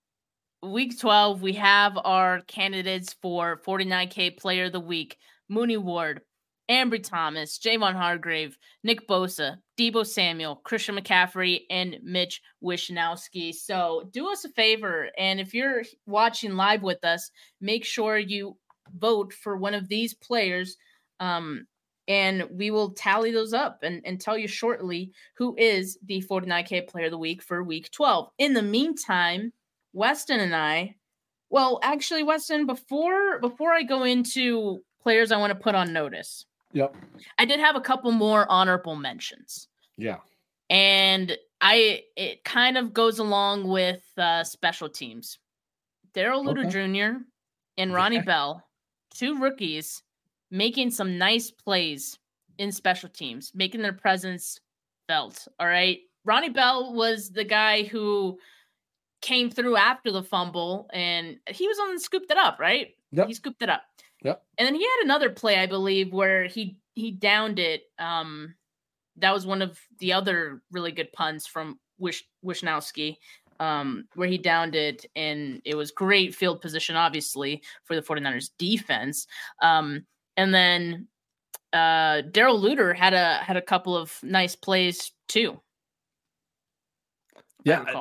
week 0.62 1.00
12, 1.00 1.42
we 1.42 1.54
have 1.54 1.98
our 2.04 2.42
candidates 2.42 3.16
for 3.22 3.62
49K 3.66 4.38
player 4.38 4.66
of 4.66 4.72
the 4.74 4.80
week. 4.80 5.18
Mooney 5.48 5.78
Ward, 5.78 6.22
Ambry 6.70 7.04
Thomas, 7.04 7.60
Javon 7.60 7.94
Hargrave, 7.94 8.58
Nick 8.84 9.08
Bosa, 9.08 9.58
Deebo 9.78 10.06
Samuel, 10.06 10.58
Christian 10.58 10.96
McCaffrey, 10.96 11.62
and 11.70 11.98
Mitch 12.02 12.42
Wishnowsky. 12.64 13.54
So 13.54 14.10
do 14.12 14.32
us 14.32 14.46
a 14.46 14.50
favor. 14.50 15.10
And 15.18 15.40
if 15.40 15.54
you're 15.54 15.84
watching 16.06 16.56
live 16.56 16.82
with 16.82 17.04
us, 17.04 17.30
make 17.62 17.86
sure 17.86 18.18
you 18.18 18.58
vote 18.98 19.34
for 19.34 19.58
one 19.58 19.74
of 19.74 19.88
these 19.88 20.14
players. 20.14 20.78
Um, 21.20 21.68
and 22.08 22.48
we 22.52 22.72
will 22.72 22.92
tally 22.92 23.32
those 23.32 23.54
up 23.54 23.80
and, 23.82 24.02
and 24.06 24.20
tell 24.20 24.38
you 24.38 24.48
shortly 24.48 25.12
who 25.38 25.56
is 25.58 25.98
the 26.06 26.24
49K 26.30 26.88
player 26.88 27.06
of 27.06 27.12
the 27.12 27.18
week 27.18 27.42
for 27.42 27.64
week 27.64 27.92
12. 27.92 28.30
In 28.38 28.54
the 28.54 28.62
meantime, 28.62 29.54
Weston 29.94 30.40
and 30.40 30.56
I, 30.56 30.96
well, 31.50 31.80
actually, 31.84 32.24
Weston, 32.24 32.66
before 32.66 33.40
before 33.40 33.72
I 33.72 33.84
go 33.84 34.04
into 34.04 34.84
players 35.02 35.32
I 35.32 35.38
want 35.38 35.52
to 35.52 35.60
put 35.60 35.76
on 35.76 35.94
notice, 35.94 36.46
Yep. 36.76 36.96
I 37.40 37.46
did 37.46 37.60
have 37.60 37.76
a 37.76 37.82
couple 37.82 38.12
more 38.12 38.46
honorable 38.52 38.96
mentions. 38.96 39.68
Yeah. 39.98 40.18
And 40.70 41.38
I 41.62 42.04
it 42.18 42.44
kind 42.44 42.78
of 42.78 42.94
goes 42.94 43.18
along 43.18 43.68
with 43.68 44.04
uh, 44.18 44.44
special 44.44 44.90
teams. 44.90 45.40
Darrell 46.14 46.44
Luter 46.46 46.70
Jr. 46.70 47.20
and 47.78 47.94
Ronnie 47.94 48.18
Yeah. 48.18 48.24
Bell, 48.24 48.64
two 49.14 49.40
rookies, 49.40 50.04
making 50.52 50.92
some 50.92 51.18
nice 51.18 51.50
plays 51.50 52.20
in 52.58 52.72
special 52.72 53.10
teams, 53.10 53.52
making 53.56 53.82
their 53.82 53.94
presence 53.94 54.60
felt. 55.08 55.48
All 55.60 55.68
right. 55.68 56.00
Ronnie 56.26 56.50
Bell 56.50 56.94
was 56.94 57.30
the 57.32 57.44
guy 57.44 57.84
who 57.84 58.38
came 59.22 59.50
through 59.50 59.78
after 59.78 60.12
the 60.12 60.24
fumble 60.24 60.90
and 60.94 61.38
he 61.50 61.68
was 61.68 61.80
on 61.80 61.92
and 61.92 62.02
scooped 62.02 62.32
it 62.32 62.38
up, 62.38 62.60
right? 62.60 62.90
Yep. 63.12 63.28
He 63.28 63.34
scooped 63.34 63.62
it 63.62 63.70
up. 63.70 63.84
Yep. 64.24 64.44
And 64.58 64.66
then 64.66 64.76
he 64.76 64.84
had 64.84 65.04
another 65.04 65.30
play, 65.30 65.58
I 65.60 65.66
believe, 65.66 66.14
where 66.14 66.46
he 66.46 66.78
he 66.94 67.12
downed 67.12 67.60
it. 67.60 67.84
Um, 68.00 68.56
that 69.18 69.34
was 69.34 69.46
one 69.46 69.62
of 69.62 69.80
the 70.00 70.14
other 70.14 70.62
really 70.72 70.92
good 70.92 71.12
punts 71.14 71.48
from 71.48 71.80
Wish 71.98 72.28
Wishnowsky, 72.44 73.18
um, 73.60 74.08
where 74.16 74.28
he 74.28 74.38
downed 74.38 74.76
it, 74.76 75.06
and 75.16 75.62
it 75.66 75.76
was 75.76 75.92
great 75.92 76.34
field 76.36 76.62
position, 76.62 76.96
obviously, 76.96 77.62
for 77.84 77.96
the 77.96 78.02
49ers 78.02 78.50
defense. 78.58 79.28
Um, 79.62 80.06
and 80.38 80.54
then 80.54 81.08
uh 81.74 82.22
Darrell 82.32 82.60
Luter 82.60 82.96
had 82.96 83.14
a 83.14 83.36
had 83.36 83.58
a 83.58 83.62
couple 83.62 83.98
of 83.98 84.18
nice 84.24 84.56
plays 84.56 85.12
too. 85.28 85.60
Yeah. 87.64 88.00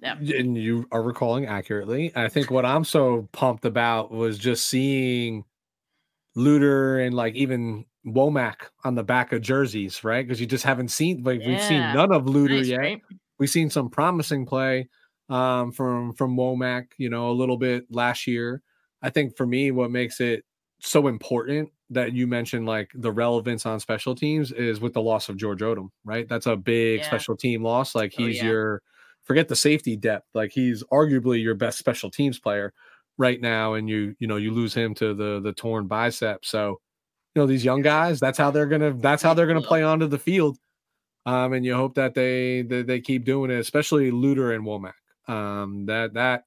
Yeah. 0.00 0.14
And 0.14 0.56
you 0.56 0.86
are 0.92 1.02
recalling 1.02 1.46
accurately. 1.46 2.12
I 2.14 2.28
think 2.28 2.50
what 2.50 2.64
I'm 2.66 2.84
so 2.84 3.28
pumped 3.32 3.64
about 3.64 4.12
was 4.12 4.38
just 4.38 4.66
seeing 4.66 5.44
Luter 6.36 7.04
and 7.06 7.14
like 7.14 7.34
even 7.34 7.84
Womack 8.06 8.56
on 8.84 8.94
the 8.94 9.02
back 9.02 9.32
of 9.32 9.40
jerseys, 9.42 10.04
right? 10.04 10.26
Because 10.26 10.40
you 10.40 10.46
just 10.46 10.64
haven't 10.64 10.88
seen 10.88 11.22
like 11.22 11.40
Yeah. 11.40 11.48
we've 11.48 11.62
seen 11.62 11.80
none 11.80 12.12
of 12.12 12.24
Luter 12.24 12.58
Nice, 12.58 12.68
yet. 12.68 12.76
right? 12.78 13.02
We've 13.38 13.50
seen 13.50 13.70
some 13.70 13.88
promising 13.90 14.46
play 14.46 14.88
um, 15.28 15.72
from 15.72 16.12
from 16.12 16.36
Womack, 16.36 16.88
you 16.98 17.10
know, 17.10 17.30
a 17.30 17.32
little 17.32 17.56
bit 17.56 17.86
last 17.90 18.26
year. 18.26 18.62
I 19.02 19.10
think 19.10 19.36
for 19.36 19.46
me, 19.46 19.70
what 19.70 19.90
makes 19.90 20.20
it 20.20 20.44
so 20.80 21.08
important 21.08 21.70
that 21.90 22.12
you 22.12 22.26
mentioned 22.26 22.66
like 22.66 22.90
the 22.94 23.10
relevance 23.12 23.64
on 23.66 23.80
special 23.80 24.14
teams 24.14 24.52
is 24.52 24.80
with 24.80 24.92
the 24.92 25.00
loss 25.02 25.28
of 25.28 25.36
George 25.36 25.60
Odum, 25.60 25.88
right? 26.04 26.28
That's 26.28 26.46
a 26.46 26.56
big 26.56 27.00
Yeah. 27.00 27.06
special 27.06 27.36
team 27.36 27.62
loss. 27.62 27.94
Like 27.94 28.14
Oh, 28.18 28.24
he's 28.26 28.36
yeah. 28.38 28.44
your 28.44 28.82
forget 29.24 29.48
the 29.48 29.56
safety 29.56 29.96
depth, 29.96 30.26
like 30.34 30.52
he's 30.52 30.84
arguably 30.92 31.42
your 31.42 31.54
best 31.54 31.78
special 31.78 32.10
teams 32.10 32.38
player 32.38 32.72
right 33.18 33.40
now, 33.40 33.74
and 33.74 33.88
you 33.88 34.14
you 34.18 34.26
know 34.26 34.36
you 34.36 34.52
lose 34.52 34.74
him 34.74 34.94
to 34.96 35.14
the 35.14 35.40
the 35.40 35.52
torn 35.52 35.86
bicep. 35.86 36.44
So 36.44 36.80
you 37.34 37.42
know 37.42 37.46
these 37.46 37.64
young 37.64 37.82
guys, 37.82 38.20
that's 38.20 38.38
how 38.38 38.50
they're 38.50 38.66
gonna 38.66 38.94
that's 38.94 39.22
how 39.22 39.34
they're 39.34 39.46
gonna 39.46 39.62
play 39.62 39.82
onto 39.82 40.06
the 40.06 40.18
field. 40.18 40.58
Um, 41.26 41.52
and 41.54 41.64
you 41.64 41.74
hope 41.74 41.94
that 41.96 42.14
they 42.14 42.62
that 42.62 42.86
they 42.86 43.00
keep 43.00 43.24
doing 43.24 43.50
it, 43.50 43.58
especially 43.58 44.10
Luter 44.10 44.54
and 44.54 44.64
Womack. 44.64 44.92
Um, 45.32 45.86
that 45.86 46.14
that 46.14 46.44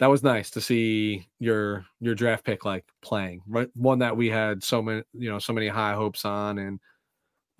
that 0.00 0.10
was 0.10 0.22
nice 0.22 0.50
to 0.50 0.60
see 0.60 1.26
your 1.38 1.86
your 2.00 2.14
draft 2.14 2.44
pick 2.44 2.64
like 2.64 2.84
playing 3.02 3.40
right 3.46 3.68
one 3.74 4.00
that 4.00 4.16
we 4.16 4.28
had 4.28 4.62
so 4.62 4.82
many 4.82 5.02
you 5.12 5.30
know 5.30 5.38
so 5.38 5.52
many 5.52 5.68
high 5.68 5.94
hopes 5.94 6.24
on 6.24 6.58
and 6.58 6.80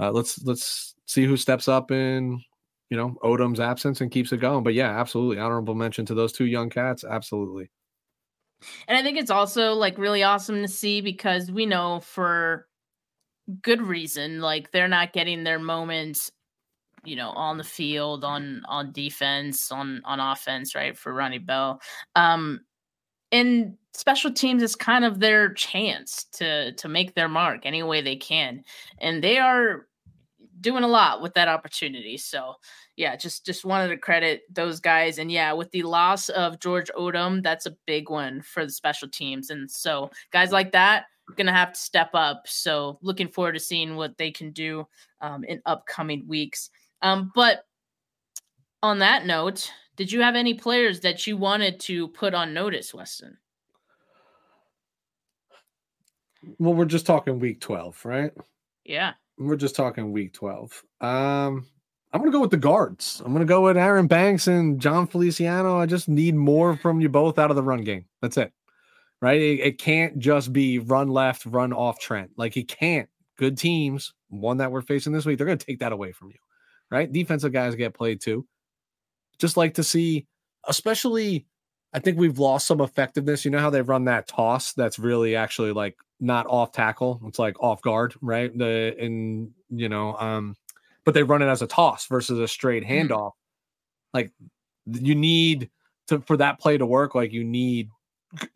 uh, 0.00 0.10
let's 0.10 0.42
let's 0.44 0.94
see 1.06 1.24
who 1.24 1.36
steps 1.36 1.68
up 1.68 1.90
in 1.90 2.42
you 2.90 2.96
know 2.96 3.16
Odum's 3.22 3.60
absence 3.60 4.00
and 4.00 4.10
keeps 4.10 4.32
it 4.32 4.38
going 4.38 4.64
but 4.64 4.74
yeah 4.74 4.98
absolutely 4.98 5.38
honorable 5.38 5.74
mention 5.74 6.04
to 6.06 6.14
those 6.14 6.32
two 6.32 6.46
young 6.46 6.70
cats 6.70 7.04
absolutely 7.04 7.70
And 8.88 8.96
I 8.96 9.02
think 9.02 9.18
it's 9.18 9.30
also 9.30 9.72
like 9.74 9.98
really 9.98 10.22
awesome 10.22 10.62
to 10.62 10.68
see 10.68 11.00
because 11.00 11.50
we 11.50 11.66
know 11.66 12.00
for 12.00 12.66
good 13.62 13.82
reason, 13.82 14.40
like 14.40 14.70
they're 14.70 14.88
not 14.88 15.12
getting 15.12 15.44
their 15.44 15.58
moments, 15.58 16.30
you 17.04 17.16
know, 17.16 17.30
on 17.30 17.58
the 17.58 17.64
field, 17.64 18.24
on 18.24 18.62
on 18.68 18.92
defense, 18.92 19.70
on 19.72 20.00
on 20.04 20.20
offense, 20.20 20.74
right? 20.74 20.96
For 20.96 21.12
Ronnie 21.12 21.38
Bell. 21.38 21.80
Um 22.16 22.60
and 23.32 23.76
special 23.92 24.32
teams 24.32 24.62
is 24.62 24.76
kind 24.76 25.04
of 25.04 25.20
their 25.20 25.52
chance 25.54 26.24
to 26.34 26.72
to 26.74 26.88
make 26.88 27.14
their 27.14 27.28
mark 27.28 27.60
any 27.64 27.82
way 27.82 28.00
they 28.00 28.16
can. 28.16 28.62
And 28.98 29.22
they 29.22 29.38
are 29.38 29.86
doing 30.64 30.82
a 30.82 30.88
lot 30.88 31.22
with 31.22 31.34
that 31.34 31.46
opportunity. 31.46 32.16
So 32.16 32.54
yeah, 32.96 33.14
just 33.14 33.46
just 33.46 33.64
wanted 33.64 33.88
to 33.88 33.96
credit 33.96 34.42
those 34.52 34.80
guys. 34.80 35.18
And 35.18 35.30
yeah, 35.30 35.52
with 35.52 35.70
the 35.70 35.84
loss 35.84 36.28
of 36.30 36.58
George 36.58 36.90
Odum, 36.98 37.42
that's 37.42 37.66
a 37.66 37.76
big 37.86 38.10
one 38.10 38.42
for 38.42 38.64
the 38.64 38.72
special 38.72 39.08
teams. 39.08 39.50
And 39.50 39.70
so 39.70 40.10
guys 40.32 40.50
like 40.50 40.72
that 40.72 41.04
gonna 41.36 41.52
have 41.52 41.74
to 41.74 41.80
step 41.80 42.10
up. 42.14 42.42
So 42.46 42.98
looking 43.02 43.28
forward 43.28 43.52
to 43.52 43.60
seeing 43.60 43.94
what 43.94 44.18
they 44.18 44.30
can 44.30 44.50
do 44.50 44.86
um, 45.20 45.44
in 45.44 45.62
upcoming 45.66 46.26
weeks. 46.26 46.70
Um, 47.02 47.30
but 47.34 47.64
on 48.82 48.98
that 48.98 49.24
note, 49.24 49.70
did 49.96 50.10
you 50.10 50.20
have 50.22 50.34
any 50.34 50.54
players 50.54 51.00
that 51.00 51.26
you 51.26 51.36
wanted 51.36 51.78
to 51.80 52.08
put 52.08 52.34
on 52.34 52.52
notice, 52.52 52.92
Weston? 52.92 53.38
well 56.58 56.74
we're 56.74 56.84
just 56.84 57.06
talking 57.06 57.38
week 57.38 57.58
12 57.60 58.04
right 58.04 58.32
Yeah. 58.84 59.14
We're 59.38 59.56
just 59.56 59.76
talking 59.76 60.12
week 60.12 60.32
12 60.32 60.84
um 61.00 61.66
i'm 62.12 62.20
gonna 62.20 62.30
go 62.30 62.40
with 62.40 62.50
the 62.50 62.56
guards. 62.56 63.20
I'm 63.24 63.32
gonna 63.32 63.44
go 63.44 63.62
with 63.62 63.76
aaron 63.76 64.06
banks 64.06 64.46
and 64.46 64.80
jon 64.80 65.06
feliciano. 65.06 65.78
I 65.78 65.86
just 65.86 66.08
need 66.08 66.34
more 66.34 66.76
from 66.76 67.00
you 67.00 67.08
both 67.08 67.38
out 67.38 67.50
of 67.50 67.56
the 67.56 67.62
run 67.62 67.82
game. 67.82 68.04
That's 68.22 68.36
it. 68.36 68.52
Right? 69.20 69.40
It, 69.40 69.60
it 69.60 69.78
can't 69.78 70.18
just 70.18 70.52
be 70.52 70.78
run 70.78 71.08
left 71.08 71.46
run 71.46 71.72
off 71.72 71.98
trent. 71.98 72.30
Like 72.36 72.56
it 72.56 72.68
can't. 72.68 73.08
Good 73.36 73.58
teams 73.58 74.14
one 74.28 74.58
that 74.58 74.70
we're 74.70 74.82
facing 74.82 75.12
this 75.12 75.26
week 75.26 75.38
they're 75.38 75.46
gonna 75.46 75.56
take 75.56 75.80
that 75.80 75.92
away 75.92 76.12
from 76.12 76.28
you. 76.28 76.38
Right? 76.90 77.10
Defensive 77.10 77.52
guys 77.52 77.74
get 77.74 77.94
played 77.94 78.20
too. 78.20 78.46
Just 79.38 79.56
like 79.56 79.74
to 79.74 79.84
see 79.84 80.26
especially 80.66 81.46
i 81.94 81.98
think 82.00 82.18
we've 82.18 82.38
lost 82.38 82.66
some 82.66 82.80
effectiveness. 82.80 83.44
You 83.44 83.50
know 83.52 83.60
how 83.60 83.70
they 83.70 83.82
run 83.82 84.04
that 84.06 84.26
toss 84.28 84.72
that's 84.74 84.98
really 84.98 85.36
actually 85.36 85.72
like 85.72 85.96
not 86.20 86.46
off 86.48 86.72
tackle? 86.72 87.20
It's 87.26 87.38
like 87.38 87.60
off 87.62 87.82
guard 87.82 88.14
right? 88.20 88.56
The 88.56 88.96
and 89.00 89.50
you 89.70 89.88
know 89.88 90.16
um 90.18 90.56
but 91.04 91.14
they 91.14 91.22
run 91.22 91.42
it 91.42 91.46
as 91.46 91.62
a 91.62 91.66
toss 91.66 92.06
versus 92.06 92.38
a 92.38 92.48
straight 92.48 92.84
Mhm. 92.84 93.08
handoff. 93.08 93.32
Like 94.14 94.32
you 94.86 95.14
need 95.14 95.70
to 96.08 96.20
for 96.20 96.36
that 96.38 96.60
play 96.60 96.78
to 96.78 96.86
work 96.86 97.14
like 97.14 97.32
you 97.32 97.44
need 97.44 97.88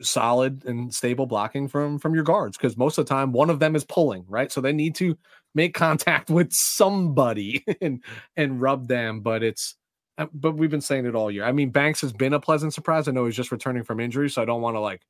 solid 0.03 0.65
and 0.67 0.93
stable 0.93 1.27
blocking 1.27 1.69
from 1.69 1.99
from 1.99 2.15
your 2.15 2.25
guards 2.25 2.57
because 2.57 2.77
most 2.77 2.99
of 2.99 3.07
the 3.07 3.09
time 3.09 3.33
one 3.33 3.51
of 3.51 3.61
them 3.61 3.77
is 3.77 3.85
pulling 3.85 4.25
right? 4.29 4.51
So 4.53 4.61
they 4.61 4.73
need 4.73 4.95
to 4.97 5.17
make 5.55 5.75
contact 5.75 6.31
with 6.39 6.51
somebody 6.53 7.65
and 7.81 8.03
and 8.37 8.61
rub 8.61 8.89
them 8.89 9.21
but 9.21 9.43
it's 9.43 9.77
Uh, 10.19 10.27
but 10.35 10.53
we've 10.57 10.71
been 10.71 10.81
saying 10.81 11.07
it 11.07 11.15
all 11.15 11.31
year 11.31 11.45
i 11.45 11.53
mean 11.53 11.71
banks 11.71 12.01
has 12.01 12.13
been 12.13 12.33
a 12.35 12.41
pleasant 12.41 12.75
surprise 12.75 13.07
i 13.09 13.13
know 13.13 13.25
he's 13.25 13.37
just 13.37 13.53
returning 13.53 13.85
from 13.85 14.01
injury 14.01 14.29
so 14.29 14.43
i 14.43 14.45
don't 14.45 14.61
want 14.61 14.75
to 14.75 14.81
like 14.81 15.03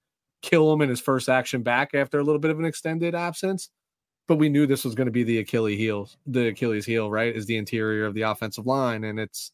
kill 0.42 0.72
him 0.72 0.82
in 0.82 0.88
his 0.88 1.00
first 1.00 1.28
action 1.28 1.62
back 1.62 1.94
after 1.94 2.18
a 2.18 2.22
little 2.22 2.38
bit 2.38 2.50
of 2.50 2.58
an 2.58 2.64
extended 2.64 3.14
absence 3.14 3.70
but 4.26 4.36
we 4.36 4.48
knew 4.48 4.66
this 4.66 4.84
was 4.84 4.94
going 4.94 5.06
to 5.06 5.10
be 5.12 5.24
the 5.24 5.38
achilles 5.38 5.78
heel 5.78 6.08
the 6.26 6.48
achilles 6.48 6.84
heel 6.84 7.10
right 7.10 7.34
is 7.34 7.46
the 7.46 7.56
interior 7.56 8.04
of 8.06 8.14
the 8.14 8.22
offensive 8.22 8.66
line 8.66 9.04
and 9.04 9.18
it's 9.18 9.52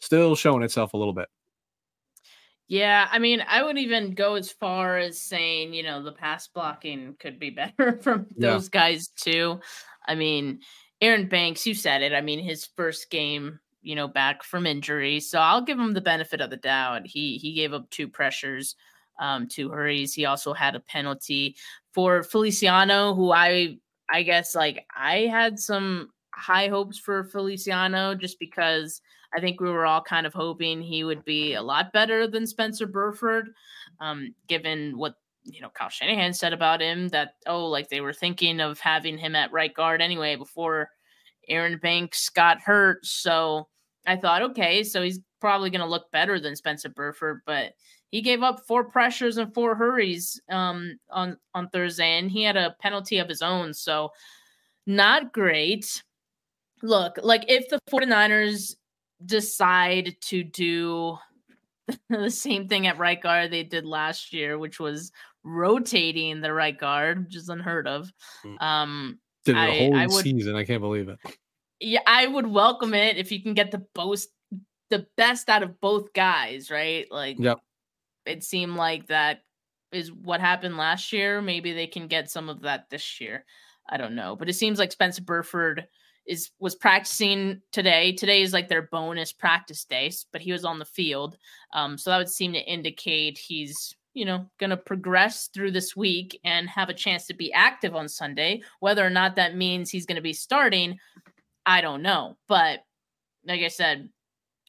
still 0.00 0.34
showing 0.34 0.62
itself 0.62 0.94
a 0.94 0.96
little 0.96 1.12
bit 1.14 1.28
Yeah, 2.68 3.06
I 3.12 3.20
mean, 3.20 3.44
I 3.46 3.62
would 3.62 3.78
even 3.78 4.14
go 4.14 4.34
as 4.34 4.50
far 4.50 4.98
as 4.98 5.20
saying, 5.20 5.72
you 5.72 5.84
know, 5.84 6.02
the 6.02 6.10
pass 6.12 6.48
blocking 6.48 7.14
could 7.20 7.38
be 7.38 7.50
better 7.62 7.98
from 8.02 8.26
Yeah. 8.36 8.52
those 8.52 8.68
guys 8.68 9.08
too. 9.08 9.60
I 10.06 10.16
mean, 10.16 10.60
Aaron 11.00 11.28
Banks, 11.28 11.66
you 11.66 11.74
said 11.74 12.02
it. 12.02 12.12
I 12.12 12.22
mean, 12.22 12.40
his 12.40 12.66
first 12.76 13.08
game, 13.10 13.60
you 13.86 13.94
know, 13.94 14.08
back 14.08 14.42
from 14.42 14.66
injury, 14.66 15.20
so 15.20 15.38
I'll 15.38 15.62
give 15.62 15.78
him 15.78 15.94
the 15.94 16.00
benefit 16.00 16.40
of 16.40 16.50
the 16.50 16.56
doubt. 16.56 17.06
He 17.06 17.38
he 17.38 17.54
gave 17.54 17.72
up 17.72 17.88
two 17.90 18.08
pressures, 18.08 18.74
um, 19.20 19.46
two 19.46 19.70
hurries. 19.70 20.12
He 20.12 20.24
also 20.24 20.52
had 20.52 20.74
a 20.74 20.80
penalty 20.80 21.54
for 21.92 22.24
Feliciano, 22.24 23.14
who 23.14 23.30
I 23.30 23.78
I 24.10 24.24
guess 24.24 24.56
like 24.56 24.84
I 24.92 25.28
had 25.30 25.60
some 25.60 26.10
high 26.34 26.66
hopes 26.66 26.98
for 26.98 27.22
Feliciano 27.22 28.16
just 28.16 28.40
because 28.40 29.00
I 29.32 29.40
think 29.40 29.60
we 29.60 29.70
were 29.70 29.86
all 29.86 30.02
kind 30.02 30.26
of 30.26 30.34
hoping 30.34 30.82
he 30.82 31.04
would 31.04 31.24
be 31.24 31.54
a 31.54 31.62
lot 31.62 31.92
better 31.92 32.26
than 32.26 32.44
Spencer 32.44 32.88
Burford, 32.88 33.50
um, 34.00 34.34
given 34.48 34.98
what 34.98 35.14
you 35.44 35.60
know 35.60 35.70
Kyle 35.70 35.90
Shanahan 35.90 36.34
said 36.34 36.52
about 36.52 36.80
him. 36.80 37.06
That 37.10 37.34
oh, 37.46 37.66
like 37.66 37.88
they 37.88 38.00
were 38.00 38.12
thinking 38.12 38.58
of 38.58 38.80
having 38.80 39.16
him 39.16 39.36
at 39.36 39.52
right 39.52 39.72
guard 39.72 40.02
anyway 40.02 40.34
before 40.34 40.90
Aaron 41.48 41.78
Banks 41.78 42.28
got 42.30 42.60
hurt. 42.60 43.06
So 43.06 43.68
I 44.06 44.16
thought, 44.16 44.42
okay, 44.42 44.82
so 44.84 45.02
he's 45.02 45.20
probably 45.40 45.70
going 45.70 45.80
to 45.80 45.86
look 45.86 46.10
better 46.12 46.38
than 46.40 46.56
Spencer 46.56 46.88
Burford, 46.88 47.40
but 47.46 47.72
he 48.10 48.22
gave 48.22 48.42
up 48.42 48.60
four 48.66 48.84
pressures 48.84 49.36
and 49.36 49.52
four 49.52 49.74
hurries 49.74 50.40
um, 50.50 50.98
on 51.10 51.36
on 51.54 51.68
Thursday, 51.70 52.18
and 52.18 52.30
he 52.30 52.42
had 52.42 52.56
a 52.56 52.74
penalty 52.80 53.18
of 53.18 53.28
his 53.28 53.42
own. 53.42 53.74
So 53.74 54.10
not 54.86 55.32
great. 55.32 56.02
Look, 56.82 57.18
like 57.22 57.44
if 57.48 57.68
the 57.68 57.80
49ers 57.90 58.76
decide 59.24 60.16
to 60.20 60.44
do 60.44 61.18
the 62.10 62.30
same 62.30 62.68
thing 62.68 62.86
at 62.86 62.98
right 62.98 63.20
guard 63.20 63.50
they 63.50 63.64
did 63.64 63.84
last 63.86 64.32
year, 64.32 64.58
which 64.58 64.78
was 64.78 65.10
rotating 65.42 66.40
the 66.40 66.52
right 66.52 66.78
guard, 66.78 67.24
which 67.24 67.36
is 67.36 67.48
unheard 67.48 67.86
of. 67.88 68.10
Mm. 68.44 68.62
Um, 68.62 69.18
did 69.44 69.56
it 69.56 69.58
I- 69.58 69.66
a 69.68 69.78
whole 69.78 69.96
I 69.96 70.06
would- 70.06 70.24
season 70.24 70.56
i 70.56 70.64
can't 70.64 70.80
believe 70.80 71.08
it 71.08 71.18
yeah, 71.80 72.00
I 72.06 72.26
would 72.26 72.46
welcome 72.46 72.94
it 72.94 73.16
if 73.16 73.30
you 73.32 73.42
can 73.42 73.54
get 73.54 73.70
the 73.70 73.84
most, 73.96 74.28
the 74.90 75.06
best 75.16 75.48
out 75.48 75.62
of 75.62 75.80
both 75.80 76.12
guys, 76.12 76.70
right? 76.70 77.06
Like, 77.10 77.36
Yep. 77.38 77.58
it 78.26 78.44
seemed 78.44 78.76
like 78.76 79.08
that 79.08 79.40
is 79.92 80.12
what 80.12 80.40
happened 80.40 80.76
last 80.76 81.12
year. 81.12 81.40
Maybe 81.40 81.72
they 81.72 81.86
can 81.86 82.08
get 82.08 82.30
some 82.30 82.48
of 82.48 82.62
that 82.62 82.88
this 82.90 83.20
year. 83.20 83.44
I 83.88 83.96
don't 83.96 84.16
know, 84.16 84.34
but 84.36 84.48
it 84.48 84.54
seems 84.54 84.78
like 84.78 84.90
Spencer 84.92 85.22
Burford 85.22 85.86
is 86.26 86.50
was 86.58 86.74
practicing 86.74 87.60
today. 87.70 88.12
Today 88.12 88.42
is 88.42 88.52
like 88.52 88.68
their 88.68 88.82
bonus 88.82 89.32
practice 89.32 89.84
day, 89.84 90.10
but 90.32 90.40
he 90.40 90.50
was 90.52 90.64
on 90.64 90.78
the 90.78 90.84
field. 90.84 91.36
Um, 91.72 91.96
so 91.96 92.10
that 92.10 92.18
would 92.18 92.28
seem 92.28 92.52
to 92.52 92.58
indicate 92.58 93.38
he's 93.38 93.94
you 94.12 94.24
know 94.24 94.46
going 94.58 94.70
to 94.70 94.76
progress 94.76 95.48
through 95.54 95.70
this 95.70 95.94
week 95.94 96.40
and 96.42 96.68
have 96.68 96.88
a 96.88 96.94
chance 96.94 97.26
to 97.26 97.34
be 97.34 97.52
active 97.52 97.94
on 97.94 98.08
Sunday. 98.08 98.62
Whether 98.80 99.06
or 99.06 99.10
not 99.10 99.36
that 99.36 99.56
means 99.56 99.90
he's 99.90 100.06
going 100.06 100.16
to 100.16 100.22
be 100.22 100.32
starting, 100.32 100.98
I 101.66 101.80
don't 101.80 102.02
know. 102.02 102.36
But 102.48 102.80
like 103.46 103.60
I 103.60 103.68
said, 103.68 104.08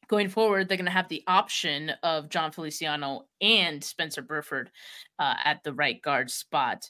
going 0.07 0.29
forward, 0.29 0.67
they're 0.67 0.77
going 0.77 0.85
to 0.85 0.91
have 0.91 1.09
the 1.09 1.23
option 1.27 1.91
of 2.03 2.29
Jon 2.29 2.51
Feliciano 2.51 3.27
and 3.39 3.83
Spencer 3.83 4.21
Burford 4.21 4.71
uh, 5.19 5.35
at 5.43 5.63
the 5.63 5.73
right 5.73 6.01
guard 6.01 6.31
spot. 6.31 6.89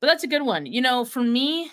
But 0.00 0.06
that's 0.06 0.24
a 0.24 0.28
good 0.28 0.42
one. 0.42 0.66
You 0.66 0.80
know, 0.80 1.04
for 1.04 1.22
me, 1.22 1.70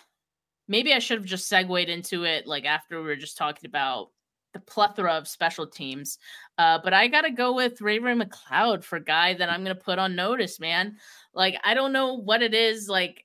maybe 0.67 0.93
I 0.93 0.99
should 0.99 1.19
have 1.19 1.27
just 1.27 1.47
segued 1.47 1.89
into 1.89 2.23
it 2.23 2.47
like 2.47 2.65
after 2.65 2.99
we 2.99 3.05
were 3.07 3.15
just 3.15 3.37
talking 3.37 3.69
about 3.69 4.09
the 4.53 4.59
plethora 4.61 5.13
of 5.13 5.27
special 5.27 5.67
teams. 5.67 6.17
Uh, 6.57 6.79
but 6.83 6.93
I 6.93 7.07
got 7.07 7.21
to 7.21 7.31
go 7.31 7.53
with 7.53 7.81
Ray 7.81 7.99
Ray 7.99 8.15
McCloud 8.15 8.83
for 8.83 8.99
guy 8.99 9.33
that 9.33 9.49
I'm 9.49 9.63
going 9.63 9.75
to 9.75 9.83
put 9.83 9.99
on 9.99 10.15
notice, 10.15 10.59
man. 10.59 10.95
Like, 11.33 11.55
I 11.63 11.73
don't 11.73 11.93
know 11.93 12.13
what 12.13 12.41
it 12.41 12.53
is. 12.53 12.87
Like, 12.87 13.24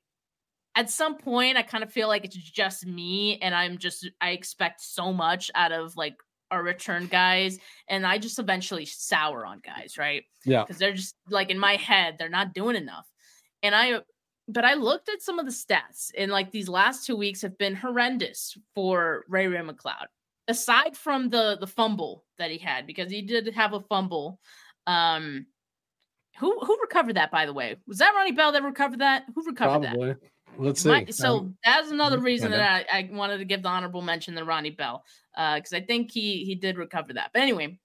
at 0.77 0.91
some 0.91 1.17
point 1.17 1.57
I 1.57 1.63
kind 1.63 1.83
of 1.83 1.93
feel 1.93 2.09
like 2.09 2.25
it's 2.25 2.37
just 2.37 2.87
me 2.87 3.39
and 3.41 3.55
I'm 3.55 3.79
just 3.79 4.09
I 4.21 4.31
expect 4.31 4.81
so 4.81 5.13
much 5.13 5.51
out 5.55 5.73
of 5.73 5.97
like 5.97 6.17
our 6.51 6.63
return 6.63 7.07
guys 7.07 7.59
and 7.89 8.07
I 8.07 8.19
just 8.19 8.39
eventually 8.39 8.85
sour 8.85 9.47
on 9.47 9.61
guys, 9.61 9.97
right? 9.99 10.25
Yeah. 10.45 10.63
Because 10.63 10.79
they're 10.79 10.95
just 10.95 11.15
like 11.29 11.51
in 11.51 11.59
my 11.59 11.77
head, 11.77 12.17
they're 12.19 12.29
not 12.29 12.55
doing 12.55 12.77
enough. 12.77 13.07
And 13.63 13.75
I 13.75 14.01
but 14.49 14.65
I 14.65 14.75
looked 14.75 15.09
at 15.09 15.23
some 15.23 15.39
of 15.39 15.47
the 15.47 15.53
stats 15.53 16.11
and 16.17 16.33
like 16.33 16.51
these 16.51 16.69
last 16.69 17.07
two 17.07 17.17
weeks 17.17 17.43
have 17.43 17.57
been 17.57 17.75
horrendous 17.75 18.57
for 18.75 19.25
Ray 19.29 19.47
Ray 19.47 19.61
McCloud. 19.61 20.07
Aside 20.49 20.97
from 20.97 21.31
the 21.31 21.57
the 21.61 21.67
fumble 21.67 22.25
that 22.39 22.51
he 22.51 22.59
had, 22.59 22.87
because 22.87 23.11
he 23.11 23.23
did 23.23 23.53
have 23.55 23.73
a 23.73 23.81
fumble. 23.81 24.41
Um 24.87 25.47
who 26.39 26.59
who 26.61 26.79
recovered 26.81 27.17
that 27.17 27.31
by 27.31 27.47
the 27.47 27.53
way? 27.53 27.77
Was 27.87 27.99
that 27.99 28.15
Ronnie 28.17 28.33
Bell 28.33 28.53
that 28.53 28.63
recovered 28.63 29.01
that? 29.01 29.25
Who 29.35 29.45
recovered 29.45 29.83
Probably. 29.83 30.09
that? 30.09 30.19
Let's 30.57 30.83
see. 30.83 30.89
My, 30.89 31.07
so 31.11 31.39
Um, 31.39 31.57
that's 31.65 31.91
another 31.91 32.19
mhm, 32.19 32.25
reason 32.25 32.51
that 32.51 32.87
I, 32.93 32.99
I 32.99 33.11
wanted 33.13 33.39
to 33.39 33.45
give 33.45 33.63
the 33.63 33.69
honorable 33.69 34.03
mention 34.03 34.35
to 34.35 34.45
Ronnie 34.45 34.71
Bell 34.71 35.05
because 35.35 35.73
I 35.73 35.81
think 35.81 36.11
he 36.11 36.45
he 36.45 36.55
did 36.55 36.77
recover 36.79 37.13
that. 37.15 37.31
But 37.33 37.43
anyway, 37.43 37.79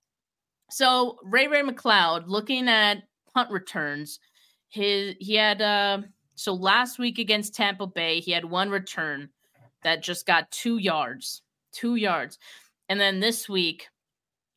so 0.70 1.20
Ray 1.24 1.48
Ray 1.48 1.62
McCloud 1.64 2.26
looking 2.28 2.68
at 2.70 3.04
punt 3.34 3.52
returns, 3.52 4.20
his 4.70 5.16
he 5.20 5.36
had 5.36 5.62
uh, 5.62 6.02
so 6.36 6.54
last 6.54 7.00
week 7.00 7.20
against 7.20 7.56
Tampa 7.56 7.88
Bay 7.88 8.20
he 8.20 8.32
had 8.32 8.46
one 8.46 8.70
return 8.70 9.30
that 9.84 10.04
just 10.04 10.26
got 10.26 10.52
two 10.52 10.78
yards, 10.78 11.44
two 11.72 11.96
yards, 11.96 12.40
and 12.90 13.00
then 13.00 13.20
this 13.20 13.50
week, 13.50 13.88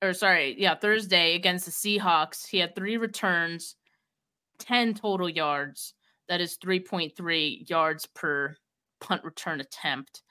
or 0.03 0.13
sorry, 0.15 0.57
yeah 0.59 0.75
Thursday 0.77 1.35
against 1.37 1.67
the 1.67 1.73
Seahawks 1.73 2.47
he 2.49 2.59
had 2.59 2.75
three 2.75 2.97
returns, 2.97 3.77
ten 4.59 4.95
total 4.95 5.29
yards 5.29 5.95
that 6.29 6.41
is 6.41 6.59
3.3 6.59 7.69
yards 7.69 8.07
per 8.07 8.57
punt 9.01 9.25
return 9.25 9.61
attempt. 9.61 10.23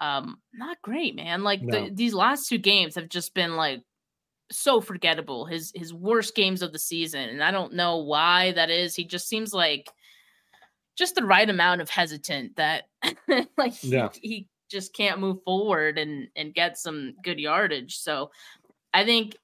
Um, 0.00 0.38
not 0.54 0.80
great, 0.82 1.14
man. 1.14 1.42
Like 1.42 1.62
No. 1.62 1.84
the, 1.84 1.90
these 1.94 2.14
last 2.14 2.48
two 2.48 2.58
games 2.58 2.94
have 2.94 3.08
just 3.08 3.34
been 3.34 3.56
like 3.56 3.82
so 4.50 4.80
forgettable. 4.80 5.44
His 5.46 5.72
his 5.74 5.92
worst 5.94 6.34
games 6.34 6.62
of 6.62 6.72
the 6.72 6.78
season, 6.78 7.28
and 7.28 7.42
I 7.44 7.50
don't 7.50 7.74
know 7.74 7.98
why 7.98 8.52
that 8.52 8.70
is. 8.70 8.94
He 8.96 9.04
just 9.04 9.28
seems 9.28 9.52
like 9.52 9.88
just 10.96 11.14
the 11.14 11.24
right 11.24 11.48
amount 11.48 11.80
of 11.80 11.88
hesitant 11.90 12.56
that 12.56 12.84
like 13.56 13.74
he, 13.74 13.88
Yeah. 13.90 14.08
he 14.20 14.48
just 14.70 14.94
can't 14.94 15.20
move 15.20 15.38
forward 15.44 15.98
and 15.98 16.28
and 16.34 16.54
get 16.54 16.78
some 16.78 17.14
good 17.22 17.38
yardage. 17.38 17.98
So 17.98 18.30
I 18.92 19.04
think 19.04 19.36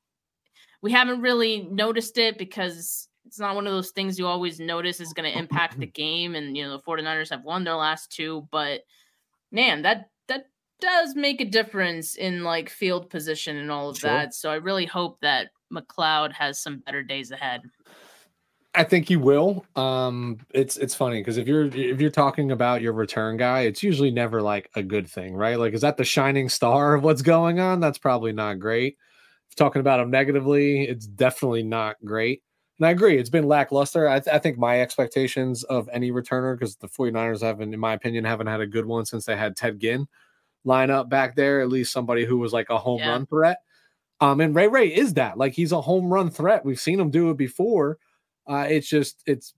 we 0.82 0.92
haven't 0.92 1.20
really 1.20 1.62
noticed 1.70 2.18
it 2.18 2.38
because 2.38 3.08
it's 3.26 3.38
not 3.40 3.54
one 3.54 3.66
of 3.66 3.72
those 3.72 3.90
things 3.90 4.18
you 4.18 4.26
always 4.26 4.60
notice 4.60 5.00
is 5.00 5.12
going 5.12 5.30
to 5.30 5.38
impact 5.38 5.78
the 5.78 5.86
game. 6.04 6.34
And, 6.34 6.56
you 6.56 6.64
know, 6.64 6.76
the 6.76 6.82
49ers 6.82 7.30
have 7.30 7.42
won 7.44 7.64
their 7.64 7.74
last 7.74 8.10
two, 8.12 8.46
but 8.50 8.82
man, 9.50 9.82
that, 9.82 10.10
that 10.28 10.46
does 10.80 11.14
make 11.14 11.40
a 11.40 11.44
difference 11.44 12.16
in 12.16 12.44
like 12.44 12.68
field 12.68 13.10
position 13.10 13.56
and 13.56 13.70
all 13.70 13.90
of 13.90 13.98
Sure. 13.98 14.10
that. 14.10 14.34
So 14.34 14.50
I 14.50 14.56
really 14.56 14.86
hope 14.86 15.20
that 15.20 15.48
McCloud 15.72 16.32
has 16.32 16.60
some 16.60 16.78
better 16.78 17.02
days 17.02 17.30
ahead. 17.30 17.62
I 18.74 18.84
think 18.84 19.08
he 19.08 19.16
will. 19.16 19.64
Um, 19.74 20.38
it's 20.52 20.76
it's 20.76 20.94
funny 20.94 21.20
because 21.20 21.38
if 21.38 21.48
you're 21.48 21.64
if 21.64 21.98
you're 21.98 22.10
talking 22.10 22.52
about 22.52 22.82
your 22.82 22.92
return 22.92 23.38
guy, 23.38 23.62
it's 23.62 23.82
usually 23.82 24.10
never 24.10 24.42
like 24.42 24.70
a 24.74 24.82
good 24.82 25.08
thing, 25.08 25.34
right? 25.34 25.58
Like, 25.58 25.72
is 25.72 25.80
that 25.80 25.96
the 25.96 26.04
shining 26.04 26.50
star 26.50 26.94
of 26.94 27.02
what's 27.02 27.22
going 27.22 27.58
on? 27.58 27.80
That's 27.80 27.96
probably 27.96 28.32
not 28.32 28.58
great. 28.58 28.98
If 29.48 29.56
talking 29.56 29.80
about 29.80 30.00
him 30.00 30.10
negatively, 30.10 30.82
it's 30.82 31.06
definitely 31.06 31.62
not 31.62 31.96
great. 32.04 32.42
And 32.78 32.86
I 32.86 32.90
agree, 32.90 33.16
it's 33.18 33.30
been 33.30 33.48
lackluster. 33.48 34.06
I, 34.08 34.20
th- 34.20 34.34
I 34.34 34.38
think 34.38 34.58
my 34.58 34.80
expectations 34.82 35.64
of 35.64 35.88
any 35.92 36.10
returner, 36.10 36.54
because 36.58 36.76
the 36.76 36.88
49ers 36.88 37.40
haven't, 37.40 37.72
in 37.72 37.80
my 37.80 37.94
opinion, 37.94 38.24
haven't 38.24 38.48
had 38.48 38.60
a 38.60 38.66
good 38.66 38.84
one 38.84 39.06
since 39.06 39.24
they 39.24 39.36
had 39.36 39.56
Ted 39.56 39.80
Ginn 39.80 40.06
line 40.64 40.90
up 40.90 41.08
back 41.08 41.36
there, 41.36 41.60
at 41.60 41.68
least 41.68 41.92
somebody 41.92 42.24
who 42.26 42.36
was 42.36 42.52
like 42.52 42.68
a 42.70 42.76
home 42.78 42.98
Yeah. 42.98 43.10
run 43.10 43.26
threat. 43.26 43.58
Um, 44.20 44.40
and 44.40 44.54
Ray 44.54 44.68
Ray 44.68 44.88
is 44.94 45.14
that. 45.14 45.38
Like 45.38 45.52
he's 45.52 45.72
a 45.72 45.80
home 45.80 46.12
run 46.12 46.30
threat. 46.30 46.64
We've 46.64 46.80
seen 46.80 46.98
him 46.98 47.10
do 47.10 47.30
it 47.30 47.36
before. 47.36 47.98
Uh, 48.46 48.66
it's 48.68 48.88
just 48.88 49.22
it's 49.26 49.54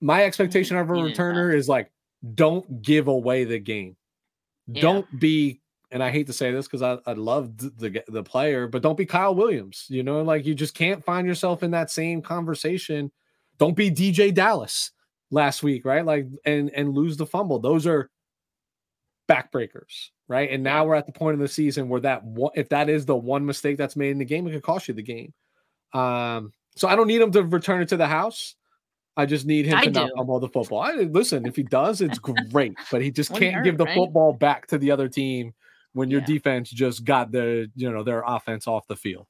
my 0.00 0.24
expectation 0.24 0.76
of 0.76 0.90
a 0.90 0.92
returner 0.92 1.54
is 1.54 1.68
like 1.68 1.90
don't 2.34 2.82
give 2.82 3.08
away 3.08 3.44
the 3.44 3.58
game. 3.58 3.96
Yeah. 4.68 4.82
Don't 4.82 5.20
be, 5.20 5.60
and 5.90 6.02
I 6.02 6.10
hate 6.10 6.26
to 6.26 6.32
say 6.32 6.50
this 6.50 6.66
because 6.66 6.82
I, 6.82 6.98
I 7.08 7.12
love 7.12 7.56
the, 7.58 8.02
the 8.08 8.22
player, 8.22 8.66
but 8.66 8.82
don't 8.82 8.98
be 8.98 9.06
Kyle 9.06 9.34
Williams. 9.34 9.86
You 9.88 10.02
know, 10.02 10.22
like 10.22 10.44
you 10.44 10.54
just 10.54 10.74
can't 10.74 11.04
find 11.04 11.26
yourself 11.26 11.62
in 11.62 11.70
that 11.72 11.90
same 11.90 12.22
conversation. 12.22 13.12
Don't 13.58 13.76
be 13.76 13.90
DeeJay 13.90 14.34
Dallas 14.34 14.90
last 15.30 15.62
week, 15.62 15.84
right? 15.84 16.04
Like 16.04 16.26
and 16.44 16.70
and 16.70 16.94
lose 16.94 17.16
the 17.16 17.26
fumble. 17.26 17.58
Those 17.58 17.86
are 17.86 18.10
backbreakers, 19.28 20.10
right? 20.28 20.50
And 20.50 20.62
now 20.62 20.84
we're 20.84 20.94
at 20.96 21.06
the 21.06 21.12
point 21.12 21.34
of 21.34 21.40
the 21.40 21.48
season 21.48 21.88
where 21.88 22.00
that 22.00 22.24
one, 22.24 22.52
if 22.56 22.68
that 22.70 22.88
is 22.88 23.06
the 23.06 23.16
one 23.16 23.46
mistake 23.46 23.76
that's 23.76 23.96
made 23.96 24.10
in 24.10 24.18
the 24.18 24.24
game, 24.24 24.46
it 24.46 24.52
could 24.52 24.62
cost 24.62 24.88
you 24.88 24.94
the 24.94 25.02
game. 25.02 25.32
Um, 25.92 26.52
so 26.74 26.88
I 26.88 26.96
don't 26.96 27.06
need 27.06 27.20
him 27.20 27.32
to 27.32 27.44
return 27.44 27.80
it 27.80 27.88
to 27.90 27.96
the 27.96 28.06
house. 28.06 28.56
I 29.16 29.24
just 29.24 29.46
need 29.46 29.64
him 29.64 29.78
I 29.78 29.84
to 29.84 29.90
not 29.90 30.08
do. 30.08 30.14
fumble 30.16 30.40
the 30.40 30.48
football. 30.48 30.80
I, 30.80 30.92
listen, 30.92 31.46
if 31.46 31.56
he 31.56 31.62
does, 31.62 32.02
it's 32.02 32.18
great, 32.18 32.74
but 32.90 33.00
he 33.00 33.10
just 33.10 33.34
can't 33.34 33.64
give 33.64 33.78
the 33.78 33.86
right? 33.86 33.94
football 33.94 34.34
back 34.34 34.66
to 34.66 34.78
the 34.78 34.90
other 34.90 35.08
team 35.08 35.54
when 35.96 36.10
your 36.10 36.20
Yeah. 36.20 36.26
defense 36.26 36.70
just 36.70 37.04
got 37.04 37.32
their 37.32 37.66
you 37.74 37.90
know 37.90 38.02
their 38.02 38.22
offense 38.26 38.66
off 38.68 38.86
the 38.86 38.96
field. 38.96 39.26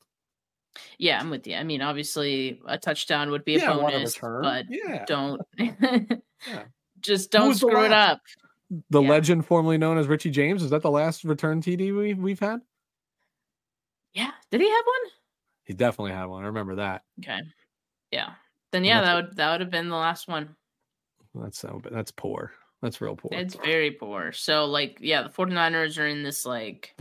Yeah, 0.98 1.20
I'm 1.20 1.30
with 1.30 1.46
you. 1.46 1.54
I 1.54 1.62
mean, 1.62 1.80
obviously 1.80 2.60
a 2.66 2.76
touchdown 2.76 3.30
would 3.30 3.44
be 3.44 3.54
a 3.54 3.60
Yeah, 3.60 3.72
a 3.72 3.76
bonus, 3.76 4.18
but 4.18 4.66
Yeah. 4.68 5.04
don't 5.06 5.40
just 7.00 7.30
don't 7.30 7.50
the 7.50 7.54
screw 7.54 7.84
it 7.84 7.92
up. 7.92 8.20
The 8.90 9.00
legend 9.00 9.46
formerly 9.46 9.78
known 9.78 9.96
as 9.96 10.08
Richie 10.08 10.30
James 10.30 10.62
is 10.62 10.70
that 10.70 10.82
the 10.82 10.90
last 10.90 11.22
return 11.24 11.62
TD 11.62 11.96
we, 11.96 12.14
we've 12.14 12.40
had? 12.40 12.60
Yeah. 14.12 14.32
Did 14.50 14.60
he 14.60 14.68
have 14.68 14.84
one? 14.84 15.12
He 15.64 15.72
definitely 15.72 16.12
had 16.12 16.26
one. 16.26 16.42
I 16.42 16.48
remember 16.48 16.74
that. 16.76 17.04
Okay. 17.20 17.40
Yeah. 18.10 18.32
Then 18.72 18.84
yeah, 18.84 19.00
that 19.02 19.14
would 19.14 19.36
that 19.36 19.52
would 19.52 19.60
have 19.60 19.70
been 19.70 19.88
the 19.88 19.94
last 19.96 20.26
one. 20.26 20.56
That's 21.34 21.58
so 21.58 21.80
that's 21.90 22.10
poor. 22.10 22.52
That's 22.87 23.01
real 23.01 23.16
poor. 23.16 23.30
It's 23.32 23.55
very 23.57 23.91
poor. 23.91 24.32
So 24.32 24.64
like 24.66 24.99
yeah, 25.01 25.22
the 25.22 25.28
49ers 25.28 25.99
are 26.01 26.07
in 26.07 26.22
this 26.22 26.47
like 26.47 26.95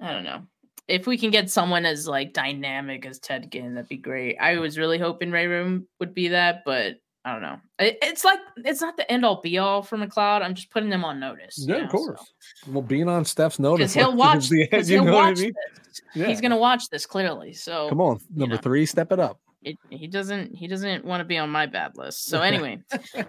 I 0.00 0.12
don't 0.12 0.24
know. 0.24 0.42
If 0.88 1.06
we 1.06 1.16
can 1.18 1.30
get 1.30 1.50
someone 1.50 1.84
as 1.86 2.08
like 2.08 2.32
dynamic 2.32 3.06
as 3.06 3.18
Ted 3.20 3.52
Ginn, 3.52 3.74
that'd 3.74 3.88
be 3.88 3.96
great. 3.96 4.36
I 4.40 4.56
was 4.58 4.78
really 4.78 4.98
hoping 4.98 5.30
Ray 5.30 5.46
Room 5.46 5.86
would 6.00 6.14
be 6.14 6.28
that, 6.28 6.62
but 6.64 6.96
I 7.24 7.32
don't 7.32 7.42
know. 7.42 7.58
It, 7.78 7.98
it's 8.02 8.24
like 8.24 8.38
it's 8.56 8.80
not 8.80 8.96
the 8.96 9.10
end 9.12 9.24
all 9.24 9.40
be 9.42 9.58
all 9.58 9.82
for 9.82 9.98
McCloud. 9.98 10.42
I'm 10.42 10.54
just 10.54 10.70
putting 10.70 10.88
them 10.88 11.04
on 11.04 11.20
notice. 11.20 11.58
you 11.58 11.72
yeah, 11.74 11.80
know, 11.80 11.84
of 11.84 11.90
so. 11.90 11.96
course. 11.98 12.32
Well, 12.66 12.82
being 12.82 13.08
on 13.08 13.24
Steph's 13.26 13.58
notice 13.58 13.92
Because 13.94 14.08
he'll 14.08 14.16
watch. 14.16 14.48
the 14.48 14.66
end, 14.72 14.86
he'll 14.88 15.06
I 15.06 15.12
watch 15.12 15.38
mean? 15.38 15.52
this. 15.86 16.00
Yeah. 16.14 16.26
He's 16.28 16.40
gonna 16.40 16.56
watch 16.56 16.88
this 16.88 17.04
clearly. 17.06 17.52
So 17.52 17.88
Come 17.90 18.00
on, 18.00 18.18
you 18.32 18.40
number 18.40 18.54
know. 18.56 18.60
three, 18.62 18.86
step 18.86 19.12
it 19.12 19.20
up. 19.20 19.38
It, 19.62 19.78
he 19.90 20.06
doesn't 20.06 20.54
he 20.54 20.66
doesn't 20.66 21.04
want 21.04 21.20
to 21.20 21.24
be 21.24 21.36
on 21.36 21.50
my 21.50 21.66
bad 21.66 21.96
list. 21.96 22.26
So 22.26 22.40
anyway, 22.42 22.82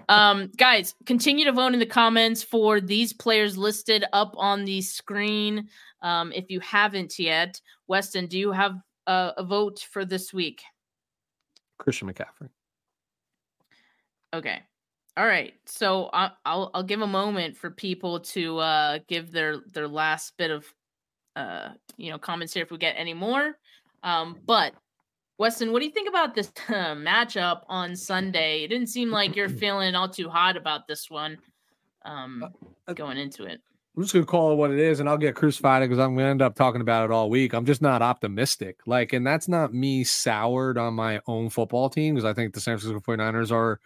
um 0.09 0.49
guys, 0.57 0.95
continue 1.05 1.45
to 1.45 1.51
vote 1.51 1.73
in 1.73 1.79
the 1.79 1.85
comments 1.85 2.43
for 2.43 2.79
these 2.79 3.13
players 3.13 3.57
listed 3.57 4.05
up 4.13 4.33
on 4.37 4.65
the 4.65 4.81
screen. 4.81 5.67
Um 6.01 6.31
if 6.33 6.49
you 6.49 6.59
haven't 6.61 7.19
yet, 7.19 7.59
Weston, 7.87 8.27
do 8.27 8.39
you 8.39 8.51
have 8.51 8.75
a, 9.07 9.33
a 9.37 9.43
vote 9.43 9.85
for 9.91 10.05
this 10.05 10.33
week? 10.33 10.61
Christian 11.77 12.07
McCaffrey. 12.07 12.49
Okay. 14.33 14.61
All 15.17 15.25
right. 15.25 15.53
So 15.65 16.09
I, 16.13 16.31
I'll 16.45 16.71
I'll 16.73 16.83
give 16.83 17.01
a 17.01 17.07
moment 17.07 17.57
for 17.57 17.69
people 17.69 18.21
to 18.21 18.57
uh 18.59 18.99
give 19.07 19.31
their 19.31 19.57
their 19.73 19.87
last 19.87 20.37
bit 20.37 20.51
of 20.51 20.65
uh 21.35 21.69
you 21.97 22.09
know 22.09 22.17
comments 22.17 22.53
here 22.53 22.63
if 22.63 22.71
we 22.71 22.77
get 22.77 22.95
any 22.97 23.13
more. 23.13 23.57
Um 24.03 24.37
but 24.45 24.73
Weston, 25.41 25.71
what 25.71 25.79
do 25.79 25.85
you 25.85 25.91
think 25.91 26.07
about 26.07 26.35
this 26.35 26.51
uh, 26.69 26.93
matchup 26.93 27.63
on 27.67 27.95
Sunday? 27.95 28.63
It 28.63 28.67
didn't 28.67 28.89
seem 28.89 29.09
like 29.09 29.35
you're 29.35 29.49
feeling 29.63 29.95
all 29.95 30.07
too 30.07 30.29
hot 30.29 30.55
about 30.55 30.87
this 30.87 31.09
one 31.09 31.39
um 32.05 32.45
uh, 32.87 32.93
going 32.93 33.17
into 33.17 33.45
it. 33.45 33.59
I'm 33.97 34.03
just 34.03 34.13
gonna 34.13 34.25
call 34.25 34.53
it 34.53 34.55
what 34.55 34.69
it 34.69 34.77
is, 34.77 34.99
and 34.99 35.09
I'll 35.09 35.17
get 35.17 35.35
crucified 35.35 35.81
because 35.81 35.97
I'm 35.97 36.15
gonna 36.15 36.29
end 36.29 36.43
up 36.43 36.53
talking 36.53 36.81
about 36.81 37.05
it 37.05 37.11
all 37.11 37.27
week. 37.27 37.53
I'm 37.53 37.65
just 37.65 37.81
not 37.81 38.03
optimistic. 38.03 38.81
Like, 38.85 39.13
and 39.13 39.25
that's 39.25 39.47
not 39.47 39.73
me 39.73 40.03
soured 40.03 40.77
on 40.77 40.93
my 40.93 41.19
own 41.25 41.49
football 41.49 41.89
team 41.89 42.13
because 42.13 42.25
I 42.25 42.33
think 42.33 42.53
the 42.53 42.61
San 42.61 42.77
Francisco 42.77 42.99
49ers 42.99 43.51
are 43.51 43.79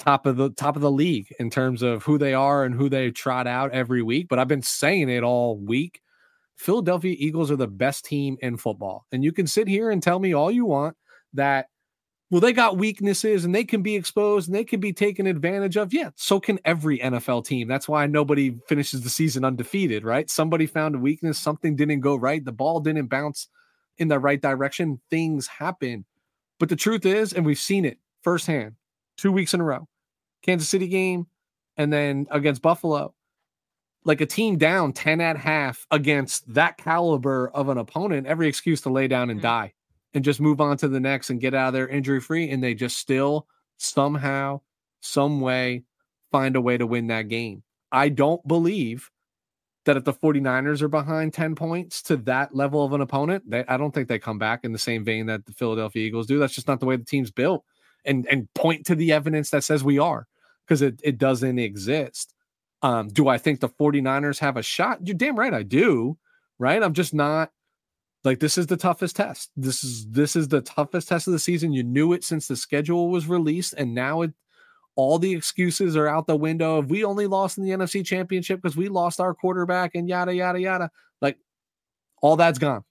top 0.00 0.26
of 0.26 0.36
the 0.36 0.50
top 0.50 0.74
of 0.74 0.82
the 0.82 0.90
league 0.90 1.32
in 1.38 1.50
terms 1.50 1.82
of 1.82 2.02
who 2.02 2.18
they 2.18 2.34
are 2.34 2.64
and 2.64 2.74
who 2.74 2.88
they 2.88 3.12
trot 3.12 3.46
out 3.46 3.70
every 3.70 4.02
week. 4.02 4.26
But 4.28 4.40
I've 4.40 4.48
been 4.48 4.62
saying 4.62 5.08
it 5.08 5.22
all 5.22 5.56
week. 5.56 6.00
Philadelphia 6.56 7.16
Eagles 7.18 7.50
are 7.50 7.56
the 7.56 7.66
best 7.66 8.04
team 8.04 8.36
in 8.40 8.56
football. 8.56 9.06
And 9.12 9.24
you 9.24 9.32
can 9.32 9.46
sit 9.46 9.68
here 9.68 9.90
and 9.90 10.02
tell 10.02 10.18
me 10.18 10.34
all 10.34 10.50
you 10.50 10.66
want 10.66 10.96
that 11.32 11.66
well, 12.30 12.40
they 12.40 12.52
got 12.52 12.78
weaknesses 12.78 13.44
and 13.44 13.54
they 13.54 13.64
can 13.64 13.82
be 13.82 13.94
exposed 13.94 14.48
and 14.48 14.56
they 14.56 14.64
can 14.64 14.80
be 14.80 14.92
taken 14.92 15.26
advantage 15.26 15.76
of. 15.76 15.92
Yeah, 15.92 16.10
so 16.16 16.40
can 16.40 16.58
every 16.64 16.98
NFL 16.98 17.44
team. 17.44 17.68
That's 17.68 17.88
why 17.88 18.06
nobody 18.06 18.56
finishes 18.66 19.02
the 19.02 19.10
season 19.10 19.44
undefeated, 19.44 20.04
right? 20.04 20.28
Somebody 20.28 20.66
found 20.66 20.96
a 20.96 20.98
weakness, 20.98 21.38
something 21.38 21.76
didn't 21.76 22.00
go 22.00 22.16
right, 22.16 22.44
the 22.44 22.50
ball 22.50 22.80
didn't 22.80 23.06
bounce 23.06 23.48
in 23.98 24.08
the 24.08 24.18
right 24.18 24.40
direction. 24.40 25.00
Things 25.10 25.46
happen. 25.46 26.04
But 26.58 26.70
the 26.70 26.76
truth 26.76 27.06
is, 27.06 27.32
and 27.32 27.44
we've 27.46 27.58
seen 27.58 27.84
it 27.84 27.98
firsthand 28.22 28.74
two 29.16 29.30
weeks 29.30 29.54
in 29.54 29.60
a 29.60 29.64
row 29.64 29.86
Kansas 30.42 30.68
City 30.68 30.88
game, 30.88 31.26
And 31.76 31.92
then 31.92 32.26
against 32.30 32.62
Buffalo, 32.62 33.14
like 34.04 34.20
a 34.20 34.26
team 34.26 34.58
down 34.58 34.92
10 34.92 35.20
at 35.20 35.36
half 35.36 35.86
against 35.90 36.52
that 36.54 36.76
caliber 36.76 37.50
of 37.54 37.68
an 37.68 37.78
opponent, 37.78 38.26
every 38.26 38.48
excuse 38.48 38.80
to 38.82 38.90
lay 38.90 39.08
down 39.08 39.30
and 39.30 39.40
mm-hmm. 39.40 39.46
die 39.46 39.72
and 40.12 40.24
just 40.24 40.40
move 40.40 40.60
on 40.60 40.76
to 40.78 40.88
the 40.88 41.00
next 41.00 41.30
and 41.30 41.40
get 41.40 41.54
out 41.54 41.68
of 41.68 41.74
there 41.74 41.88
injury 41.88 42.20
free. 42.20 42.50
And 42.50 42.62
they 42.62 42.74
just 42.74 42.98
still 42.98 43.46
somehow, 43.78 44.60
some 45.00 45.40
way 45.40 45.84
find 46.30 46.56
a 46.56 46.60
way 46.60 46.76
to 46.76 46.86
win 46.86 47.08
that 47.08 47.28
game. 47.28 47.62
I 47.92 48.08
don't 48.08 48.46
believe 48.46 49.10
that 49.84 49.96
if 49.96 50.04
the 50.04 50.12
49ers 50.12 50.82
are 50.82 50.88
behind 50.88 51.32
10 51.32 51.54
points 51.54 52.02
to 52.02 52.16
that 52.18 52.54
level 52.54 52.84
of 52.84 52.92
an 52.92 53.00
opponent, 53.00 53.48
they, 53.48 53.64
I 53.68 53.76
don't 53.76 53.92
think 53.92 54.08
they 54.08 54.18
come 54.18 54.38
back 54.38 54.64
in 54.64 54.72
the 54.72 54.78
same 54.78 55.04
vein 55.04 55.26
that 55.26 55.46
the 55.46 55.52
Philadelphia 55.52 56.06
Eagles 56.06 56.26
do. 56.26 56.38
That's 56.38 56.54
just 56.54 56.68
not 56.68 56.80
the 56.80 56.86
way 56.86 56.96
the 56.96 57.04
team's 57.04 57.30
built. 57.30 57.64
And 58.06 58.26
and 58.30 58.52
point 58.54 58.84
to 58.86 58.94
the 58.94 59.12
evidence 59.12 59.50
that 59.50 59.64
says 59.64 59.82
we 59.82 59.98
are 59.98 60.26
because 60.66 60.82
it, 60.82 61.00
it 61.02 61.16
doesn't 61.16 61.58
exist. 61.58 62.33
Um, 62.84 63.08
do 63.08 63.28
I 63.28 63.38
think 63.38 63.60
the 63.60 63.68
49ers 63.70 64.38
have 64.40 64.58
a 64.58 64.62
shot? 64.62 64.98
You're 65.06 65.16
damn 65.16 65.38
right 65.38 65.54
I 65.54 65.62
do. 65.62 66.18
Right. 66.58 66.82
I'm 66.82 66.92
just 66.92 67.14
not 67.14 67.50
like 68.24 68.40
this 68.40 68.58
is 68.58 68.66
the 68.66 68.76
toughest 68.76 69.16
test. 69.16 69.50
This 69.56 69.82
is 69.82 70.06
this 70.10 70.36
is 70.36 70.48
the 70.48 70.60
toughest 70.60 71.08
test 71.08 71.26
of 71.26 71.32
the 71.32 71.38
season. 71.38 71.72
You 71.72 71.82
knew 71.82 72.12
it 72.12 72.24
since 72.24 72.46
the 72.46 72.56
schedule 72.56 73.08
was 73.08 73.26
released, 73.26 73.72
and 73.72 73.94
now 73.94 74.20
it 74.20 74.32
all 74.96 75.18
the 75.18 75.32
excuses 75.32 75.96
are 75.96 76.06
out 76.06 76.26
the 76.26 76.36
window 76.36 76.76
of 76.76 76.90
we 76.90 77.04
only 77.04 77.26
lost 77.26 77.56
in 77.56 77.64
the 77.64 77.70
NFC 77.70 78.04
championship 78.04 78.60
because 78.60 78.76
we 78.76 78.88
lost 78.88 79.18
our 79.18 79.32
quarterback 79.32 79.94
and 79.94 80.06
yada 80.06 80.34
yada 80.34 80.60
yada. 80.60 80.90
Like 81.22 81.38
all 82.20 82.36
that's 82.36 82.58
gone. 82.58 82.84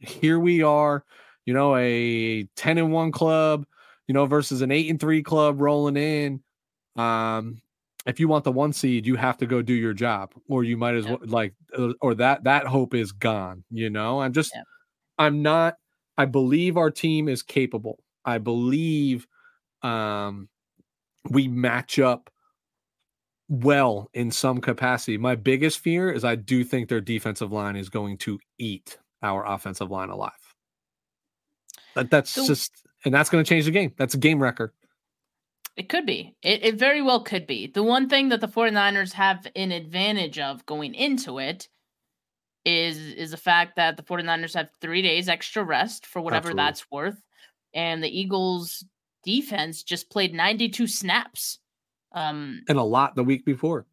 Here 0.00 0.40
we 0.40 0.64
are, 0.64 1.04
you 1.44 1.54
know, 1.54 1.76
a 1.76 2.48
10 2.56 2.78
and 2.78 2.92
1 2.92 3.12
club, 3.12 3.64
you 4.08 4.12
know, 4.12 4.26
versus 4.26 4.60
an 4.60 4.72
8 4.72 4.90
and 4.90 5.00
3 5.00 5.22
club 5.22 5.60
rolling 5.60 5.96
in. 5.96 6.42
Um, 6.96 7.62
if 8.06 8.20
you 8.20 8.28
want 8.28 8.44
the 8.44 8.52
one 8.52 8.72
seed, 8.72 9.06
you 9.06 9.16
have 9.16 9.36
to 9.38 9.46
go 9.46 9.62
do 9.62 9.74
your 9.74 9.92
job, 9.92 10.32
or 10.48 10.64
you 10.64 10.76
might 10.76 10.94
as 10.94 11.06
well 11.06 11.18
like, 11.22 11.54
uh, 11.76 11.92
or 12.00 12.14
that 12.14 12.44
that 12.44 12.66
hope 12.66 12.94
is 12.94 13.12
gone. 13.12 13.64
You 13.70 13.90
know, 13.90 14.20
I'm 14.20 14.32
just, 14.32 14.56
I'm 15.18 15.42
not. 15.42 15.74
I 16.16 16.24
believe 16.24 16.76
our 16.76 16.90
team 16.90 17.28
is 17.28 17.42
capable. 17.42 17.98
I 18.24 18.38
believe 18.38 19.26
um, 19.82 20.48
we 21.30 21.48
match 21.48 21.98
up 21.98 22.30
well 23.48 24.08
in 24.14 24.30
some 24.30 24.60
capacity. 24.60 25.18
My 25.18 25.34
biggest 25.34 25.80
fear 25.80 26.10
is 26.10 26.24
I 26.24 26.34
do 26.36 26.64
think 26.64 26.88
their 26.88 27.00
defensive 27.00 27.52
line 27.52 27.76
is 27.76 27.88
going 27.88 28.18
to 28.18 28.38
eat 28.58 28.98
our 29.22 29.46
offensive 29.46 29.90
line 29.90 30.10
alive. 30.10 30.32
That, 31.94 32.10
that's 32.10 32.30
so, 32.30 32.46
just, 32.46 32.72
and 33.04 33.14
that's 33.14 33.30
going 33.30 33.44
to 33.44 33.48
change 33.48 33.64
the 33.64 33.70
game. 33.70 33.92
That's 33.96 34.14
a 34.14 34.18
game 34.18 34.42
record. 34.42 34.72
It 35.76 35.90
could 35.90 36.06
be. 36.06 36.34
It, 36.42 36.64
it 36.64 36.74
very 36.76 37.02
well 37.02 37.22
could 37.22 37.46
be. 37.46 37.66
The 37.66 37.82
one 37.82 38.08
thing 38.08 38.30
that 38.30 38.40
the 38.40 38.48
49ers 38.48 39.12
have 39.12 39.46
an 39.54 39.72
advantage 39.72 40.38
of 40.38 40.64
going 40.64 40.94
into 40.94 41.38
it 41.38 41.68
is 42.64 42.98
is 42.98 43.30
the 43.30 43.36
fact 43.36 43.76
that 43.76 43.96
the 43.96 44.02
49ers 44.02 44.54
have 44.54 44.70
3 44.80 45.00
days 45.02 45.28
extra 45.28 45.62
rest 45.62 46.04
for 46.04 46.20
whatever 46.20 46.48
Absolutely. 46.48 46.62
that's 46.64 46.90
worth 46.90 47.22
and 47.74 48.02
the 48.02 48.20
Eagles 48.20 48.84
defense 49.22 49.84
just 49.84 50.10
played 50.10 50.34
92 50.34 50.86
snaps 50.88 51.60
um 52.12 52.62
and 52.68 52.78
a 52.78 52.82
lot 52.82 53.14
the 53.14 53.22
week 53.24 53.44
before. 53.44 53.86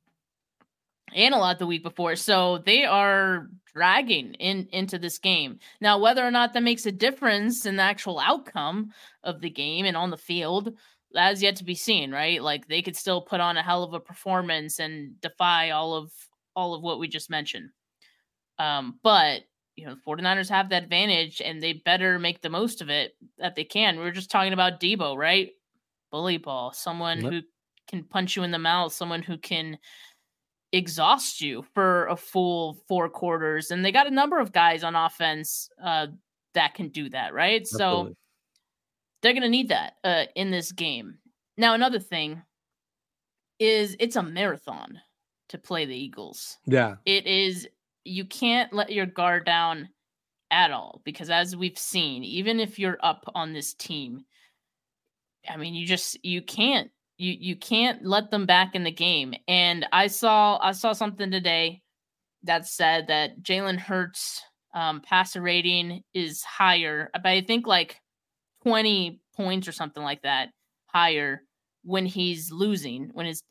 And 1.16 1.36
a 1.36 1.38
lot 1.38 1.60
the 1.60 1.68
week 1.68 1.84
before. 1.84 2.16
So 2.16 2.60
they 2.66 2.86
are 2.86 3.48
dragging 3.72 4.34
in 4.36 4.68
into 4.72 4.98
this 4.98 5.20
game. 5.20 5.60
Now 5.80 6.00
whether 6.00 6.26
or 6.26 6.32
not 6.32 6.54
that 6.54 6.64
makes 6.64 6.88
a 6.88 6.92
difference 6.92 7.68
in 7.68 7.76
the 7.76 7.84
actual 7.84 8.20
outcome 8.20 8.92
of 9.24 9.42
the 9.42 9.50
game 9.52 9.86
and 9.86 9.96
on 9.96 10.10
the 10.10 10.18
field, 10.18 10.74
that's 11.14 11.42
yet 11.42 11.56
to 11.58 11.64
be 11.64 11.76
seen, 11.76 12.12
right? 12.12 12.42
Like 12.42 12.68
they 12.68 12.82
could 12.82 12.96
still 12.96 13.22
put 13.22 13.40
on 13.40 13.58
a 13.58 13.64
hell 13.64 13.84
of 13.84 13.94
a 13.94 14.00
performance 14.00 14.80
and 14.80 15.20
defy 15.22 15.70
all 15.72 15.96
of 15.96 16.12
all 16.56 16.74
of 16.74 16.82
what 16.82 17.00
we 17.00 17.08
just 17.08 17.30
mentioned. 17.30 17.70
Um, 18.60 19.00
but 19.04 19.42
you 19.76 19.86
know, 19.86 19.96
49ers 20.08 20.50
have 20.50 20.70
that 20.70 20.84
advantage 20.84 21.42
and 21.44 21.62
they 21.62 21.74
better 21.74 22.20
make 22.20 22.42
the 22.42 22.50
most 22.50 22.82
of 22.82 22.90
it 22.90 23.16
that 23.40 23.56
they 23.56 23.64
can. 23.64 23.98
We 23.98 24.04
were 24.04 24.12
just 24.12 24.30
talking 24.30 24.54
about 24.54 24.80
Deebo, 24.80 25.18
right? 25.18 25.50
Bully 26.12 26.38
ball, 26.38 26.72
someone 26.74 27.22
yep. 27.22 27.32
who 27.32 27.42
can 27.88 28.04
punch 28.04 28.36
you 28.36 28.44
in 28.44 28.52
the 28.52 28.60
mouth, 28.60 28.94
someone 28.94 29.24
who 29.24 29.38
can 29.38 29.80
exhaust 30.72 31.42
you 31.42 31.66
for 31.74 32.08
a 32.08 32.16
full 32.16 32.78
four 32.88 33.10
quarters. 33.10 33.72
And 33.72 33.84
they 33.84 33.92
got 33.92 34.08
a 34.08 34.12
number 34.12 34.40
of 34.40 34.52
guys 34.52 34.84
on 34.84 34.96
offense 34.96 35.70
uh, 35.84 36.08
that 36.54 36.76
can 36.76 36.90
do 36.90 37.10
that, 37.10 37.34
right? 37.34 37.62
Absolutely. 37.62 38.12
So 38.12 38.16
they're 39.24 39.34
going 39.34 39.42
to 39.44 39.50
need 39.50 39.70
that 39.70 39.94
uh, 40.04 40.26
in 40.36 40.52
this 40.52 40.72
game. 40.72 41.18
Now, 41.58 41.74
another 41.74 42.00
thing 42.00 42.44
is 43.58 43.96
it's 44.00 44.18
a 44.18 44.24
marathon 44.24 45.00
to 45.50 45.58
play 45.58 45.86
the 45.86 45.96
Eagles. 45.96 46.58
Yeah. 46.66 46.96
It 47.06 47.26
is, 47.26 47.68
you 48.04 48.26
can't 48.26 48.74
let 48.74 48.92
your 48.92 49.06
guard 49.06 49.46
down 49.46 49.90
at 50.52 50.72
all 50.72 51.02
because 51.06 51.30
as 51.30 51.56
we've 51.56 51.78
seen, 51.78 52.24
even 52.24 52.60
if 52.60 52.78
you're 52.78 52.98
up 53.02 53.24
on 53.34 53.54
this 53.54 53.74
team, 53.74 54.26
I 55.50 55.58
mean, 55.58 55.74
you 55.74 55.88
just, 55.88 56.24
you 56.24 56.42
can't, 56.42 56.92
you, 57.18 57.36
you 57.40 57.56
can't 57.56 58.06
let 58.06 58.30
them 58.30 58.46
back 58.46 58.76
in 58.76 58.84
the 58.84 58.92
game. 58.92 59.34
And 59.48 59.86
I 59.92 60.08
saw, 60.08 60.60
I 60.62 60.74
saw 60.74 60.94
something 60.94 61.32
today 61.32 61.82
that 62.44 62.68
said 62.68 63.08
that 63.08 63.42
Jalen 63.42 63.78
Hurts 63.78 64.42
um, 64.74 65.02
passer 65.02 65.42
rating 65.42 66.04
is 66.14 66.44
higher, 66.44 67.10
but 67.14 67.28
I 67.28 67.42
think 67.42 67.68
like 67.68 68.02
20 68.64 69.20
points 69.36 69.68
or 69.68 69.72
something 69.72 70.04
like 70.04 70.22
that 70.24 70.50
higher 70.88 71.42
when 71.84 72.06
he's 72.06 72.52
losing, 72.52 73.10
when 73.14 73.26
his 73.26 73.44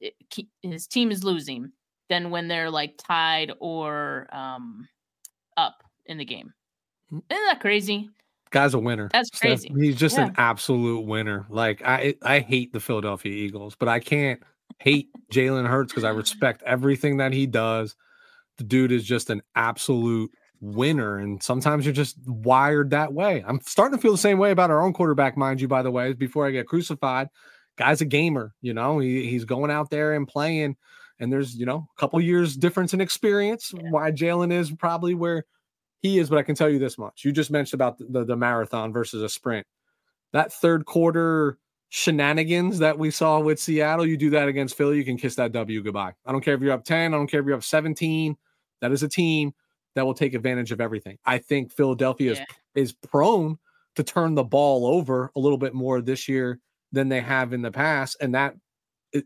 his 0.62 0.86
team 0.86 1.10
is 1.10 1.22
losing, 1.22 1.72
than 2.08 2.30
when 2.30 2.48
they're 2.48 2.70
like 2.70 2.94
tied 2.98 3.52
or 3.60 4.26
um 4.32 4.88
up 5.56 5.82
in 6.06 6.18
the 6.18 6.24
game. 6.24 6.52
Mm. 7.12 7.22
Isn't 7.30 7.46
that 7.46 7.60
crazy? 7.60 8.10
Guy's 8.50 8.74
a 8.74 8.78
winner. 8.78 9.08
That's 9.12 9.30
crazy. 9.30 9.68
Steph, 9.68 9.78
he's 9.78 9.96
just 9.96 10.18
yeah. 10.18 10.26
an 10.26 10.34
absolute 10.36 11.06
winner. 11.06 11.46
Like 11.48 11.82
I 11.84 12.14
I 12.22 12.40
hate 12.40 12.72
the 12.72 12.80
Philadelphia 12.80 13.32
Eagles, 13.32 13.76
but 13.78 13.88
I 13.88 14.00
can't 14.00 14.42
hate 14.78 15.08
Jalen 15.32 15.66
Hurts 15.66 15.92
because 15.92 16.04
I 16.04 16.10
respect 16.10 16.62
everything 16.64 17.18
that 17.18 17.32
he 17.32 17.46
does. 17.46 17.96
The 18.58 18.64
dude 18.64 18.92
is 18.92 19.04
just 19.04 19.30
an 19.30 19.42
absolute 19.54 20.30
winner. 20.62 21.18
And 21.18 21.42
sometimes 21.42 21.84
you're 21.84 21.92
just 21.92 22.16
wired 22.26 22.90
that 22.90 23.12
way. 23.12 23.44
I'm 23.46 23.60
starting 23.60 23.98
to 23.98 24.00
feel 24.00 24.12
the 24.12 24.18
same 24.18 24.38
way 24.38 24.52
about 24.52 24.70
our 24.70 24.80
own 24.80 24.92
quarterback, 24.94 25.36
mind 25.36 25.60
you, 25.60 25.68
by 25.68 25.82
the 25.82 25.90
way, 25.90 26.14
before 26.14 26.46
I 26.46 26.52
get 26.52 26.68
crucified. 26.68 27.28
Guy's 27.76 28.00
a 28.00 28.06
gamer, 28.06 28.54
you 28.60 28.72
know, 28.72 28.98
he, 28.98 29.28
he's 29.28 29.44
going 29.44 29.70
out 29.70 29.90
there 29.90 30.14
and 30.14 30.28
playing. 30.28 30.76
And 31.18 31.32
there's, 31.32 31.54
you 31.56 31.66
know, 31.66 31.88
a 31.96 32.00
couple 32.00 32.20
years 32.20 32.56
difference 32.56 32.94
in 32.94 33.00
experience. 33.00 33.72
Yeah. 33.74 33.90
Why 33.90 34.10
Jalen 34.10 34.52
is 34.52 34.70
probably 34.70 35.14
where 35.14 35.44
he 36.00 36.18
is, 36.18 36.28
but 36.28 36.38
I 36.38 36.42
can 36.42 36.54
tell 36.54 36.68
you 36.68 36.78
this 36.78 36.98
much. 36.98 37.24
You 37.24 37.32
just 37.32 37.50
mentioned 37.50 37.80
about 37.80 37.98
the, 37.98 38.06
the, 38.08 38.24
the 38.24 38.36
marathon 38.36 38.92
versus 38.92 39.22
a 39.22 39.28
sprint. 39.28 39.66
That 40.32 40.52
third 40.52 40.84
quarter 40.84 41.58
shenanigans 41.88 42.78
that 42.78 42.98
we 42.98 43.10
saw 43.10 43.40
with 43.40 43.60
Seattle, 43.60 44.06
you 44.06 44.16
do 44.16 44.30
that 44.30 44.48
against 44.48 44.76
Philly, 44.76 44.96
you 44.96 45.04
can 45.04 45.16
kiss 45.16 45.34
that 45.36 45.52
W 45.52 45.82
goodbye. 45.82 46.12
I 46.26 46.32
don't 46.32 46.40
care 46.40 46.54
if 46.54 46.60
you're 46.60 46.72
up 46.72 46.84
10, 46.84 47.14
I 47.14 47.16
don't 47.16 47.26
care 47.26 47.40
if 47.40 47.46
you're 47.46 47.56
up 47.56 47.64
17. 47.64 48.36
That 48.80 48.92
is 48.92 49.02
a 49.02 49.08
team 49.08 49.52
that 49.94 50.06
will 50.06 50.14
take 50.14 50.34
advantage 50.34 50.72
of 50.72 50.80
everything. 50.80 51.18
I 51.24 51.38
think 51.38 51.72
Philadelphia 51.72 52.34
yeah. 52.34 52.44
is, 52.74 52.90
is 52.90 52.92
prone 52.92 53.58
to 53.96 54.02
turn 54.02 54.34
the 54.34 54.44
ball 54.44 54.86
over 54.86 55.30
a 55.36 55.40
little 55.40 55.58
bit 55.58 55.74
more 55.74 56.00
this 56.00 56.28
year 56.28 56.58
than 56.92 57.08
they 57.08 57.20
have 57.20 57.52
in 57.52 57.62
the 57.62 57.70
past. 57.70 58.16
And 58.20 58.34
that 58.34 58.54
it, 59.12 59.24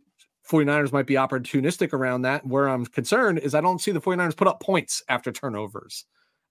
49ers 0.48 0.92
might 0.92 1.06
be 1.06 1.14
opportunistic 1.14 1.92
around 1.92 2.22
that. 2.22 2.46
Where 2.46 2.68
I'm 2.68 2.86
concerned 2.86 3.38
is 3.38 3.54
I 3.54 3.60
don't 3.60 3.80
see 3.80 3.92
the 3.92 4.00
49ers 4.00 4.36
put 4.36 4.48
up 4.48 4.60
points 4.60 5.02
after 5.08 5.32
turnovers 5.32 6.04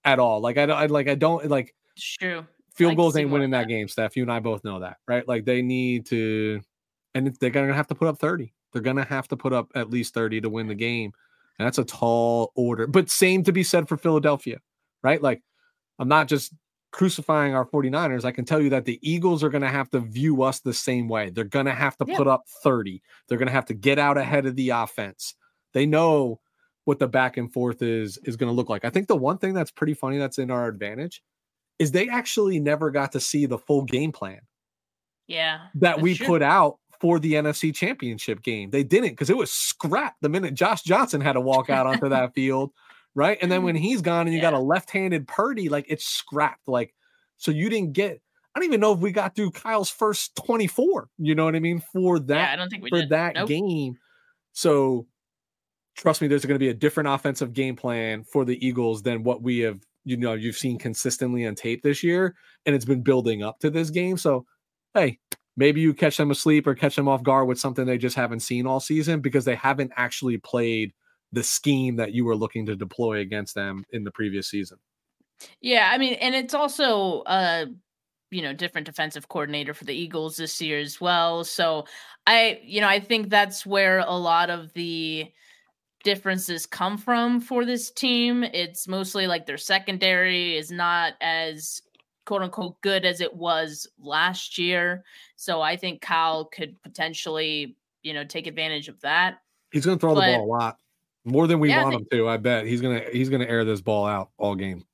at 0.04 0.20
all. 0.20 0.40
Like 0.40 0.58
I, 0.58 0.66
don't 0.66 0.78
I 0.78 0.86
like 0.86 1.10
I 1.10 1.16
don't 1.16 1.50
like 1.50 1.74
it's 1.96 2.18
true. 2.18 2.46
Field 2.74 2.98
goals 2.98 3.16
ain't 3.16 3.32
winning 3.32 3.52
that, 3.52 3.62
that 3.62 3.68
game, 3.70 3.88
Steph. 3.88 4.18
You 4.18 4.24
and 4.24 4.32
I 4.32 4.40
both 4.40 4.66
know 4.66 4.82
that, 4.82 4.98
right? 5.08 5.26
Like 5.26 5.46
they 5.46 5.62
need 5.62 6.06
to, 6.08 6.60
and 7.14 7.34
they're 7.40 7.50
gonna 7.50 7.74
have 7.74 7.88
to 7.88 7.96
put 7.96 8.10
up 8.10 8.20
30. 8.20 8.54
They're 8.74 8.82
gonna 8.82 9.06
have 9.06 9.30
to 9.30 9.38
put 9.38 9.54
up 9.54 9.72
at 9.76 9.90
least 9.90 10.14
30 10.14 10.42
to 10.42 10.50
win 10.50 10.68
the 10.68 10.76
game. 10.76 11.14
And 11.58 11.66
that's 11.66 11.78
a 11.78 11.86
tall 11.86 12.52
order. 12.56 12.88
But 12.88 13.10
same 13.10 13.44
to 13.44 13.52
be 13.52 13.64
said 13.64 13.88
for 13.88 13.98
Philadelphia, 13.98 14.60
right? 15.04 15.22
Like, 15.22 15.42
I'm 16.00 16.08
not 16.08 16.28
just 16.28 16.54
crucifying 16.92 17.54
our 17.54 17.66
49ers. 17.66 18.26
I 18.26 18.32
can 18.32 18.46
tell 18.46 18.62
you 18.62 18.70
that 18.70 18.86
the 18.86 19.00
Eagles 19.02 19.44
are 19.44 19.50
going 19.50 19.62
to 19.62 19.70
have 19.70 19.90
to 19.92 20.00
view 20.00 20.44
us 20.44 20.60
the 20.60 20.74
same 20.74 21.08
way. 21.08 21.30
They're 21.30 21.44
going 21.44 21.66
to 21.66 21.74
have 21.74 21.98
to 21.98 22.06
yeah. 22.08 22.18
put 22.18 22.28
up 22.28 22.44
30. 22.64 23.02
They're 23.28 23.38
going 23.38 23.48
to 23.48 23.54
have 23.54 23.66
to 23.66 23.74
get 23.74 24.00
out 24.00 24.18
ahead 24.18 24.46
of 24.46 24.56
the 24.56 24.70
offense. 24.70 25.36
They 25.74 25.86
know 25.86 26.40
what 26.86 27.00
the 27.00 27.08
back 27.08 27.36
and 27.36 27.52
forth 27.52 27.82
is 27.82 28.18
is 28.24 28.38
going 28.38 28.50
to 28.50 28.56
look 28.56 28.70
like. 28.70 28.86
I 28.86 28.90
think 28.90 29.08
the 29.08 29.16
one 29.16 29.38
thing 29.38 29.54
that's 29.54 29.72
pretty 29.72 29.94
funny 29.94 30.18
that's 30.18 30.38
in 30.38 30.52
our 30.52 30.68
advantage 30.68 31.22
is 31.80 31.92
they 31.92 32.08
actually 32.08 32.60
never 32.60 32.92
got 32.92 33.12
to 33.12 33.20
see 33.20 33.46
the 33.46 33.58
full 33.58 33.84
game 33.84 34.12
plan. 34.12 34.40
Yeah. 35.28 35.60
That 35.76 36.02
we 36.02 36.18
put 36.18 36.42
out 36.42 36.78
for 37.06 37.20
the 37.20 37.34
NFC 37.34 37.72
Championship 37.72 38.42
game. 38.42 38.72
They 38.72 38.84
didn't 38.84 39.12
because 39.12 39.30
it 39.30 39.38
was 39.38 39.52
scrapped 39.52 40.24
the 40.24 40.30
minute 40.30 40.56
Josh 40.56 40.82
Johnson 40.82 41.22
had 41.22 41.34
to 41.34 41.40
walk 41.40 41.70
out 41.70 41.86
onto 41.86 42.10
that 42.10 42.34
field, 42.36 42.72
right? 43.14 43.38
And 43.44 43.52
then 43.52 43.62
when 43.62 43.76
he's 43.76 44.02
gone 44.02 44.26
and 44.26 44.34
you 44.34 44.38
yeah. 44.38 44.50
got 44.50 44.54
a 44.56 44.60
left-handed 44.60 45.28
Purdy, 45.28 45.70
like 45.70 45.86
it's 45.88 46.04
scrapped. 46.04 46.68
Like 46.68 46.96
so, 47.38 47.52
you 47.52 47.70
didn't 47.70 47.94
get. 47.94 48.20
I 48.56 48.60
don't 48.60 48.66
even 48.66 48.80
know 48.80 48.92
if 48.92 49.02
we 49.02 49.12
got 49.12 49.36
through 49.36 49.52
Kyle's 49.52 49.92
first 49.92 50.36
24. 50.48 51.08
You 51.20 51.36
know 51.36 51.46
what 51.46 51.56
I 51.56 51.60
mean 51.60 51.84
for 51.94 52.18
that. 52.18 52.36
Yeah, 52.36 52.54
I 52.54 52.56
don't 52.56 52.70
think 52.70 52.82
we 52.82 52.90
for 52.90 53.02
did. 53.02 53.10
that 53.10 53.36
nope. 53.36 53.50
game. 53.50 53.98
So 54.54 55.06
trust 55.96 56.24
me, 56.24 56.28
there's 56.28 56.44
going 56.44 56.56
to 56.56 56.60
be 56.60 56.70
a 56.70 56.74
different 56.74 57.10
offensive 57.10 57.54
game 57.54 57.76
plan 57.76 58.24
for 58.24 58.46
the 58.46 58.66
Eagles 58.66 59.04
than 59.04 59.22
what 59.22 59.44
we 59.44 59.60
have, 59.60 59.80
you 60.06 60.18
know, 60.18 60.34
you've 60.34 60.58
seen 60.58 60.80
consistently 60.80 61.46
on 61.46 61.54
tape 61.54 61.84
this 61.84 62.02
year. 62.02 62.34
And 62.66 62.74
it's 62.74 62.86
been 62.86 63.04
building 63.04 63.44
up 63.44 63.60
to 63.60 63.70
this 63.70 63.92
game. 63.92 64.18
So, 64.18 64.48
hey, 64.96 65.20
maybe 65.58 65.82
you 65.82 65.94
catch 65.94 66.18
them 66.18 66.32
asleep 66.32 66.68
or 66.68 66.76
catch 66.76 66.96
them 66.96 67.08
off 67.08 67.24
guard 67.24 67.48
with 67.48 67.60
something 67.60 67.86
they 67.86 67.98
just 67.98 68.16
haven't 68.16 68.42
seen 68.42 68.68
all 68.68 68.80
season 68.80 69.22
because 69.22 69.46
they 69.46 69.56
haven't 69.56 69.92
actually 69.96 70.38
played 70.38 70.94
the 71.32 71.44
scheme 71.44 71.96
that 71.98 72.14
you 72.14 72.26
were 72.26 72.36
looking 72.36 72.66
to 72.66 72.76
deploy 72.76 73.20
against 73.20 73.56
them 73.56 73.84
in 73.92 74.04
the 74.04 74.12
previous 74.12 74.50
season. 74.50 74.78
Yeah, 75.62 75.90
I 75.92 75.98
mean, 75.98 76.14
and 76.16 76.34
it's 76.34 76.54
also 76.54 77.22
uh 77.22 77.66
you 78.32 78.42
know 78.42 78.54
different 78.54 78.86
defensive 78.86 79.28
coordinator 79.28 79.74
for 79.74 79.86
the 79.86 79.94
Eagles 79.94 80.38
this 80.38 80.62
year 80.62 80.80
as 80.80 81.00
well. 81.00 81.44
So 81.44 81.86
I 82.26 82.60
you 82.64 82.82
know 82.82 82.88
I 82.88 83.00
think 83.00 83.30
that's 83.30 83.66
where 83.66 84.00
a 84.00 84.16
lot 84.16 84.50
of 84.50 84.74
the 84.74 85.32
differences 86.04 86.66
come 86.66 86.98
from 86.98 87.42
for 87.42 87.66
this 87.66 87.92
team. 87.92 88.44
It's 88.44 88.88
mostly 88.88 89.28
like 89.28 89.46
their 89.46 89.58
secondary 89.58 90.56
is 90.56 90.72
not 90.72 91.14
as 91.20 91.82
quote 92.26 92.42
unquote 92.42 92.80
good 92.82 93.06
as 93.06 93.22
it 93.22 93.34
was 93.36 93.88
last 94.00 94.58
year. 94.58 95.04
So 95.36 95.62
I 95.62 95.76
think 95.76 96.02
Kyle 96.02 96.46
could 96.46 96.82
potentially, 96.84 97.76
you 98.04 98.14
know, 98.14 98.24
take 98.24 98.48
advantage 98.48 98.88
of 98.88 99.00
that. 99.02 99.40
He's 99.72 99.86
going 99.86 99.98
to 99.98 100.02
throw 100.02 100.16
but, 100.16 100.26
the 100.26 100.38
ball 100.38 100.46
a 100.46 100.48
lot 100.48 100.78
more 101.26 101.48
than 101.48 101.60
we 101.60 101.70
yeah, 101.70 101.84
want 101.84 101.96
him 101.96 102.08
to. 102.12 102.30
I 102.30 102.38
bet 102.38 102.66
he's 102.66 102.82
going 102.82 103.02
to 103.02 103.10
he's 103.12 103.30
going 103.30 103.42
to 103.42 103.50
air 103.50 103.66
this 103.66 103.82
ball 103.82 104.06
out 104.06 104.30
all 104.38 104.56
game. 104.56 104.86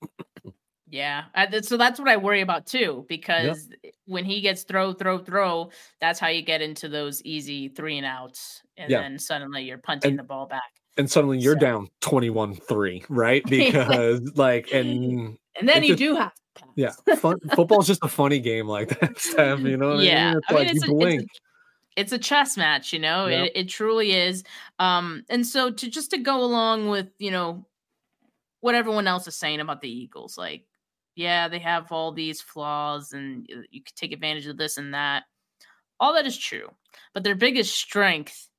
yeah, 0.89 1.25
so 1.61 1.77
that's 1.77 1.99
what 1.99 2.09
I 2.09 2.17
worry 2.17 2.41
about 2.41 2.65
too 2.65 3.05
because 3.07 3.69
yep. 3.83 3.93
when 4.05 4.25
he 4.25 4.41
gets 4.41 4.63
throw 4.63 4.93
throw 4.93 5.19
throw, 5.19 5.69
that's 5.99 6.19
how 6.19 6.27
you 6.27 6.41
get 6.41 6.61
into 6.61 6.87
those 6.87 7.21
easy 7.23 7.67
three 7.67 7.97
and 7.97 8.05
outs 8.05 8.61
and 8.77 8.89
yeah. 8.89 9.01
then 9.01 9.19
suddenly 9.19 9.63
you're 9.63 9.77
punting 9.77 10.11
and, 10.11 10.19
the 10.19 10.23
ball 10.23 10.47
back 10.47 10.71
and 10.97 11.09
suddenly 11.09 11.37
you're 11.37 11.55
so. 11.55 11.59
down 11.59 11.89
21-3 12.01 13.05
right 13.09 13.43
because 13.49 14.21
like 14.35 14.69
and 14.73 15.37
and 15.59 15.69
then 15.69 15.83
you 15.83 15.89
just, 15.89 15.99
do 15.99 16.15
have 16.15 16.31
yeah 16.75 16.91
fun, 17.17 17.39
football's 17.55 17.87
just 17.87 18.03
a 18.03 18.07
funny 18.07 18.39
game 18.39 18.67
like 18.67 18.99
that 18.99 19.17
Steph, 19.19 19.59
you 19.61 19.77
know 19.77 19.99
yeah 19.99 20.35
I 20.49 20.53
mean? 20.53 20.67
It's 20.67 20.83
I 20.83 20.87
mean, 20.87 20.99
like 20.99 21.19
it's, 21.19 21.21
a, 21.21 21.21
it's, 21.21 21.23
a, 21.23 21.27
it's, 21.97 22.11
a, 22.11 22.17
chess 22.17 22.57
match 22.57 22.93
you 22.93 22.99
know 22.99 23.27
yep. 23.27 23.47
it, 23.47 23.51
it 23.55 23.69
truly 23.69 24.11
is 24.11 24.43
um 24.79 25.23
and 25.29 25.45
so 25.45 25.71
to 25.71 25.89
just 25.89 26.11
to 26.11 26.17
go 26.17 26.43
along 26.43 26.89
with 26.89 27.07
you 27.19 27.31
know 27.31 27.65
what 28.59 28.75
everyone 28.75 29.07
else 29.07 29.27
is 29.27 29.35
saying 29.35 29.59
about 29.59 29.81
the 29.81 29.89
eagles 29.89 30.37
like 30.37 30.65
yeah 31.15 31.47
they 31.47 31.59
have 31.59 31.91
all 31.91 32.11
these 32.11 32.41
flaws 32.41 33.13
and 33.13 33.47
you 33.69 33.81
could 33.81 33.95
take 33.95 34.11
advantage 34.11 34.47
of 34.47 34.57
this 34.57 34.77
and 34.77 34.93
that 34.93 35.23
all 35.99 36.13
that 36.13 36.27
is 36.27 36.37
true 36.37 36.69
but 37.13 37.23
their 37.23 37.35
biggest 37.35 37.75
strength 37.75 38.49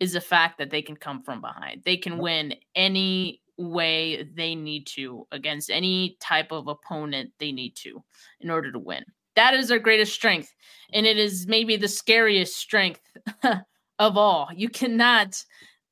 is 0.00 0.12
the 0.12 0.20
fact 0.20 0.58
that 0.58 0.70
they 0.70 0.82
can 0.82 0.96
come 0.96 1.22
from 1.22 1.40
behind. 1.40 1.82
They 1.84 1.96
can 1.96 2.18
win 2.18 2.54
any 2.74 3.40
way 3.58 4.28
they 4.34 4.54
need 4.54 4.86
to 4.86 5.26
against 5.32 5.70
any 5.70 6.16
type 6.20 6.52
of 6.52 6.68
opponent 6.68 7.32
they 7.38 7.52
need 7.52 7.74
to 7.76 8.02
in 8.40 8.50
order 8.50 8.70
to 8.72 8.78
win. 8.78 9.04
That 9.34 9.54
is 9.54 9.68
their 9.68 9.78
greatest 9.78 10.14
strength. 10.14 10.52
And 10.92 11.06
it 11.06 11.18
is 11.18 11.46
maybe 11.46 11.76
the 11.76 11.88
scariest 11.88 12.56
strength 12.56 13.00
of 13.98 14.16
all. 14.16 14.48
You 14.54 14.68
cannot 14.68 15.42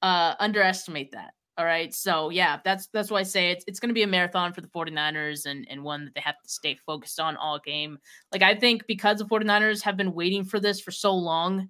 uh, 0.02 0.34
underestimate 0.38 1.12
that. 1.12 1.32
All 1.56 1.64
right. 1.64 1.94
So 1.94 2.30
yeah, 2.30 2.58
that's 2.64 2.88
that's 2.88 3.12
why 3.12 3.20
I 3.20 3.22
say 3.22 3.50
it's 3.50 3.64
it's 3.68 3.78
gonna 3.78 3.92
be 3.92 4.02
a 4.02 4.08
marathon 4.08 4.52
for 4.52 4.60
the 4.60 4.68
49ers 4.68 5.46
and, 5.46 5.66
and 5.70 5.84
one 5.84 6.04
that 6.04 6.14
they 6.14 6.20
have 6.20 6.40
to 6.42 6.48
stay 6.48 6.76
focused 6.84 7.20
on 7.20 7.36
all 7.36 7.60
game. 7.60 7.98
Like 8.32 8.42
I 8.42 8.56
think 8.56 8.86
because 8.88 9.18
the 9.18 9.24
49ers 9.24 9.82
have 9.82 9.96
been 9.96 10.14
waiting 10.14 10.44
for 10.44 10.58
this 10.58 10.80
for 10.80 10.90
so 10.90 11.14
long, 11.14 11.68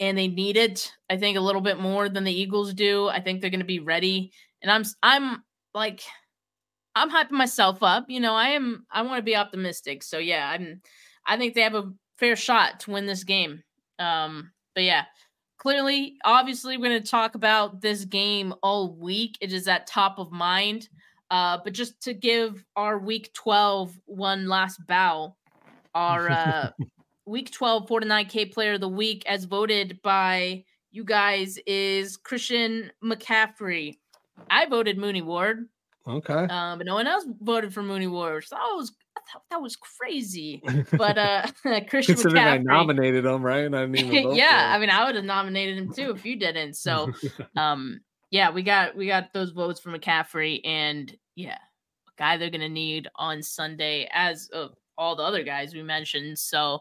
and 0.00 0.16
they 0.16 0.28
need 0.28 0.56
it. 0.56 0.92
I 1.10 1.16
think 1.16 1.36
a 1.36 1.42
little 1.42 1.60
bit 1.60 1.78
more 1.78 2.08
than 2.08 2.24
the 2.24 2.32
Eagles 2.32 2.72
do. 2.72 3.08
I 3.08 3.20
think 3.20 3.40
they're 3.40 3.50
going 3.50 3.60
to 3.60 3.66
be 3.66 3.80
ready, 3.80 4.32
and 4.62 4.70
I'm 4.70 4.84
I'm 5.02 5.42
like 5.74 6.02
I'm 6.94 7.10
hyping 7.10 7.32
myself 7.32 7.82
up. 7.82 8.06
You 8.08 8.20
know, 8.20 8.34
I 8.34 8.50
am 8.50 8.86
I 8.90 9.02
want 9.02 9.18
to 9.18 9.22
be 9.22 9.36
optimistic. 9.36 10.02
So 10.02 10.18
yeah, 10.18 10.50
I'm 10.50 10.82
I 11.26 11.36
think 11.36 11.54
they 11.54 11.62
have 11.62 11.74
a 11.74 11.92
fair 12.18 12.36
shot 12.36 12.80
to 12.80 12.90
win 12.90 13.06
this 13.06 13.24
game. 13.24 13.62
Um, 13.98 14.52
but 14.74 14.84
yeah, 14.84 15.04
clearly, 15.58 16.16
obviously, 16.24 16.76
we're 16.76 16.88
going 16.88 17.02
to 17.02 17.10
talk 17.10 17.34
about 17.34 17.80
this 17.80 18.04
game 18.04 18.54
all 18.62 18.94
week. 18.94 19.36
It 19.40 19.52
is 19.52 19.68
at 19.68 19.86
top 19.86 20.18
of 20.18 20.32
mind. 20.32 20.88
Uh, 21.30 21.58
but 21.62 21.74
just 21.74 22.00
to 22.02 22.14
give 22.14 22.64
our 22.74 22.98
week 22.98 23.30
12 23.34 23.98
one 24.06 24.48
last 24.48 24.80
bow, 24.86 25.36
our 25.94 26.30
uh, 26.30 26.70
week 27.26 27.52
12 27.52 27.86
49K 27.86 28.52
player 28.52 28.74
of 28.74 28.80
the 28.80 28.88
week, 28.88 29.24
as 29.26 29.44
voted 29.44 30.00
by 30.02 30.64
you 30.90 31.04
guys, 31.04 31.58
is 31.66 32.16
Christian 32.16 32.90
McCaffrey. 33.04 33.98
I 34.50 34.66
voted 34.66 34.98
Mooney 34.98 35.22
Ward. 35.22 35.68
Okay. 36.06 36.32
Um, 36.32 36.78
but 36.78 36.86
no 36.86 36.94
one 36.94 37.06
else 37.06 37.26
voted 37.42 37.74
for 37.74 37.82
Mooney 37.82 38.06
Ward. 38.06 38.44
So 38.44 38.56
that 38.56 38.74
was 38.74 38.92
that 39.50 39.60
was 39.60 39.76
crazy. 39.76 40.62
But 40.96 41.18
uh 41.18 41.46
Christian 41.88 42.14
Considering 42.14 42.42
McCaffrey, 42.42 42.52
I 42.52 42.58
nominated 42.58 43.24
him, 43.24 43.42
right? 43.42 43.72
I 43.72 43.86
mean, 43.86 44.32
yeah, 44.34 44.72
I 44.74 44.78
mean, 44.78 44.90
I 44.90 45.04
would 45.04 45.16
have 45.16 45.24
nominated 45.24 45.76
him 45.78 45.92
too 45.92 46.10
if 46.10 46.24
you 46.24 46.36
didn't. 46.36 46.74
So, 46.74 47.12
um, 47.56 48.00
yeah, 48.30 48.50
we 48.50 48.62
got 48.62 48.96
we 48.96 49.06
got 49.06 49.32
those 49.32 49.50
votes 49.50 49.80
from 49.80 49.94
McCaffrey, 49.94 50.60
and 50.64 51.14
yeah, 51.34 51.58
guy 52.16 52.36
they're 52.36 52.50
gonna 52.50 52.68
need 52.68 53.08
on 53.16 53.42
Sunday, 53.42 54.08
as 54.12 54.48
of 54.48 54.74
all 54.96 55.14
the 55.14 55.22
other 55.22 55.42
guys 55.44 55.74
we 55.74 55.82
mentioned. 55.82 56.38
So, 56.38 56.80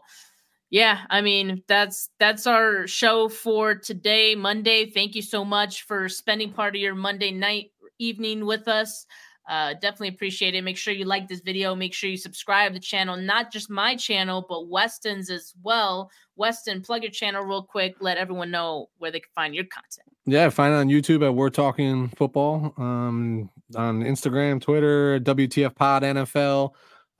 yeah, 0.70 1.02
I 1.10 1.22
mean 1.22 1.64
that's 1.68 2.10
that's 2.20 2.46
our 2.46 2.88
show 2.88 3.30
for 3.30 3.76
today, 3.76 4.36
Monday. 4.36 4.90
Thank 4.90 5.16
you 5.16 5.22
so 5.22 5.46
much 5.46 5.84
for 5.84 6.10
spending 6.10 6.52
part 6.52 6.76
of 6.76 6.82
your 6.82 6.96
Monday 6.96 7.32
night 7.32 7.72
evening 8.00 8.46
with 8.46 8.68
us. 8.68 9.06
Uh, 9.48 9.74
definitely 9.76 10.10
appreciate 10.10 10.56
it. 10.56 10.62
Make 10.62 10.76
sure 10.76 10.94
you 10.94 11.06
like 11.06 11.30
this 11.30 11.40
video. 11.40 11.74
Make 11.74 11.94
sure 11.94 12.10
you 12.10 12.18
subscribe 12.18 12.74
the 12.74 12.82
channel, 12.82 13.16
not 13.16 13.50
just 13.50 13.70
my 13.70 13.96
channel, 13.96 14.46
but 14.48 14.68
Weston's 14.68 15.30
as 15.30 15.54
well. 15.64 16.12
Weston, 16.36 16.82
plug 16.82 17.04
your 17.04 17.12
channel 17.12 17.46
real 17.46 17.64
quick. 17.64 17.96
Let 18.02 18.18
everyone 18.18 18.52
know 18.52 18.90
where 18.98 19.10
they 19.10 19.22
can 19.22 19.30
find 19.34 19.56
your 19.56 19.64
content. 19.64 20.08
Yeah, 20.26 20.50
find 20.50 20.74
it 20.74 20.78
on 20.78 20.90
YouTube 20.90 21.26
at 21.26 21.34
We're 21.34 21.50
Talking 21.50 22.10
Football. 22.10 22.74
Um, 22.78 23.50
on 23.76 24.04
Instagram, 24.04 24.62
Twitter, 24.62 25.20
WTF 25.22 25.74
Pod 25.76 26.04
NFL. 26.04 26.72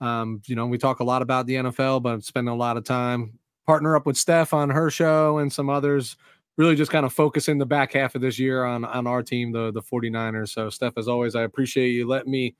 Um, 0.02 0.42
you 0.46 0.54
know, 0.54 0.66
we 0.66 0.76
talk 0.76 1.00
a 1.00 1.04
lot 1.04 1.22
about 1.22 1.46
the 1.46 1.54
NFL, 1.54 2.02
but 2.02 2.12
I'm 2.12 2.20
spending 2.20 2.52
a 2.52 2.56
lot 2.56 2.76
of 2.76 2.84
time 2.84 3.37
partner 3.68 3.94
up 3.94 4.06
with 4.06 4.16
Steph 4.16 4.54
on 4.54 4.70
her 4.70 4.88
show 4.90 5.36
and 5.36 5.52
some 5.52 5.68
others. 5.68 6.16
Really 6.56 6.74
just 6.74 6.90
kind 6.90 7.04
of 7.04 7.12
focusing 7.12 7.58
the 7.58 7.66
back 7.66 7.92
half 7.92 8.14
of 8.14 8.22
this 8.22 8.38
year 8.38 8.64
on 8.64 8.84
on 8.84 9.06
our 9.06 9.22
team, 9.22 9.52
the 9.52 9.70
the 9.70 9.82
49ers. 9.82 10.48
So 10.48 10.70
Steph, 10.70 10.94
as 10.96 11.06
always, 11.06 11.36
I 11.36 11.42
appreciate 11.42 11.90
you 11.90 12.08
letting 12.08 12.32
me 12.32 12.56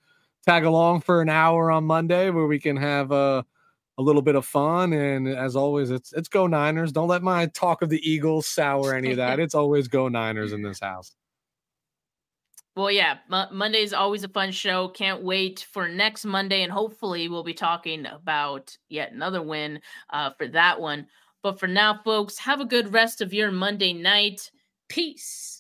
tag 0.46 0.64
along 0.64 1.00
for 1.00 1.22
an 1.22 1.30
hour 1.30 1.70
on 1.70 1.84
Monday 1.84 2.28
where 2.28 2.46
we 2.46 2.60
can 2.60 2.76
have 2.76 3.10
a 3.10 3.44
a 3.96 4.02
little 4.02 4.22
bit 4.22 4.36
of 4.36 4.44
fun. 4.44 4.92
And 4.92 5.26
as 5.26 5.56
always, 5.56 5.90
it's 5.90 6.12
it's 6.12 6.28
go 6.28 6.46
Niners. 6.46 6.92
Don't 6.92 7.08
let 7.08 7.22
my 7.22 7.46
talk 7.46 7.80
of 7.80 7.88
the 7.88 8.08
Eagles 8.08 8.46
sour 8.46 8.94
any 8.94 9.10
of 9.12 9.16
that. 9.16 9.40
It's 9.48 9.54
always 9.54 9.88
go 9.88 10.08
Niners 10.08 10.52
in 10.52 10.62
this 10.62 10.78
house. 10.78 11.16
Well, 12.78 12.92
yeah, 12.92 13.18
M- 13.32 13.56
Monday 13.56 13.82
is 13.82 13.92
always 13.92 14.22
a 14.22 14.28
fun 14.28 14.52
show. 14.52 14.86
Can't 14.86 15.24
wait 15.24 15.66
for 15.72 15.88
next 15.88 16.24
Monday, 16.24 16.62
and 16.62 16.70
hopefully, 16.70 17.28
we'll 17.28 17.42
be 17.42 17.52
talking 17.52 18.06
about 18.06 18.78
yet 18.88 19.10
another 19.10 19.42
win 19.42 19.80
uh, 20.10 20.30
for 20.38 20.46
that 20.46 20.80
one. 20.80 21.08
But 21.42 21.58
for 21.58 21.66
now, 21.66 22.00
folks, 22.04 22.38
have 22.38 22.60
a 22.60 22.64
good 22.64 22.92
rest 22.92 23.20
of 23.20 23.34
your 23.34 23.50
Monday 23.50 23.92
night. 23.92 24.52
Peace. 24.88 25.57